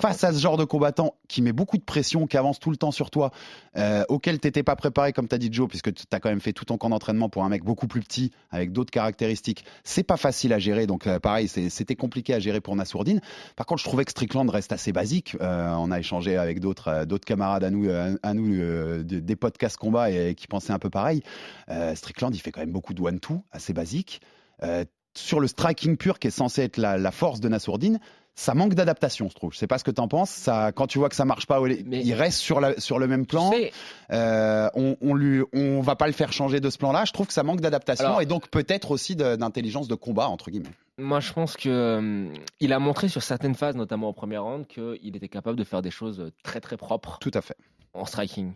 Face 0.00 0.24
à 0.24 0.32
ce 0.32 0.38
genre 0.38 0.56
de 0.56 0.64
combattant 0.64 1.14
qui 1.28 1.42
met 1.42 1.52
beaucoup 1.52 1.78
de 1.78 1.82
pression, 1.82 2.26
qui 2.26 2.36
avance 2.36 2.58
tout 2.58 2.70
le 2.70 2.76
temps 2.76 2.90
sur 2.90 3.10
toi, 3.10 3.30
euh, 3.76 4.04
auquel 4.08 4.38
tu 4.40 4.46
n'étais 4.46 4.62
pas 4.62 4.76
préparé, 4.76 5.12
comme 5.12 5.28
tu 5.28 5.34
as 5.34 5.38
dit 5.38 5.48
Joe, 5.52 5.68
puisque 5.68 5.92
tu 5.94 6.04
as 6.12 6.20
quand 6.20 6.28
même 6.28 6.40
fait 6.40 6.52
tout 6.52 6.64
ton 6.64 6.76
camp 6.78 6.90
d'entraînement 6.90 7.28
pour 7.28 7.44
un 7.44 7.48
mec 7.48 7.64
beaucoup 7.64 7.86
plus 7.86 8.00
avec 8.50 8.72
d'autres 8.72 8.90
caractéristiques, 8.90 9.64
c'est 9.84 10.02
pas 10.02 10.16
facile 10.16 10.52
à 10.52 10.58
gérer. 10.58 10.86
Donc, 10.86 11.06
euh, 11.06 11.18
pareil, 11.18 11.48
c'était 11.48 11.96
compliqué 11.96 12.34
à 12.34 12.38
gérer 12.38 12.60
pour 12.60 12.74
Nassourdine. 12.76 13.20
Par 13.56 13.66
contre, 13.66 13.80
je 13.80 13.84
trouvais 13.88 14.04
que 14.04 14.10
Strickland 14.10 14.48
reste 14.50 14.72
assez 14.72 14.92
basique. 14.92 15.36
Euh, 15.40 15.72
on 15.78 15.90
a 15.90 15.98
échangé 15.98 16.36
avec 16.36 16.60
d'autres 16.60 16.88
euh, 16.88 17.18
camarades 17.24 17.64
à 17.64 17.70
nous, 17.70 17.88
à 18.22 18.34
nous 18.34 18.56
de- 18.56 19.02
des 19.02 19.36
podcasts 19.36 19.76
combat 19.76 20.10
et, 20.10 20.34
qui 20.34 20.46
pensaient 20.46 20.72
un 20.72 20.78
peu 20.78 20.90
pareil. 20.90 21.22
Strickland, 21.94 22.34
il 22.34 22.40
fait 22.40 22.50
quand 22.50 22.60
même 22.60 22.72
beaucoup 22.72 22.94
de 22.94 23.02
one-two, 23.02 23.42
assez 23.52 23.72
basique. 23.72 24.20
Sur 25.14 25.40
le 25.40 25.48
striking 25.48 25.96
pur, 25.96 26.18
qui 26.18 26.28
est 26.28 26.30
censé 26.30 26.62
être 26.62 26.76
la, 26.76 26.96
la 26.96 27.10
force 27.10 27.40
de 27.40 27.48
Nassourdine, 27.48 27.98
ça 28.40 28.54
manque 28.54 28.74
d'adaptation, 28.74 29.28
je 29.28 29.34
trouve. 29.34 29.52
Je 29.52 29.58
sais 29.58 29.66
pas 29.66 29.76
ce 29.78 29.84
que 29.84 29.90
tu 29.90 30.00
en 30.00 30.08
penses. 30.08 30.30
Ça, 30.30 30.72
quand 30.72 30.86
tu 30.86 30.98
vois 30.98 31.08
que 31.10 31.14
ça 31.14 31.24
marche 31.26 31.46
pas, 31.46 31.60
Mais- 31.60 32.00
il 32.02 32.14
reste 32.14 32.38
sur, 32.38 32.60
la, 32.60 32.78
sur 32.80 32.98
le 32.98 33.06
même 33.06 33.26
plan. 33.26 33.50
Euh, 34.12 34.68
on, 34.74 34.96
on 35.02 35.14
lui, 35.14 35.42
on 35.52 35.80
va 35.80 35.94
pas 35.96 36.06
le 36.06 36.12
faire 36.12 36.32
changer 36.32 36.58
de 36.60 36.70
ce 36.70 36.78
plan-là. 36.78 37.04
Je 37.04 37.12
trouve 37.12 37.26
que 37.26 37.32
ça 37.32 37.42
manque 37.42 37.60
d'adaptation 37.60 38.18
et 38.20 38.26
donc 38.26 38.48
peut-être 38.48 38.90
aussi 38.90 39.14
de- 39.14 39.36
d'intelligence 39.36 39.88
de 39.88 39.94
combat 39.94 40.28
entre 40.28 40.50
guillemets. 40.50 40.70
Moi, 40.98 41.20
je 41.20 41.32
pense 41.32 41.56
que 41.56 41.68
euh, 41.68 42.32
il 42.60 42.72
a 42.72 42.78
montré 42.78 43.08
sur 43.08 43.22
certaines 43.22 43.54
phases, 43.54 43.76
notamment 43.76 44.08
en 44.08 44.12
première 44.12 44.44
round, 44.44 44.66
qu'il 44.66 45.14
était 45.16 45.28
capable 45.28 45.58
de 45.58 45.64
faire 45.64 45.82
des 45.82 45.90
choses 45.90 46.30
très 46.42 46.60
très 46.60 46.76
propres 46.76 47.18
Tout 47.20 47.30
à 47.34 47.40
fait. 47.42 47.56
en 47.94 48.04
striking. 48.04 48.54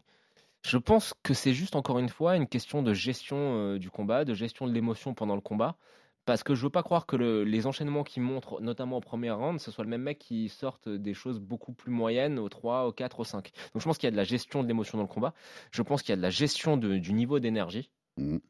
Je 0.63 0.79
pense 0.79 1.13
que 1.23 1.35
c'est 1.35 1.53
juste 1.53 1.77
encore 1.77 1.99
une 1.99 2.09
fois 2.09 2.37
une 2.37 2.47
question 2.47 2.83
de 2.83 2.95
gestion 2.95 3.37
euh, 3.39 3.79
du 3.79 3.91
combat, 3.91 4.25
de 4.25 4.33
gestion 4.33 4.67
de 4.67 4.73
l'émotion 4.73 5.13
pendant 5.13 5.35
le 5.35 5.43
combat. 5.43 5.77
Parce 6.25 6.43
que 6.43 6.55
je 6.55 6.63
veux 6.63 6.71
pas 6.71 6.83
croire 6.83 7.07
que 7.07 7.17
le- 7.17 7.45
les 7.45 7.67
enchaînements 7.67 8.03
qu'il 8.03 8.23
montre, 8.23 8.61
notamment 8.61 8.97
en 8.97 9.01
première 9.01 9.39
round, 9.39 9.61
ce 9.61 9.71
soit 9.71 9.85
le 9.85 9.91
même 9.91 10.03
mec 10.03 10.19
qui 10.19 10.49
sorte 10.49 10.89
des 10.89 11.13
choses 11.15 11.39
beaucoup 11.39 11.73
plus 11.73 11.93
moyennes 11.93 12.39
au 12.39 12.49
3, 12.49 12.87
au 12.87 12.93
4, 12.93 13.21
au 13.21 13.25
5. 13.25 13.53
Donc 13.75 13.83
je 13.83 13.85
pense 13.85 13.99
qu'il 13.99 14.07
y 14.07 14.09
a 14.09 14.13
de 14.13 14.17
la 14.17 14.25
gestion 14.25 14.63
de 14.63 14.69
l'émotion 14.69 14.97
dans 14.97 15.05
le 15.05 15.09
combat. 15.09 15.35
Je 15.71 15.83
pense 15.83 16.03
qu'il 16.03 16.11
y 16.11 16.15
a 16.15 16.17
de 16.17 16.23
la 16.23 16.31
gestion 16.31 16.77
du 16.77 17.13
niveau 17.13 17.41
d'énergie. 17.41 17.91
Mhm. 18.17 18.41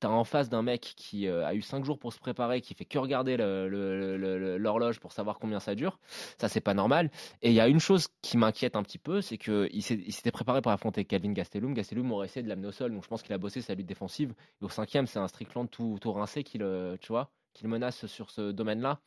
T'as 0.00 0.08
en 0.08 0.24
face 0.24 0.48
d'un 0.48 0.62
mec 0.62 0.92
qui 0.96 1.26
euh, 1.26 1.46
a 1.46 1.54
eu 1.54 1.62
5 1.62 1.84
jours 1.84 1.98
pour 1.98 2.12
se 2.12 2.18
préparer, 2.18 2.60
qui 2.60 2.74
fait 2.74 2.84
que 2.84 2.98
regarder 2.98 3.36
le- 3.36 3.68
le- 3.68 4.16
le- 4.16 4.38
le- 4.38 4.56
l'horloge 4.58 5.00
pour 5.00 5.12
savoir 5.12 5.38
combien 5.38 5.60
ça 5.60 5.74
dure. 5.74 5.98
Ça, 6.38 6.48
c'est 6.48 6.60
pas 6.60 6.74
normal. 6.74 7.10
Et 7.42 7.48
il 7.48 7.54
y 7.54 7.60
a 7.60 7.68
une 7.68 7.80
chose 7.80 8.08
qui 8.22 8.36
m'inquiète 8.36 8.76
un 8.76 8.82
petit 8.82 8.98
peu, 8.98 9.20
c'est 9.22 9.38
qu'il 9.38 9.82
s'était 9.82 10.30
préparé 10.30 10.60
pour 10.62 10.72
affronter 10.72 11.04
Calvin 11.04 11.32
Gastelum. 11.32 11.74
Gastelum 11.74 12.12
aurait 12.12 12.26
essayé 12.26 12.42
de 12.44 12.48
l'amener 12.48 12.68
au 12.68 12.72
sol, 12.72 12.92
donc 12.92 13.02
je 13.02 13.08
pense 13.08 13.22
qu'il 13.22 13.32
a 13.32 13.38
bossé 13.38 13.60
sa 13.62 13.74
lutte 13.74 13.86
défensive. 13.86 14.34
Et 14.60 14.64
au 14.64 14.68
cinquième, 14.68 15.06
c'est 15.06 15.18
un 15.18 15.28
Strickland 15.28 15.68
tout, 15.70 15.98
rincé 16.12 16.44
qui 16.44 16.58
le, 16.58 16.96
tu 17.00 17.08
vois, 17.08 17.30
qu'il 17.54 17.66
menace 17.68 18.06
sur 18.06 18.30
ce 18.30 18.52
domaine-là. 18.52 19.00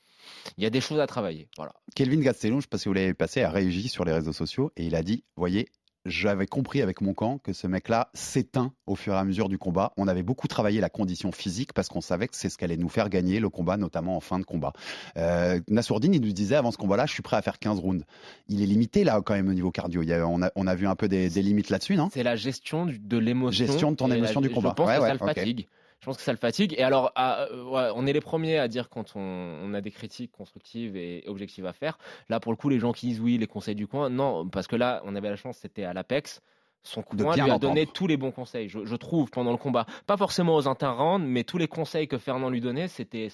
Il 0.58 0.64
y 0.64 0.68
a 0.68 0.70
des 0.70 0.82
choses 0.82 1.00
à 1.00 1.08
travailler. 1.08 1.48
Voilà. 1.58 1.74
Kelvin 1.96 2.20
Gastelum, 2.22 2.54
je 2.54 2.58
ne 2.58 2.62
sais 2.62 2.68
pas 2.68 2.78
si 2.78 2.88
vous 2.88 2.94
l'avez 2.94 3.14
passé, 3.14 3.44
a 3.44 3.50
réagi 3.50 3.88
sur 3.88 4.04
les 4.04 4.14
réseaux 4.14 4.34
sociaux 4.34 4.72
et 4.76 4.86
il 4.86 4.96
a 4.96 5.04
dit 5.04 5.24
Voyez, 5.36 5.68
j'avais 6.06 6.48
compris 6.48 6.82
avec 6.82 7.02
mon 7.02 7.14
camp 7.14 7.38
que 7.38 7.54
ce 7.54 7.68
mec-là 7.68 8.10
s'éteint 8.14 8.74
au 8.88 8.96
fur 8.96 9.14
et 9.14 9.18
à 9.18 9.24
mesure 9.24 9.50
du 9.50 9.58
combat. 9.58 9.94
On 9.98 10.08
avait 10.08 10.24
beaucoup 10.24 10.48
travaillé 10.48 10.82
la 10.82 10.90
condition 10.90 11.32
physique 11.32 11.74
parce 11.74 11.90
qu'on 11.90 12.02
savait 12.02 12.28
que 12.28 12.36
c'est 12.36 12.50
ce 12.50 12.58
qu'allait 12.58 12.78
nous 12.78 12.90
faire 12.90 13.10
gagner 13.10 13.40
le 13.40 13.50
combat, 13.50 13.78
notamment 13.78 14.16
en 14.16 14.20
fin 14.20 14.40
de 14.40 14.46
combat. 14.46 14.74
Euh, 15.18 15.60
Nassourdine, 15.68 16.14
il 16.14 16.22
nous 16.22 16.32
disait 16.32 16.56
avant 16.56 16.72
ce 16.72 16.78
combat-là, 16.78 17.06
je 17.06 17.14
suis 17.14 17.24
prêt 17.24 17.38
à 17.38 17.42
faire 17.42 17.60
15 17.60 17.80
rounds. 17.80 18.06
Il 18.48 18.62
est 18.62 18.66
limité 18.66 19.04
là 19.04 19.22
quand 19.24 19.34
même 19.34 19.50
au 19.50 19.54
niveau 19.54 19.72
cardio. 19.72 20.02
Il 20.02 20.10
y 20.10 20.14
a, 20.14 20.28
on, 20.28 20.42
a, 20.42 20.52
on, 20.56 20.68
a, 20.68 20.76
vu 20.76 20.88
un 20.88 20.96
peu 20.96 21.08
des, 21.08 21.30
des 21.30 21.42
limites 21.42 21.70
là-dessus, 21.70 21.96
non? 21.96 22.10
C'est 22.12 22.24
la 22.24 22.36
gestion 22.36 22.88
de 22.88 23.18
l'émotion. 23.18 23.66
Gestion 23.66 23.92
de 23.92 23.98
ton 23.98 24.12
émotion 24.12 24.42
la, 24.42 24.48
du 24.48 24.54
combat. 24.54 24.70
Je 24.70 24.76
pense 24.76 24.88
ouais, 24.88 24.98
que 24.98 25.02
ouais, 25.02 25.08
ça 25.08 25.14
le 25.14 25.22
okay. 25.22 25.34
fatigue. 25.34 25.68
Je 26.02 26.06
pense 26.08 26.18
que 26.18 26.24
ça 26.24 26.32
le 26.32 26.38
fatigue. 26.40 26.74
Et 26.78 26.84
alors, 26.84 27.14
ouais, 27.16 27.90
on 27.96 28.08
est 28.08 28.14
les 28.14 28.22
premiers 28.22 28.58
à 28.58 28.68
dire 28.68 28.90
quand 28.90 29.16
on, 29.16 29.22
on, 29.22 29.74
a 29.76 29.82
des 29.82 29.92
critiques 29.92 30.32
constructives 30.32 30.96
et 30.98 31.24
objectives 31.28 31.68
à 31.68 31.74
faire. 31.74 32.00
Là, 32.28 32.40
pour 32.40 32.52
le 32.52 32.56
coup, 32.56 32.70
les 32.70 32.80
gens 32.80 32.92
qui 32.92 33.08
disent 33.08 33.20
oui, 33.20 33.38
les 33.38 33.46
conseils 33.46 33.76
du 33.76 33.86
coin, 33.88 34.10
non, 34.10 34.50
parce 34.50 34.66
que 34.66 34.76
là, 34.76 35.02
on 35.06 35.16
avait 35.16 35.30
la 35.30 35.36
chance, 35.36 35.60
c'était 35.60 35.84
à 35.84 35.94
l'Apex 35.94 36.42
son 36.84 37.04
coin 37.04 37.36
lui 37.36 37.52
a 37.52 37.60
donné 37.60 37.86
tous 37.86 38.08
les 38.08 38.18
bons 38.18 38.32
conseils, 38.32 38.68
je, 38.68 38.86
je, 38.86 38.96
trouve, 38.96 39.30
pendant 39.30 39.52
le 39.52 39.58
combat. 39.58 39.86
Pas 40.08 40.18
forcément 40.18 40.56
aux 40.56 40.68
interrounds, 40.68 41.26
mais 41.26 41.44
tous 41.44 41.58
les 41.58 41.68
conseils 41.68 42.08
que 42.08 42.18
Fernand 42.18 42.50
lui 42.50 42.62
donnait, 42.62 42.88
c'était 42.88 43.30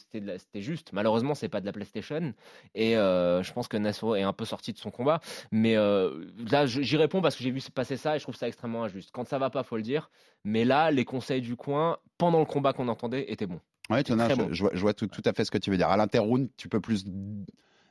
juste. 0.56 0.92
Malheureusement, 0.94 1.36
c'est 1.36 1.50
pas 1.50 1.62
de 1.62 1.66
la 1.66 1.72
PlayStation. 1.72 2.34
Et 2.76 2.98
euh, 2.98 3.44
je 3.44 3.54
pense 3.54 3.68
que 3.68 3.78
Nassau 3.78 4.16
est 4.16 4.24
un 4.24 4.34
peu 4.34 4.46
sorti 4.46 4.74
de 4.74 4.78
son 4.78 4.92
combat. 4.92 5.22
Mais 5.52 5.78
euh, 5.78 6.26
là, 6.52 6.66
j'y 6.66 6.98
réponds 6.98 7.22
parce 7.22 7.36
que 7.36 7.44
j'ai 7.44 7.52
vu 7.52 7.62
passer 7.74 7.98
ça 7.98 8.16
et 8.16 8.20
je 8.20 8.24
trouve 8.24 8.36
ça 8.36 8.48
extrêmement 8.48 8.84
injuste. 8.84 9.12
Quand 9.12 9.28
ça 9.28 9.38
va 9.38 9.50
pas, 9.50 9.64
faut 9.64 9.78
le 9.78 9.84
dire. 9.84 10.10
Mais 10.44 10.66
là, 10.66 10.92
les 10.92 11.06
conseils 11.06 11.42
du 11.42 11.56
coin, 11.56 11.98
pendant 12.18 12.40
le 12.40 12.46
combat 12.46 12.74
qu'on 12.74 12.88
entendait, 12.88 13.32
étaient 13.32 13.48
bons. 13.48 13.62
Oui, 13.90 14.04
tu 14.04 14.12
as, 14.14 14.30
je, 14.30 14.36
bon. 14.36 14.50
je, 14.52 14.64
vois, 14.64 14.72
je, 14.74 14.82
vois, 14.82 14.94
tout, 14.94 15.08
tout, 15.08 15.22
à 15.24 15.32
fait 15.32 15.46
ce 15.46 15.52
que 15.52 15.58
tu 15.58 15.72
veux 15.72 15.78
dire. 15.78 15.88
À 15.88 15.96
l'interround, 15.96 16.50
tu 16.58 16.68
peux 16.68 16.82
plus 16.82 17.06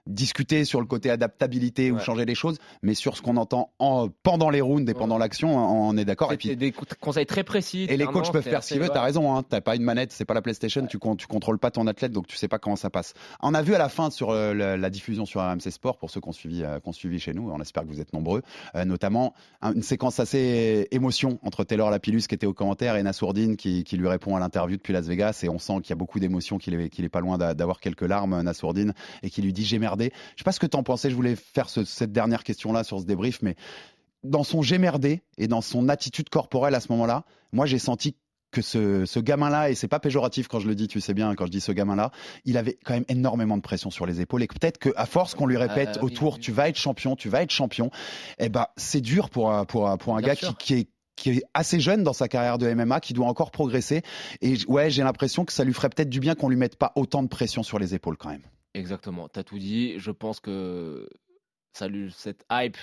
discuter 0.06 0.64
sur 0.64 0.80
le 0.80 0.86
côté 0.86 1.10
adaptabilité 1.10 1.90
ouais. 1.90 1.98
ou 1.98 2.02
changer 2.02 2.24
les 2.24 2.34
choses, 2.34 2.58
mais 2.82 2.94
sur 2.94 3.16
ce 3.16 3.22
qu'on 3.22 3.36
entend 3.36 3.72
en, 3.78 4.08
pendant 4.22 4.50
les 4.50 4.60
rounds 4.60 4.90
et 4.90 4.94
pendant 4.94 5.16
ouais. 5.16 5.20
l'action, 5.20 5.56
on 5.56 5.96
est 5.96 6.04
d'accord. 6.04 6.32
Et 6.32 6.36
puis 6.36 6.56
des 6.56 6.72
conseils 7.00 7.26
très 7.26 7.44
précis. 7.44 7.86
Et 7.88 7.96
les 7.96 8.06
coachs 8.06 8.32
peuvent 8.32 8.42
faire 8.42 8.62
ce 8.62 8.72
qu'ils 8.72 8.80
veulent. 8.80 8.90
T'as 8.92 9.02
raison. 9.02 9.34
Hein, 9.34 9.42
T'as 9.48 9.60
pas 9.60 9.76
une 9.76 9.82
manette, 9.82 10.12
c'est 10.12 10.24
pas 10.24 10.34
la 10.34 10.42
PlayStation. 10.42 10.82
Ouais. 10.82 10.88
Tu, 10.88 10.98
tu 11.16 11.26
contrôles 11.26 11.58
pas 11.58 11.70
ton 11.70 11.86
athlète, 11.86 12.12
donc 12.12 12.26
tu 12.26 12.36
sais 12.36 12.48
pas 12.48 12.58
comment 12.58 12.76
ça 12.76 12.90
passe. 12.90 13.14
On 13.40 13.54
a 13.54 13.62
vu 13.62 13.74
à 13.74 13.78
la 13.78 13.88
fin 13.88 14.10
sur 14.10 14.30
euh, 14.30 14.54
la, 14.54 14.76
la, 14.76 14.90
diffusion 14.90 15.26
sur 15.26 15.40
RMC 15.40 15.70
Sport 15.70 15.98
pour 15.98 16.10
ceux 16.10 16.20
qui 16.20 16.28
ont 16.28 16.32
suivi, 16.32 16.62
euh, 16.62 16.78
suivi 16.92 17.18
chez 17.18 17.34
nous. 17.34 17.50
On 17.50 17.60
espère 17.60 17.82
que 17.82 17.88
vous 17.88 18.00
êtes 18.00 18.12
nombreux, 18.12 18.42
euh, 18.74 18.84
notamment 18.84 19.34
une 19.62 19.82
séquence 19.82 20.20
assez 20.20 20.88
émotion 20.90 21.38
entre 21.42 21.64
Taylor 21.64 21.90
Lapillus 21.90 22.22
qui 22.28 22.34
était 22.34 22.46
au 22.46 22.54
commentaire 22.54 22.96
et 22.96 23.02
Nassourdine 23.02 23.56
qui, 23.56 23.84
qui 23.84 23.96
lui 23.96 24.08
répond 24.08 24.36
à 24.36 24.40
l'interview 24.40 24.76
depuis 24.76 24.92
Las 24.92 25.06
Vegas 25.06 25.40
et 25.42 25.48
on 25.48 25.58
sent 25.58 25.80
qu'il 25.82 25.90
y 25.90 25.92
a 25.92 25.96
beaucoup 25.96 26.20
d'émotions, 26.20 26.58
qu'il 26.58 26.74
est, 26.74 27.08
pas 27.08 27.20
loin 27.20 27.38
d'avoir 27.38 27.80
quelques 27.80 28.02
larmes, 28.02 28.40
Nassourdine, 28.42 28.94
et 29.22 29.30
qui 29.30 29.42
lui 29.42 29.52
dit 29.52 29.64
j'ai 29.64 29.78
merdé. 29.78 29.95
Je 30.04 30.40
sais 30.40 30.44
pas 30.44 30.52
ce 30.52 30.60
que 30.60 30.76
en 30.76 30.82
pensais 30.82 31.10
Je 31.10 31.14
voulais 31.16 31.36
faire 31.36 31.68
ce, 31.68 31.84
cette 31.84 32.12
dernière 32.12 32.44
question-là 32.44 32.84
sur 32.84 33.00
ce 33.00 33.04
débrief, 33.04 33.42
mais 33.42 33.56
dans 34.24 34.44
son 34.44 34.62
gémerdé 34.62 35.22
et 35.38 35.48
dans 35.48 35.60
son 35.60 35.88
attitude 35.88 36.28
corporelle 36.28 36.74
à 36.74 36.80
ce 36.80 36.90
moment-là, 36.92 37.24
moi 37.52 37.66
j'ai 37.66 37.78
senti 37.78 38.16
que 38.52 38.62
ce, 38.62 39.04
ce 39.04 39.20
gamin-là, 39.20 39.70
et 39.70 39.74
c'est 39.74 39.88
pas 39.88 39.98
péjoratif 39.98 40.48
quand 40.48 40.60
je 40.60 40.68
le 40.68 40.74
dis, 40.74 40.88
tu 40.88 41.00
sais 41.00 41.14
bien, 41.14 41.34
quand 41.34 41.46
je 41.46 41.50
dis 41.50 41.60
ce 41.60 41.72
gamin-là, 41.72 42.10
il 42.44 42.56
avait 42.56 42.78
quand 42.84 42.94
même 42.94 43.04
énormément 43.08 43.56
de 43.56 43.62
pression 43.62 43.90
sur 43.90 44.06
les 44.06 44.20
épaules 44.20 44.42
et 44.42 44.46
peut-être 44.46 44.78
qu'à 44.78 45.06
force 45.06 45.34
qu'on 45.34 45.46
lui 45.46 45.56
répète 45.56 45.98
euh, 45.98 46.02
autour, 46.06 46.34
oui, 46.34 46.38
oui. 46.38 46.44
tu 46.44 46.52
vas 46.52 46.68
être 46.68 46.78
champion, 46.78 47.16
tu 47.16 47.28
vas 47.28 47.42
être 47.42 47.50
champion, 47.50 47.90
eh 48.38 48.48
ben 48.48 48.66
c'est 48.76 49.00
dur 49.00 49.30
pour 49.30 49.52
un, 49.52 49.64
pour 49.66 50.20
gars 50.20 50.36
qui, 50.36 50.54
qui 50.56 50.74
est 50.74 50.88
qui 51.16 51.30
est 51.30 51.42
assez 51.54 51.80
jeune 51.80 52.02
dans 52.02 52.12
sa 52.12 52.28
carrière 52.28 52.58
de 52.58 52.70
MMA, 52.72 53.00
qui 53.00 53.14
doit 53.14 53.26
encore 53.26 53.50
progresser. 53.50 54.02
Et 54.42 54.54
ouais, 54.68 54.90
j'ai 54.90 55.02
l'impression 55.02 55.46
que 55.46 55.52
ça 55.52 55.64
lui 55.64 55.72
ferait 55.72 55.88
peut-être 55.88 56.10
du 56.10 56.20
bien 56.20 56.34
qu'on 56.34 56.50
lui 56.50 56.56
mette 56.56 56.76
pas 56.76 56.92
autant 56.94 57.22
de 57.22 57.28
pression 57.28 57.62
sur 57.62 57.78
les 57.78 57.94
épaules 57.94 58.18
quand 58.18 58.28
même. 58.28 58.42
Exactement, 58.76 59.26
tu 59.30 59.38
as 59.38 59.42
tout 59.42 59.58
dit. 59.58 59.98
Je 59.98 60.10
pense 60.10 60.38
que 60.38 61.08
ça 61.72 61.88
lui, 61.88 62.12
cette 62.12 62.44
hype, 62.52 62.76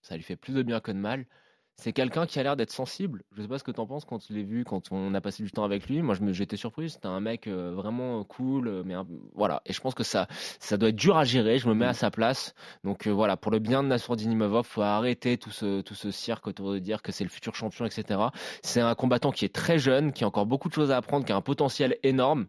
ça 0.00 0.16
lui 0.16 0.22
fait 0.22 0.36
plus 0.36 0.54
de 0.54 0.62
bien 0.62 0.80
que 0.80 0.90
de 0.90 0.96
mal. 0.96 1.26
C'est 1.74 1.92
quelqu'un 1.92 2.24
qui 2.24 2.38
a 2.38 2.42
l'air 2.42 2.56
d'être 2.56 2.72
sensible. 2.72 3.22
Je 3.32 3.42
sais 3.42 3.48
pas 3.48 3.58
ce 3.58 3.64
que 3.64 3.70
tu 3.70 3.78
en 3.78 3.86
penses 3.86 4.06
quand 4.06 4.18
tu 4.18 4.32
l'as 4.32 4.42
vu, 4.42 4.64
quand 4.64 4.90
on 4.92 5.12
a 5.12 5.20
passé 5.20 5.42
du 5.42 5.50
temps 5.50 5.64
avec 5.64 5.90
lui. 5.90 6.00
Moi, 6.00 6.14
j'étais 6.30 6.56
surpris. 6.56 6.88
C'était 6.88 7.08
un 7.08 7.20
mec 7.20 7.46
euh, 7.48 7.74
vraiment 7.74 8.24
cool, 8.24 8.82
mais 8.86 8.94
un, 8.94 9.06
voilà. 9.34 9.60
Et 9.66 9.74
je 9.74 9.80
pense 9.82 9.94
que 9.94 10.04
ça, 10.04 10.26
ça 10.58 10.78
doit 10.78 10.88
être 10.88 10.96
dur 10.96 11.18
à 11.18 11.24
gérer. 11.24 11.58
Je 11.58 11.68
me 11.68 11.74
mets 11.74 11.84
à 11.84 11.92
sa 11.92 12.10
place. 12.10 12.54
Donc 12.82 13.06
euh, 13.06 13.10
voilà, 13.10 13.36
pour 13.36 13.52
le 13.52 13.58
bien 13.58 13.82
de 13.82 13.88
Nassourdine 13.88 14.32
Imavov, 14.32 14.64
faut 14.64 14.80
arrêter 14.80 15.36
tout 15.36 15.50
ce, 15.50 15.82
tout 15.82 15.94
ce 15.94 16.10
cirque 16.10 16.46
autour 16.46 16.72
de 16.72 16.78
dire 16.78 17.02
que 17.02 17.12
c'est 17.12 17.24
le 17.24 17.30
futur 17.30 17.54
champion, 17.54 17.84
etc. 17.84 18.20
C'est 18.62 18.80
un 18.80 18.94
combattant 18.94 19.32
qui 19.32 19.44
est 19.44 19.54
très 19.54 19.78
jeune, 19.78 20.12
qui 20.12 20.24
a 20.24 20.26
encore 20.26 20.46
beaucoup 20.46 20.70
de 20.70 20.74
choses 20.74 20.90
à 20.90 20.96
apprendre, 20.96 21.26
qui 21.26 21.32
a 21.32 21.36
un 21.36 21.42
potentiel 21.42 21.98
énorme. 22.02 22.46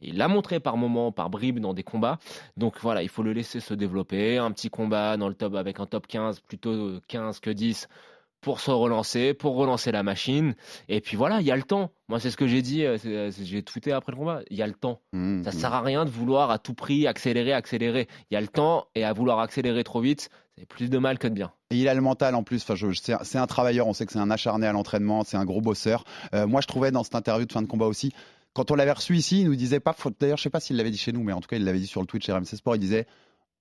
Il 0.00 0.16
l'a 0.16 0.28
montré 0.28 0.60
par 0.60 0.76
moments, 0.76 1.12
par 1.12 1.30
bribes 1.30 1.60
dans 1.60 1.74
des 1.74 1.82
combats. 1.82 2.18
Donc 2.56 2.76
voilà, 2.80 3.02
il 3.02 3.08
faut 3.08 3.22
le 3.22 3.32
laisser 3.32 3.60
se 3.60 3.74
développer. 3.74 4.38
Un 4.38 4.50
petit 4.52 4.70
combat 4.70 5.16
dans 5.16 5.28
le 5.28 5.34
top 5.34 5.54
avec 5.54 5.80
un 5.80 5.86
top 5.86 6.06
15, 6.06 6.40
plutôt 6.40 7.00
15 7.08 7.40
que 7.40 7.50
10 7.50 7.88
pour 8.40 8.60
se 8.60 8.70
relancer, 8.70 9.34
pour 9.34 9.54
relancer 9.56 9.92
la 9.92 10.02
machine. 10.02 10.54
Et 10.88 11.00
puis 11.00 11.16
voilà, 11.16 11.40
il 11.40 11.46
y 11.46 11.50
a 11.50 11.56
le 11.56 11.62
temps. 11.62 11.90
Moi, 12.08 12.20
c'est 12.20 12.30
ce 12.30 12.36
que 12.36 12.46
j'ai 12.46 12.62
dit, 12.62 12.84
j'ai 13.42 13.62
tweeté 13.62 13.92
après 13.92 14.12
le 14.12 14.16
combat. 14.16 14.40
Il 14.50 14.56
y 14.56 14.62
a 14.62 14.66
le 14.66 14.72
temps. 14.72 15.00
Mmh, 15.12 15.44
ça 15.44 15.52
sert 15.52 15.74
à 15.74 15.82
rien 15.82 16.04
de 16.04 16.10
vouloir 16.10 16.50
à 16.50 16.58
tout 16.58 16.74
prix 16.74 17.06
accélérer, 17.06 17.52
accélérer. 17.52 18.08
Il 18.30 18.34
y 18.34 18.36
a 18.36 18.40
le 18.40 18.48
temps 18.48 18.86
et 18.94 19.04
à 19.04 19.12
vouloir 19.12 19.40
accélérer 19.40 19.84
trop 19.84 20.00
vite, 20.00 20.30
c'est 20.56 20.66
plus 20.66 20.90
de 20.90 20.98
mal 20.98 21.18
que 21.18 21.28
de 21.28 21.34
bien. 21.34 21.52
Et 21.70 21.76
il 21.76 21.88
a 21.88 21.94
le 21.94 22.00
mental 22.00 22.34
en 22.34 22.42
plus. 22.42 22.64
Enfin, 22.68 22.90
c'est 23.22 23.38
un 23.38 23.46
travailleur. 23.46 23.86
On 23.86 23.92
sait 23.92 24.06
que 24.06 24.12
c'est 24.12 24.18
un 24.18 24.30
acharné 24.30 24.66
à 24.66 24.72
l'entraînement. 24.72 25.22
C'est 25.24 25.36
un 25.36 25.44
gros 25.44 25.60
bosseur. 25.60 26.04
Euh, 26.34 26.46
moi, 26.46 26.60
je 26.60 26.66
trouvais 26.66 26.90
dans 26.90 27.04
cette 27.04 27.14
interview 27.14 27.46
de 27.46 27.52
fin 27.52 27.62
de 27.62 27.68
combat 27.68 27.86
aussi 27.86 28.12
quand 28.52 28.70
on 28.70 28.74
l'avait 28.74 28.92
reçu 28.92 29.16
ici, 29.16 29.40
il 29.40 29.46
nous 29.46 29.56
disait 29.56 29.80
pas, 29.80 29.94
d'ailleurs, 30.18 30.38
je 30.38 30.42
sais 30.42 30.50
pas 30.50 30.60
s'il 30.60 30.76
l'avait 30.76 30.90
dit 30.90 30.98
chez 30.98 31.12
nous, 31.12 31.22
mais 31.22 31.32
en 31.32 31.40
tout 31.40 31.48
cas, 31.48 31.56
il 31.56 31.64
l'avait 31.64 31.78
dit 31.78 31.86
sur 31.86 32.00
le 32.00 32.06
Twitch 32.06 32.28
RMC 32.28 32.44
Sport, 32.44 32.76
il 32.76 32.80
disait 32.80 33.06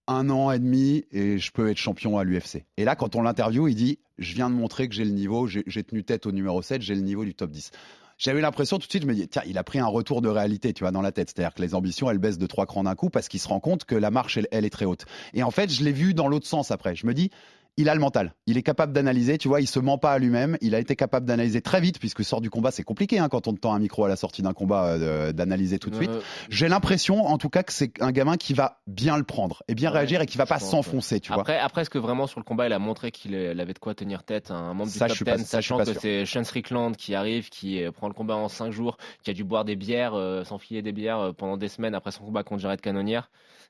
un 0.07 0.29
an 0.31 0.51
et 0.51 0.59
demi 0.59 1.05
et 1.11 1.37
je 1.37 1.51
peux 1.51 1.69
être 1.69 1.77
champion 1.77 2.17
à 2.17 2.23
l'UFC. 2.23 2.65
Et 2.77 2.83
là, 2.83 2.95
quand 2.95 3.15
on 3.15 3.21
l'interview, 3.21 3.67
il 3.67 3.75
dit, 3.75 3.99
je 4.17 4.33
viens 4.33 4.49
de 4.49 4.55
montrer 4.55 4.89
que 4.89 4.95
j'ai 4.95 5.05
le 5.05 5.11
niveau, 5.11 5.47
j'ai 5.47 5.83
tenu 5.83 6.03
tête 6.03 6.25
au 6.25 6.31
numéro 6.31 6.61
7, 6.61 6.81
j'ai 6.81 6.95
le 6.95 7.01
niveau 7.01 7.23
du 7.23 7.35
top 7.35 7.51
10 7.51 7.71
j'avais 8.19 8.41
l'impression 8.41 8.77
tout 8.77 8.85
de 8.85 8.91
suite, 8.91 9.03
je 9.03 9.07
me 9.07 9.15
dis, 9.15 9.27
tiens, 9.29 9.41
il 9.47 9.57
a 9.57 9.63
pris 9.63 9.79
un 9.79 9.87
retour 9.87 10.21
de 10.21 10.27
réalité, 10.27 10.73
tu 10.73 10.83
vois, 10.83 10.91
dans 10.91 11.01
la 11.01 11.13
tête. 11.13 11.31
C'est-à-dire 11.33 11.53
que 11.53 11.61
les 11.61 11.73
ambitions, 11.73 12.11
elles 12.11 12.17
baissent 12.17 12.37
de 12.37 12.47
trois 12.47 12.65
crans 12.65 12.83
d'un 12.83 12.95
coup 12.95 13.09
parce 13.09 13.29
qu'il 13.29 13.39
se 13.39 13.47
rend 13.47 13.61
compte 13.61 13.85
que 13.85 13.95
la 13.95 14.11
marche, 14.11 14.37
elle, 14.37 14.47
elle, 14.51 14.65
est 14.65 14.69
très 14.69 14.83
haute. 14.83 15.05
Et 15.33 15.41
en 15.41 15.51
fait, 15.51 15.71
je 15.71 15.83
l'ai 15.85 15.93
vu 15.93 16.13
dans 16.13 16.27
l'autre 16.27 16.45
sens 16.45 16.69
après. 16.69 16.95
Je 16.95 17.07
me 17.07 17.13
dis, 17.13 17.31
il 17.77 17.89
a 17.89 17.93
le 17.93 18.01
mental. 18.01 18.33
Il 18.45 18.57
est 18.57 18.63
capable 18.63 18.93
d'analyser, 18.93 19.37
tu 19.37 19.47
vois, 19.47 19.61
il 19.61 19.67
se 19.67 19.79
ment 19.79 19.97
pas 19.97 20.13
à 20.13 20.19
lui-même. 20.19 20.57
Il 20.61 20.75
a 20.75 20.79
été 20.79 20.95
capable 20.95 21.25
d'analyser 21.25 21.61
très 21.61 21.81
vite, 21.81 21.99
puisque 21.99 22.23
sort 22.23 22.41
du 22.41 22.49
combat, 22.49 22.71
c'est 22.71 22.83
compliqué 22.83 23.19
hein, 23.19 23.29
quand 23.29 23.47
on 23.47 23.53
te 23.53 23.59
tend 23.59 23.73
un 23.73 23.79
micro 23.79 24.05
à 24.05 24.09
la 24.09 24.15
sortie 24.15 24.41
d'un 24.41 24.53
combat, 24.53 24.87
euh, 24.87 25.31
d'analyser 25.31 25.79
tout 25.79 25.89
de 25.89 25.95
suite. 25.95 26.09
Euh... 26.09 26.21
J'ai 26.49 26.67
l'impression, 26.67 27.25
en 27.25 27.37
tout 27.37 27.49
cas, 27.49 27.63
que 27.63 27.73
c'est 27.73 27.91
un 28.01 28.11
gamin 28.11 28.37
qui 28.37 28.53
va 28.53 28.81
bien 28.87 29.17
le 29.17 29.23
prendre 29.23 29.63
et 29.67 29.75
bien 29.75 29.91
ouais, 29.91 29.99
réagir 29.99 30.21
et 30.21 30.25
qui 30.25 30.37
va 30.37 30.45
pas 30.45 30.59
s'enfoncer, 30.59 31.19
tu 31.19 31.31
vois. 31.31 31.41
Après, 31.41 31.81
est-ce 31.81 31.89
que 31.89 31.99
vraiment 31.99 32.27
sur 32.27 32.39
le 32.39 32.45
combat, 32.45 32.67
il 32.67 32.73
a 32.73 32.79
montré 32.79 33.11
qu'il 33.11 33.35
avait 33.35 33.73
de 33.73 33.79
quoi 33.79 33.95
tenir 33.95 34.23
tête 34.23 34.51
un 34.51 34.73
membre 34.73 34.91
ça, 34.91 35.07
du 35.07 35.17
top 35.17 35.37
10, 35.37 35.45
sachant 35.45 35.77
que 35.77 35.93
c'est 35.93 36.25
Sean 36.25 36.43
Strickland 36.43 36.95
qui 36.95 37.15
arrive, 37.15 37.49
qui 37.49 37.81
prend 37.95 38.07
le 38.07 38.13
combat 38.13 38.35
en 38.35 38.49
5 38.49 38.71
jours, 38.71 38.97
qui 39.23 39.29
a 39.29 39.33
dû 39.33 39.43
boire 39.43 39.65
des 39.65 39.75
bières, 39.75 40.13
euh, 40.13 40.43
s'enfiler 40.43 40.81
des 40.81 40.91
bières 40.91 41.19
euh, 41.19 41.33
pendant 41.33 41.57
des 41.57 41.67
semaines 41.67 41.95
après 41.95 42.11
son 42.11 42.23
combat 42.23 42.43
contre 42.43 42.61
Jared 42.61 42.81
Cannonier? 42.81 43.21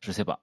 Je 0.01 0.11
sais 0.11 0.25
pas. 0.25 0.41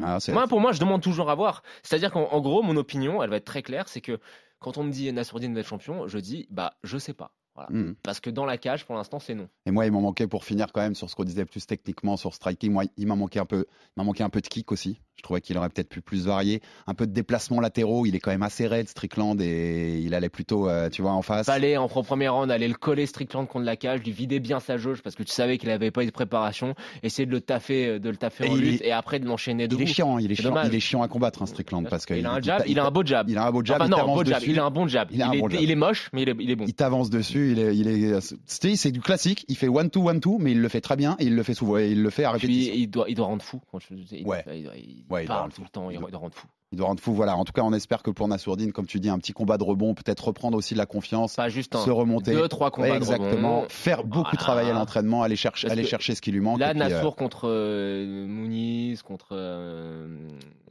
Ah, 0.00 0.18
moi, 0.28 0.46
pour 0.48 0.60
moi, 0.60 0.72
je 0.72 0.80
demande 0.80 1.02
toujours 1.02 1.30
à 1.30 1.34
voir. 1.34 1.62
C'est-à-dire 1.82 2.10
qu'en 2.10 2.40
gros, 2.40 2.62
mon 2.62 2.76
opinion, 2.76 3.22
elle 3.22 3.30
va 3.30 3.36
être 3.36 3.44
très 3.44 3.62
claire, 3.62 3.88
c'est 3.88 4.00
que 4.00 4.18
quand 4.58 4.78
on 4.78 4.84
me 4.84 4.90
dit 4.90 5.12
Nassourdine 5.12 5.54
va 5.54 5.60
être 5.60 5.66
champion, 5.66 6.08
je 6.08 6.18
dis, 6.18 6.46
bah, 6.50 6.74
je 6.82 6.96
sais 6.98 7.14
pas. 7.14 7.34
Voilà. 7.54 7.68
Mmh. 7.70 7.94
Parce 8.02 8.20
que 8.20 8.30
dans 8.30 8.46
la 8.46 8.56
cage, 8.56 8.86
pour 8.86 8.94
l'instant, 8.94 9.18
c'est 9.18 9.34
non. 9.34 9.48
Et 9.66 9.70
moi, 9.70 9.84
il 9.84 9.92
m'en 9.92 10.00
manquait 10.00 10.26
pour 10.26 10.44
finir 10.44 10.68
quand 10.72 10.80
même 10.80 10.94
sur 10.94 11.10
ce 11.10 11.14
qu'on 11.14 11.24
disait 11.24 11.44
plus 11.44 11.66
techniquement 11.66 12.16
sur 12.16 12.34
striking. 12.34 12.72
Moi, 12.72 12.84
il 12.96 13.06
m'a 13.06 13.16
manqué 13.16 13.38
un 13.38 13.44
peu, 13.44 13.66
m'a 13.96 14.04
manqué 14.04 14.22
un 14.22 14.30
peu 14.30 14.40
de 14.40 14.48
kick 14.48 14.72
aussi. 14.72 15.00
Je 15.16 15.22
trouvais 15.22 15.40
qu'il 15.40 15.56
aurait 15.58 15.68
peut-être 15.68 15.90
pu 15.90 16.00
plus 16.00 16.26
varier, 16.26 16.62
un 16.86 16.94
peu 16.94 17.06
de 17.06 17.12
déplacements 17.12 17.60
latéraux. 17.60 18.06
Il 18.06 18.16
est 18.16 18.20
quand 18.20 18.30
même 18.30 18.42
assez 18.42 18.66
raide, 18.66 18.88
Strickland, 18.88 19.40
et 19.40 20.00
il 20.00 20.14
allait 20.14 20.30
plutôt, 20.30 20.68
euh, 20.68 20.88
tu 20.88 21.02
vois, 21.02 21.12
en 21.12 21.22
face. 21.22 21.46
Fallait 21.46 21.76
en 21.76 21.88
premier 21.88 22.28
round 22.28 22.50
aller 22.50 22.66
le 22.66 22.74
coller 22.74 23.06
Strickland 23.06 23.46
contre 23.46 23.64
la 23.64 23.76
cage, 23.76 24.00
lui 24.02 24.10
vider 24.10 24.40
bien 24.40 24.58
sa 24.58 24.78
jauge 24.78 25.02
parce 25.02 25.14
que 25.14 25.22
tu 25.22 25.32
savais 25.32 25.58
qu'il 25.58 25.70
avait 25.70 25.90
pas 25.90 26.02
eu 26.02 26.06
de 26.06 26.10
préparation, 26.10 26.74
essayer 27.02 27.26
de 27.26 27.30
le 27.30 27.40
taffer, 27.40 28.00
de 28.00 28.10
le 28.10 28.16
taffer 28.16 28.46
et 28.46 28.48
en 28.48 28.56
lutte 28.56 28.82
est... 28.82 28.88
et 28.88 28.92
après 28.92 29.20
de 29.20 29.26
l'enchaîner 29.26 29.68
de 29.68 29.76
Il 29.76 29.82
est 29.82 29.86
chiant, 29.86 30.18
il 30.18 30.32
est, 30.32 30.34
chiant, 30.34 30.60
il 30.64 30.74
est 30.74 30.80
chiant 30.80 31.02
à 31.02 31.08
combattre, 31.08 31.42
un 31.42 31.46
Strickland, 31.46 31.88
parce 31.88 32.06
que 32.06 32.14
il 32.14 32.26
a 32.26 32.32
un 32.32 32.40
jab, 32.40 32.62
il, 32.66 32.78
a 32.78 32.84
un 32.86 32.90
beau 32.90 33.04
jab. 33.04 33.28
Il 33.28 33.38
a 33.38 33.46
un 33.46 33.50
beau 33.52 33.64
jab. 33.64 33.82
Enfin, 33.82 33.90
non, 33.90 33.98
un 33.98 34.14
beau 34.14 34.24
jab. 34.24 34.42
Il 34.44 34.58
a 34.58 34.64
un 34.64 34.70
bon 34.70 34.88
jab. 34.88 35.08
Il, 35.12 35.20
est, 35.20 35.62
il 35.62 35.76
moche, 35.76 36.08
mais 36.12 36.22
il 36.22 36.28
est, 36.28 36.36
il 36.40 36.50
est 36.50 36.56
bon. 36.56 36.64
Il 36.66 36.74
t'avance 36.74 37.10
dessus, 37.10 37.41
il 37.50 37.58
est, 37.58 37.76
il 37.76 37.88
est, 37.88 38.76
c'est 38.76 38.92
du 38.92 39.00
classique. 39.00 39.44
Il 39.48 39.56
fait 39.56 39.68
one 39.68 39.90
two 39.90 40.08
one 40.08 40.20
two, 40.20 40.38
mais 40.38 40.52
il 40.52 40.60
le 40.60 40.68
fait 40.68 40.80
très 40.80 40.96
bien 40.96 41.16
et 41.18 41.24
il 41.24 41.34
le 41.34 41.42
fait 41.42 41.54
souvent. 41.54 41.78
Il 41.78 42.02
le 42.02 42.10
fait 42.10 42.24
à 42.24 42.30
répétition. 42.30 42.72
Puis 42.72 42.82
il 42.82 42.86
doit, 42.88 43.06
il 43.08 43.14
doit 43.14 43.26
rendre 43.26 43.42
fou. 43.42 43.60
Il, 43.90 44.26
ouais. 44.26 44.44
Il, 44.48 45.04
ouais, 45.10 45.24
il 45.24 45.26
parle 45.26 45.48
doit 45.48 45.56
tout 45.56 45.62
le 45.62 45.68
temps. 45.68 45.90
Il 45.90 45.98
doit 45.98 46.18
rendre 46.18 46.34
fou. 46.34 46.46
Il 46.72 46.78
doit 46.78 46.86
rendre 46.86 47.02
fou, 47.02 47.12
voilà. 47.12 47.36
En 47.36 47.44
tout 47.44 47.52
cas, 47.52 47.60
on 47.60 47.74
espère 47.74 48.02
que 48.02 48.10
pour 48.10 48.28
Nassourdine, 48.28 48.72
comme 48.72 48.86
tu 48.86 48.98
dis, 48.98 49.10
un 49.10 49.18
petit 49.18 49.34
combat 49.34 49.58
de 49.58 49.62
rebond, 49.62 49.92
peut-être 49.92 50.28
reprendre 50.28 50.56
aussi 50.56 50.72
de 50.72 50.78
la 50.78 50.86
confiance, 50.86 51.34
pas 51.34 51.50
juste 51.50 51.76
un, 51.76 51.84
se 51.84 51.90
remonter, 51.90 52.32
deux, 52.32 52.48
trois 52.48 52.70
combats 52.70 52.96
exactement, 52.96 53.28
de 53.30 53.36
rebond. 53.36 53.66
faire 53.68 54.04
beaucoup 54.04 54.30
voilà. 54.30 54.38
travailler 54.38 54.70
à 54.70 54.72
l'entraînement, 54.72 55.22
aller 55.22 55.36
chercher, 55.36 55.70
aller 55.70 55.84
chercher 55.84 56.14
ce 56.14 56.22
qui 56.22 56.32
lui 56.32 56.40
manque. 56.40 56.60
Là, 56.60 56.70
puis, 56.70 56.78
Nassour 56.78 57.12
euh... 57.12 57.16
contre 57.16 57.42
euh, 57.44 58.26
Mouniz, 58.26 59.02
contre 59.02 59.32
euh, 59.32 60.06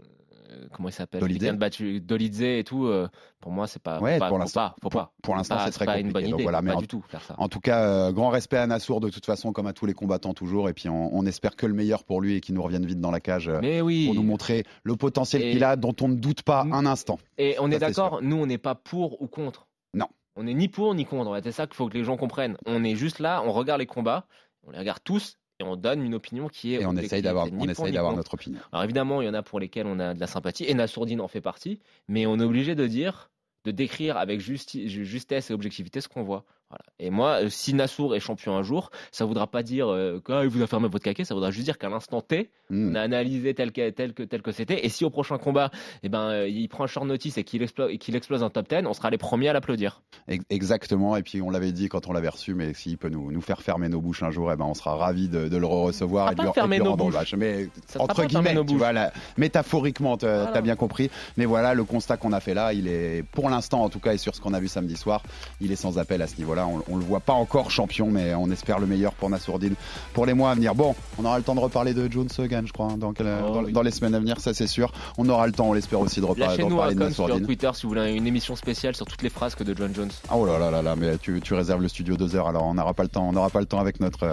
comment 0.73 0.89
il 0.89 0.91
s'appelle 0.91 1.21
battre 1.57 1.81
Dolidze 1.99 2.41
et 2.41 2.63
tout. 2.65 2.85
euh, 2.85 3.07
pour 3.39 3.51
moi, 3.51 3.67
c'est 3.67 3.81
pas. 3.81 3.99
Ouais, 3.99 4.13
faut 4.15 4.19
pas, 4.19 4.27
pour 4.27 4.37
faut 4.37 4.41
l'instant- 4.43 4.59
pas, 4.69 4.75
faut 4.81 4.89
pas. 4.89 5.13
Pour 5.23 5.35
l'instant, 5.35 5.57
c'est 5.65 5.71
très 5.71 5.85
pas 5.85 5.97
une 5.99 6.11
bonne 6.11 6.13
compliqué. 6.13 6.29
Donc 6.31 6.39
idée. 6.39 6.43
voilà, 6.43 6.61
mais 6.61 6.71
pas 6.71 6.77
en- 6.77 6.81
du 6.81 6.87
tout 6.87 7.01
faire 7.07 7.21
ça. 7.23 7.35
En 7.37 7.47
tout 7.49 7.59
cas, 7.59 7.81
euh, 7.83 8.11
grand 8.11 8.29
respect 8.29 8.57
à 8.57 8.67
Nassour 8.67 8.99
de 9.01 9.09
toute 9.09 9.25
façon, 9.25 9.51
comme 9.53 9.67
à 9.67 9.73
tous 9.73 9.85
les 9.85 9.93
combattants 9.93 10.33
toujours. 10.33 10.69
Et 10.69 10.73
puis 10.73 10.89
on, 10.89 11.15
on 11.15 11.25
espère 11.25 11.55
que 11.55 11.65
le 11.65 11.73
meilleur 11.73 12.03
pour 12.03 12.21
lui 12.21 12.35
et 12.35 12.41
qu'il 12.41 12.55
nous 12.55 12.63
revienne 12.63 12.85
vite 12.85 12.99
dans 12.99 13.11
la 13.11 13.19
cage 13.19 13.47
euh, 13.47 13.59
Mais 13.61 13.81
oui. 13.81 14.05
pour 14.05 14.15
nous 14.15 14.23
montrer 14.23 14.63
le 14.83 14.95
potentiel 14.95 15.41
qu'il 15.51 15.63
a, 15.63 15.75
dont 15.75 15.95
on 16.01 16.07
ne 16.07 16.15
doute 16.15 16.43
pas 16.43 16.61
un 16.71 16.85
instant. 16.85 17.17
Et 17.37 17.55
on 17.59 17.69
Ça, 17.69 17.75
est 17.75 17.79
d'accord, 17.79 18.19
nous, 18.21 18.37
on 18.37 18.45
n'est 18.45 18.57
pas 18.57 18.75
pour 18.75 19.21
ou 19.21 19.27
contre. 19.27 19.67
Non. 19.93 20.07
On 20.35 20.43
n'est 20.43 20.53
ni 20.53 20.67
pour 20.69 20.93
ni 20.95 21.05
contre. 21.05 21.37
C'est 21.43 21.51
ça 21.51 21.67
qu'il 21.67 21.75
faut 21.75 21.87
que 21.89 21.97
les 21.97 22.03
gens 22.03 22.15
comprennent. 22.17 22.55
On 22.65 22.83
est 22.83 22.95
juste 22.95 23.19
là, 23.19 23.41
on 23.45 23.51
regarde 23.51 23.79
les 23.79 23.85
combats, 23.87 24.25
on 24.65 24.71
les 24.71 24.77
regarde 24.79 24.99
tous 25.03 25.37
et 25.61 25.63
on 25.63 25.75
donne 25.75 26.03
une 26.03 26.15
opinion 26.15 26.47
qui 26.49 26.73
est. 26.73 26.81
Et 26.81 26.85
on 26.85 26.89
objective. 26.89 27.05
essaye 27.05 27.21
d'avoir, 27.21 27.47
on 27.51 27.67
essaye 27.67 27.93
notre 27.93 28.33
opinion. 28.33 28.59
Alors 28.71 28.83
évidemment, 28.83 29.21
il 29.21 29.25
y 29.25 29.29
en 29.29 29.33
a 29.33 29.43
pour 29.43 29.59
lesquels 29.59 29.85
on 29.85 29.99
a 29.99 30.13
de 30.13 30.19
la 30.19 30.27
sympathie, 30.27 30.65
et 30.67 30.73
Nassourdine 30.73 31.21
en 31.21 31.27
fait 31.27 31.41
partie, 31.41 31.79
mais 32.07 32.25
on 32.25 32.39
est 32.39 32.43
obligé 32.43 32.75
de 32.75 32.87
dire, 32.87 33.29
de 33.63 33.71
décrire 33.71 34.17
avec 34.17 34.41
justi- 34.41 34.87
justesse 34.87 35.51
et 35.51 35.53
objectivité 35.53 36.01
ce 36.01 36.07
qu'on 36.07 36.23
voit. 36.23 36.43
Voilà. 36.71 36.83
Et 36.99 37.09
moi, 37.09 37.43
euh, 37.43 37.49
si 37.49 37.73
Nassour 37.73 38.15
est 38.15 38.19
champion 38.21 38.55
un 38.55 38.63
jour, 38.63 38.91
ça 39.11 39.25
voudra 39.25 39.45
pas 39.47 39.61
dire 39.61 39.89
euh, 39.89 40.21
qu'il 40.25 40.47
vous 40.47 40.61
a 40.61 40.67
fermé 40.67 40.87
votre 40.87 41.03
caquet, 41.03 41.25
ça 41.25 41.33
voudra 41.35 41.51
juste 41.51 41.65
dire 41.65 41.77
qu'à 41.77 41.89
l'instant 41.89 42.21
T, 42.21 42.49
Hmm. 42.69 42.91
on 42.91 42.95
a 42.95 43.01
analysé 43.01 43.53
tel 43.53 43.73
que 43.73 43.89
tel 43.89 44.13
que 44.13 44.23
tel 44.23 44.41
que 44.41 44.53
c'était, 44.53 44.85
et 44.85 44.87
si 44.87 45.03
au 45.03 45.09
prochain 45.09 45.37
combat, 45.37 45.71
eh 46.03 46.07
ben, 46.09 46.29
euh, 46.29 46.47
il 46.47 46.69
prend 46.69 46.85
un 46.85 46.87
short 46.87 47.05
notice 47.05 47.37
et 47.37 47.43
qu'il 47.43 47.61
explose, 47.61 47.91
et 47.91 47.97
qu'il 47.97 48.15
explose 48.15 48.43
un 48.43 48.49
top 48.49 48.69
10, 48.69 48.87
on 48.87 48.93
sera 48.93 49.09
les 49.09 49.17
premiers 49.17 49.49
à 49.49 49.53
l'applaudir. 49.53 50.01
Ex- 50.29 50.45
Exactement, 50.49 51.17
et 51.17 51.21
puis 51.23 51.41
on 51.41 51.49
l'avait 51.49 51.73
dit 51.73 51.89
quand 51.89 52.07
on 52.07 52.13
l'avait 52.13 52.29
reçu, 52.29 52.53
mais 52.53 52.73
s'il 52.73 52.97
peut 52.97 53.09
nous, 53.09 53.29
nous 53.29 53.41
faire 53.41 53.61
fermer 53.61 53.89
nos 53.89 53.99
bouches 53.99 54.23
un 54.23 54.31
jour, 54.31 54.49
eh 54.53 54.55
ben 54.55 54.63
on 54.63 54.73
sera 54.73 54.95
ravis 54.95 55.27
de, 55.27 55.49
de 55.49 55.57
le 55.57 55.65
recevoir 55.65 56.27
Ça 56.27 56.31
et 56.31 56.35
de 56.35 56.41
lui, 56.43 56.47
et 56.47 56.49
de 56.49 56.53
fermer 56.53 56.77
lui 56.77 56.83
nos 56.85 56.91
rendre 56.91 57.03
bouches. 57.03 57.13
hommage. 57.15 57.35
Mais 57.35 57.67
Ça 57.87 58.01
entre 58.01 58.23
guillemets, 58.23 58.53
nos 58.53 58.61
tu 58.61 58.67
bouches. 58.67 58.77
vois, 58.77 58.93
là, 58.93 59.11
métaphoriquement, 59.37 60.15
tu 60.17 60.25
as 60.25 60.43
Voilà. 60.45 60.61
bien 60.61 60.75
compris. 60.77 61.09
Mais 61.35 61.45
voilà, 61.45 61.73
le 61.73 61.83
constat 61.83 62.15
qu'on 62.15 62.31
a 62.31 62.39
fait 62.39 62.53
là, 62.53 62.71
il 62.71 62.87
est, 62.87 63.23
pour 63.33 63.49
l'instant 63.49 63.83
en 63.83 63.89
tout 63.89 63.99
cas, 63.99 64.13
et 64.13 64.17
sur 64.17 64.33
ce 64.33 64.39
qu'on 64.39 64.53
a 64.53 64.59
vu 64.61 64.69
samedi 64.69 64.95
soir, 64.95 65.23
il 65.59 65.73
est 65.73 65.75
sans 65.75 65.97
appel 65.99 66.21
à 66.21 66.27
ce 66.27 66.37
niveau-là. 66.37 66.60
On, 66.67 66.81
on 66.87 66.97
le 66.97 67.03
voit 67.03 67.19
pas 67.19 67.33
encore 67.33 67.71
champion, 67.71 68.07
mais 68.09 68.33
on 68.35 68.49
espère 68.51 68.79
le 68.79 68.87
meilleur 68.87 69.13
pour 69.13 69.29
Nassourdine 69.29 69.75
pour 70.13 70.25
les 70.25 70.33
mois 70.33 70.51
à 70.51 70.55
venir. 70.55 70.75
Bon, 70.75 70.95
on 71.17 71.25
aura 71.25 71.37
le 71.37 71.43
temps 71.43 71.55
de 71.55 71.59
reparler 71.59 71.93
de 71.93 72.11
Jones 72.11 72.29
Hogan, 72.37 72.65
je 72.67 72.73
crois, 72.73 72.87
hein, 72.87 72.97
dans, 72.97 73.13
quel- 73.13 73.27
Oh, 73.45 73.53
dans, 73.53 73.63
oui. 73.63 73.71
dans 73.73 73.81
les 73.81 73.91
semaines 73.91 74.15
à 74.15 74.19
venir, 74.19 74.39
ça 74.39 74.53
c'est 74.53 74.67
sûr. 74.67 74.91
On 75.17 75.27
aura 75.29 75.45
le 75.47 75.53
temps, 75.53 75.69
on 75.69 75.73
l'espère 75.73 75.99
aussi, 75.99 76.19
de 76.21 76.25
reparler, 76.25 76.57
de 76.57 76.63
reparler 76.63 76.95
de 76.95 76.99
com 76.99 77.11
sur 77.11 77.23
Nassourdine. 77.25 77.45
Twitter 77.45 77.69
si 77.73 77.83
vous 77.83 77.89
voulez 77.89 78.11
une 78.13 78.27
émission 78.27 78.55
spéciale 78.55 78.95
sur 78.95 79.05
toutes 79.05 79.21
les 79.21 79.29
frasques 79.29 79.63
de 79.63 79.75
John 79.77 79.93
Jones. 79.95 80.11
Oh 80.33 80.45
là 80.45 80.59
là 80.59 80.71
là 80.71 80.81
là, 80.81 80.95
mais 80.95 81.17
tu, 81.17 81.39
tu 81.41 81.53
réserves 81.53 81.81
le 81.81 81.87
studio 81.87 82.17
deux 82.17 82.35
heures, 82.35 82.47
alors 82.47 82.63
on 82.65 82.73
n'aura 82.73 82.93
pas 82.93 83.03
le 83.03 83.09
temps, 83.09 83.27
on 83.27 83.31
n'aura 83.31 83.49
pas 83.49 83.59
le 83.59 83.65
temps 83.65 83.79
avec 83.79 83.99
notre 83.99 84.31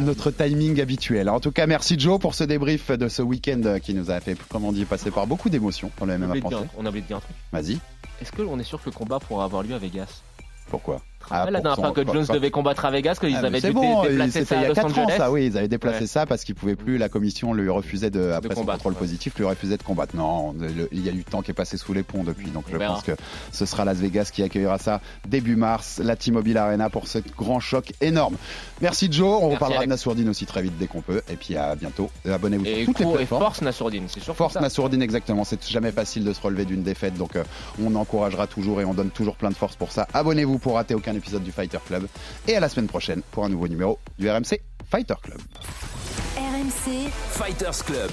notre, 0.00 0.30
timing 0.30 0.80
habituel. 0.80 1.28
En 1.28 1.40
tout 1.40 1.52
cas, 1.52 1.66
merci 1.66 1.98
Joe 1.98 2.18
pour 2.18 2.34
ce 2.34 2.44
débrief 2.44 2.90
de 2.90 3.08
ce 3.08 3.22
week-end 3.22 3.78
qui 3.82 3.94
nous 3.94 4.10
a 4.10 4.20
fait, 4.20 4.36
comme 4.48 4.64
on 4.64 4.72
dit, 4.72 4.84
passer 4.84 5.10
par 5.10 5.26
beaucoup 5.26 5.48
d'émotions 5.48 5.90
dans 5.98 6.06
le 6.06 6.12
On 6.12 6.22
a 6.22 6.26
MMA 6.26 6.40
français. 6.40 6.56
on 6.78 6.86
a 6.86 6.88
oublié 6.88 7.02
de 7.02 7.06
dire 7.06 7.16
un 7.16 7.20
truc. 7.20 7.36
Vas-y, 7.52 7.78
Est-ce 8.20 8.32
qu'on 8.32 8.58
est 8.58 8.64
sûr 8.64 8.80
que 8.80 8.86
le 8.90 8.92
combat 8.94 9.18
pourra 9.18 9.44
avoir 9.44 9.62
lieu 9.62 9.74
à 9.74 9.78
Vegas? 9.78 10.22
Pourquoi? 10.70 11.00
Rappelles 11.30 11.54
la 11.54 11.60
dernière 11.60 11.76
fois 11.76 11.92
que 11.92 12.04
Jones 12.06 12.26
devait 12.32 12.50
combattre 12.50 12.84
à 12.84 12.90
Vegas, 12.90 13.16
qu'ils 13.20 13.34
Ah, 13.36 13.46
avaient 13.46 13.60
dû 13.60 13.72
bon, 13.72 14.02
déplacer 14.02 14.44
ça 14.44 14.56
il 14.56 14.62
y 14.62 14.64
à 14.64 14.66
a 14.66 14.68
Los 14.68 14.74
4 14.74 14.86
ans 14.86 15.02
Angeles 15.02 15.14
ça, 15.16 15.30
oui, 15.30 15.46
ils 15.46 15.58
avaient 15.58 15.68
déplacé 15.68 16.06
ça 16.06 16.26
parce 16.26 16.44
qu'ils 16.44 16.54
pouvaient 16.54 16.76
plus, 16.76 16.98
la 16.98 17.08
commission 17.08 17.52
lui 17.54 17.68
refusait 17.68 18.10
de, 18.10 18.30
après 18.32 18.54
son 18.54 18.64
contrôle 18.64 18.94
positif, 18.94 19.36
lui 19.36 19.44
refusait 19.44 19.76
de 19.76 19.82
combattre. 19.82 20.16
Non, 20.16 20.54
il 20.92 21.04
y 21.04 21.08
a 21.08 21.12
le 21.12 21.22
temps 21.22 21.42
qui 21.42 21.50
est 21.50 21.54
passé 21.54 21.76
sous 21.76 21.92
les 21.92 22.02
ponts 22.02 22.24
depuis, 22.24 22.50
donc 22.50 22.64
On 22.68 22.72
je 22.72 22.78
pense 22.78 23.02
que 23.02 23.12
ce 23.52 23.66
sera 23.66 23.84
Las 23.84 23.98
Vegas 23.98 24.30
qui 24.32 24.42
accueillera 24.42 24.78
ça 24.78 25.00
début 25.28 25.56
mars, 25.56 26.00
la 26.02 26.16
T-Mobile 26.16 26.58
Arena 26.58 26.90
pour 26.90 27.08
ce 27.08 27.18
grand 27.36 27.60
choc 27.60 27.92
énorme. 28.00 28.36
Merci 28.80 29.08
Joe, 29.10 29.38
on 29.42 29.48
reparlera 29.50 29.80
de 29.80 29.84
Alex. 29.84 29.90
Nassourdine 29.90 30.28
aussi 30.28 30.46
très 30.46 30.62
vite 30.62 30.74
dès 30.78 30.86
qu'on 30.86 31.00
peut, 31.00 31.22
et 31.30 31.36
puis 31.36 31.56
à 31.56 31.74
bientôt. 31.74 32.10
Abonnez-vous 32.30 32.64
Et, 32.66 32.84
sur 32.84 32.94
toutes 32.94 33.00
les 33.00 33.12
plateformes. 33.14 33.42
force 33.42 33.62
Nassourdine, 33.62 34.04
c'est 34.08 34.20
sûr. 34.22 34.36
Force 34.36 34.54
ça. 34.54 34.60
Nassourdine, 34.60 35.02
exactement. 35.02 35.44
C'est 35.44 35.66
jamais 35.68 35.92
facile 35.92 36.24
de 36.24 36.32
se 36.32 36.40
relever 36.40 36.64
d'une 36.64 36.82
défaite, 36.82 37.14
donc 37.16 37.36
euh, 37.36 37.44
on 37.82 37.94
encouragera 37.94 38.46
toujours 38.46 38.80
et 38.80 38.84
on 38.84 38.94
donne 38.94 39.10
toujours 39.10 39.36
plein 39.36 39.50
de 39.50 39.54
force 39.54 39.76
pour 39.76 39.92
ça. 39.92 40.06
Abonnez-vous 40.14 40.58
pour 40.58 40.74
rater 40.74 40.94
aucun 40.94 41.14
épisode 41.16 41.42
du 41.42 41.52
Fighter 41.52 41.78
Club. 41.86 42.06
Et 42.46 42.56
à 42.56 42.60
la 42.60 42.68
semaine 42.68 42.86
prochaine 42.86 43.22
pour 43.30 43.44
un 43.44 43.48
nouveau 43.48 43.68
numéro 43.68 43.98
du 44.18 44.30
RMC 44.30 44.60
Fighter 44.90 45.14
Club. 45.22 45.40
RMC, 46.36 47.10
Fighters 47.30 47.84
Club. 47.84 48.12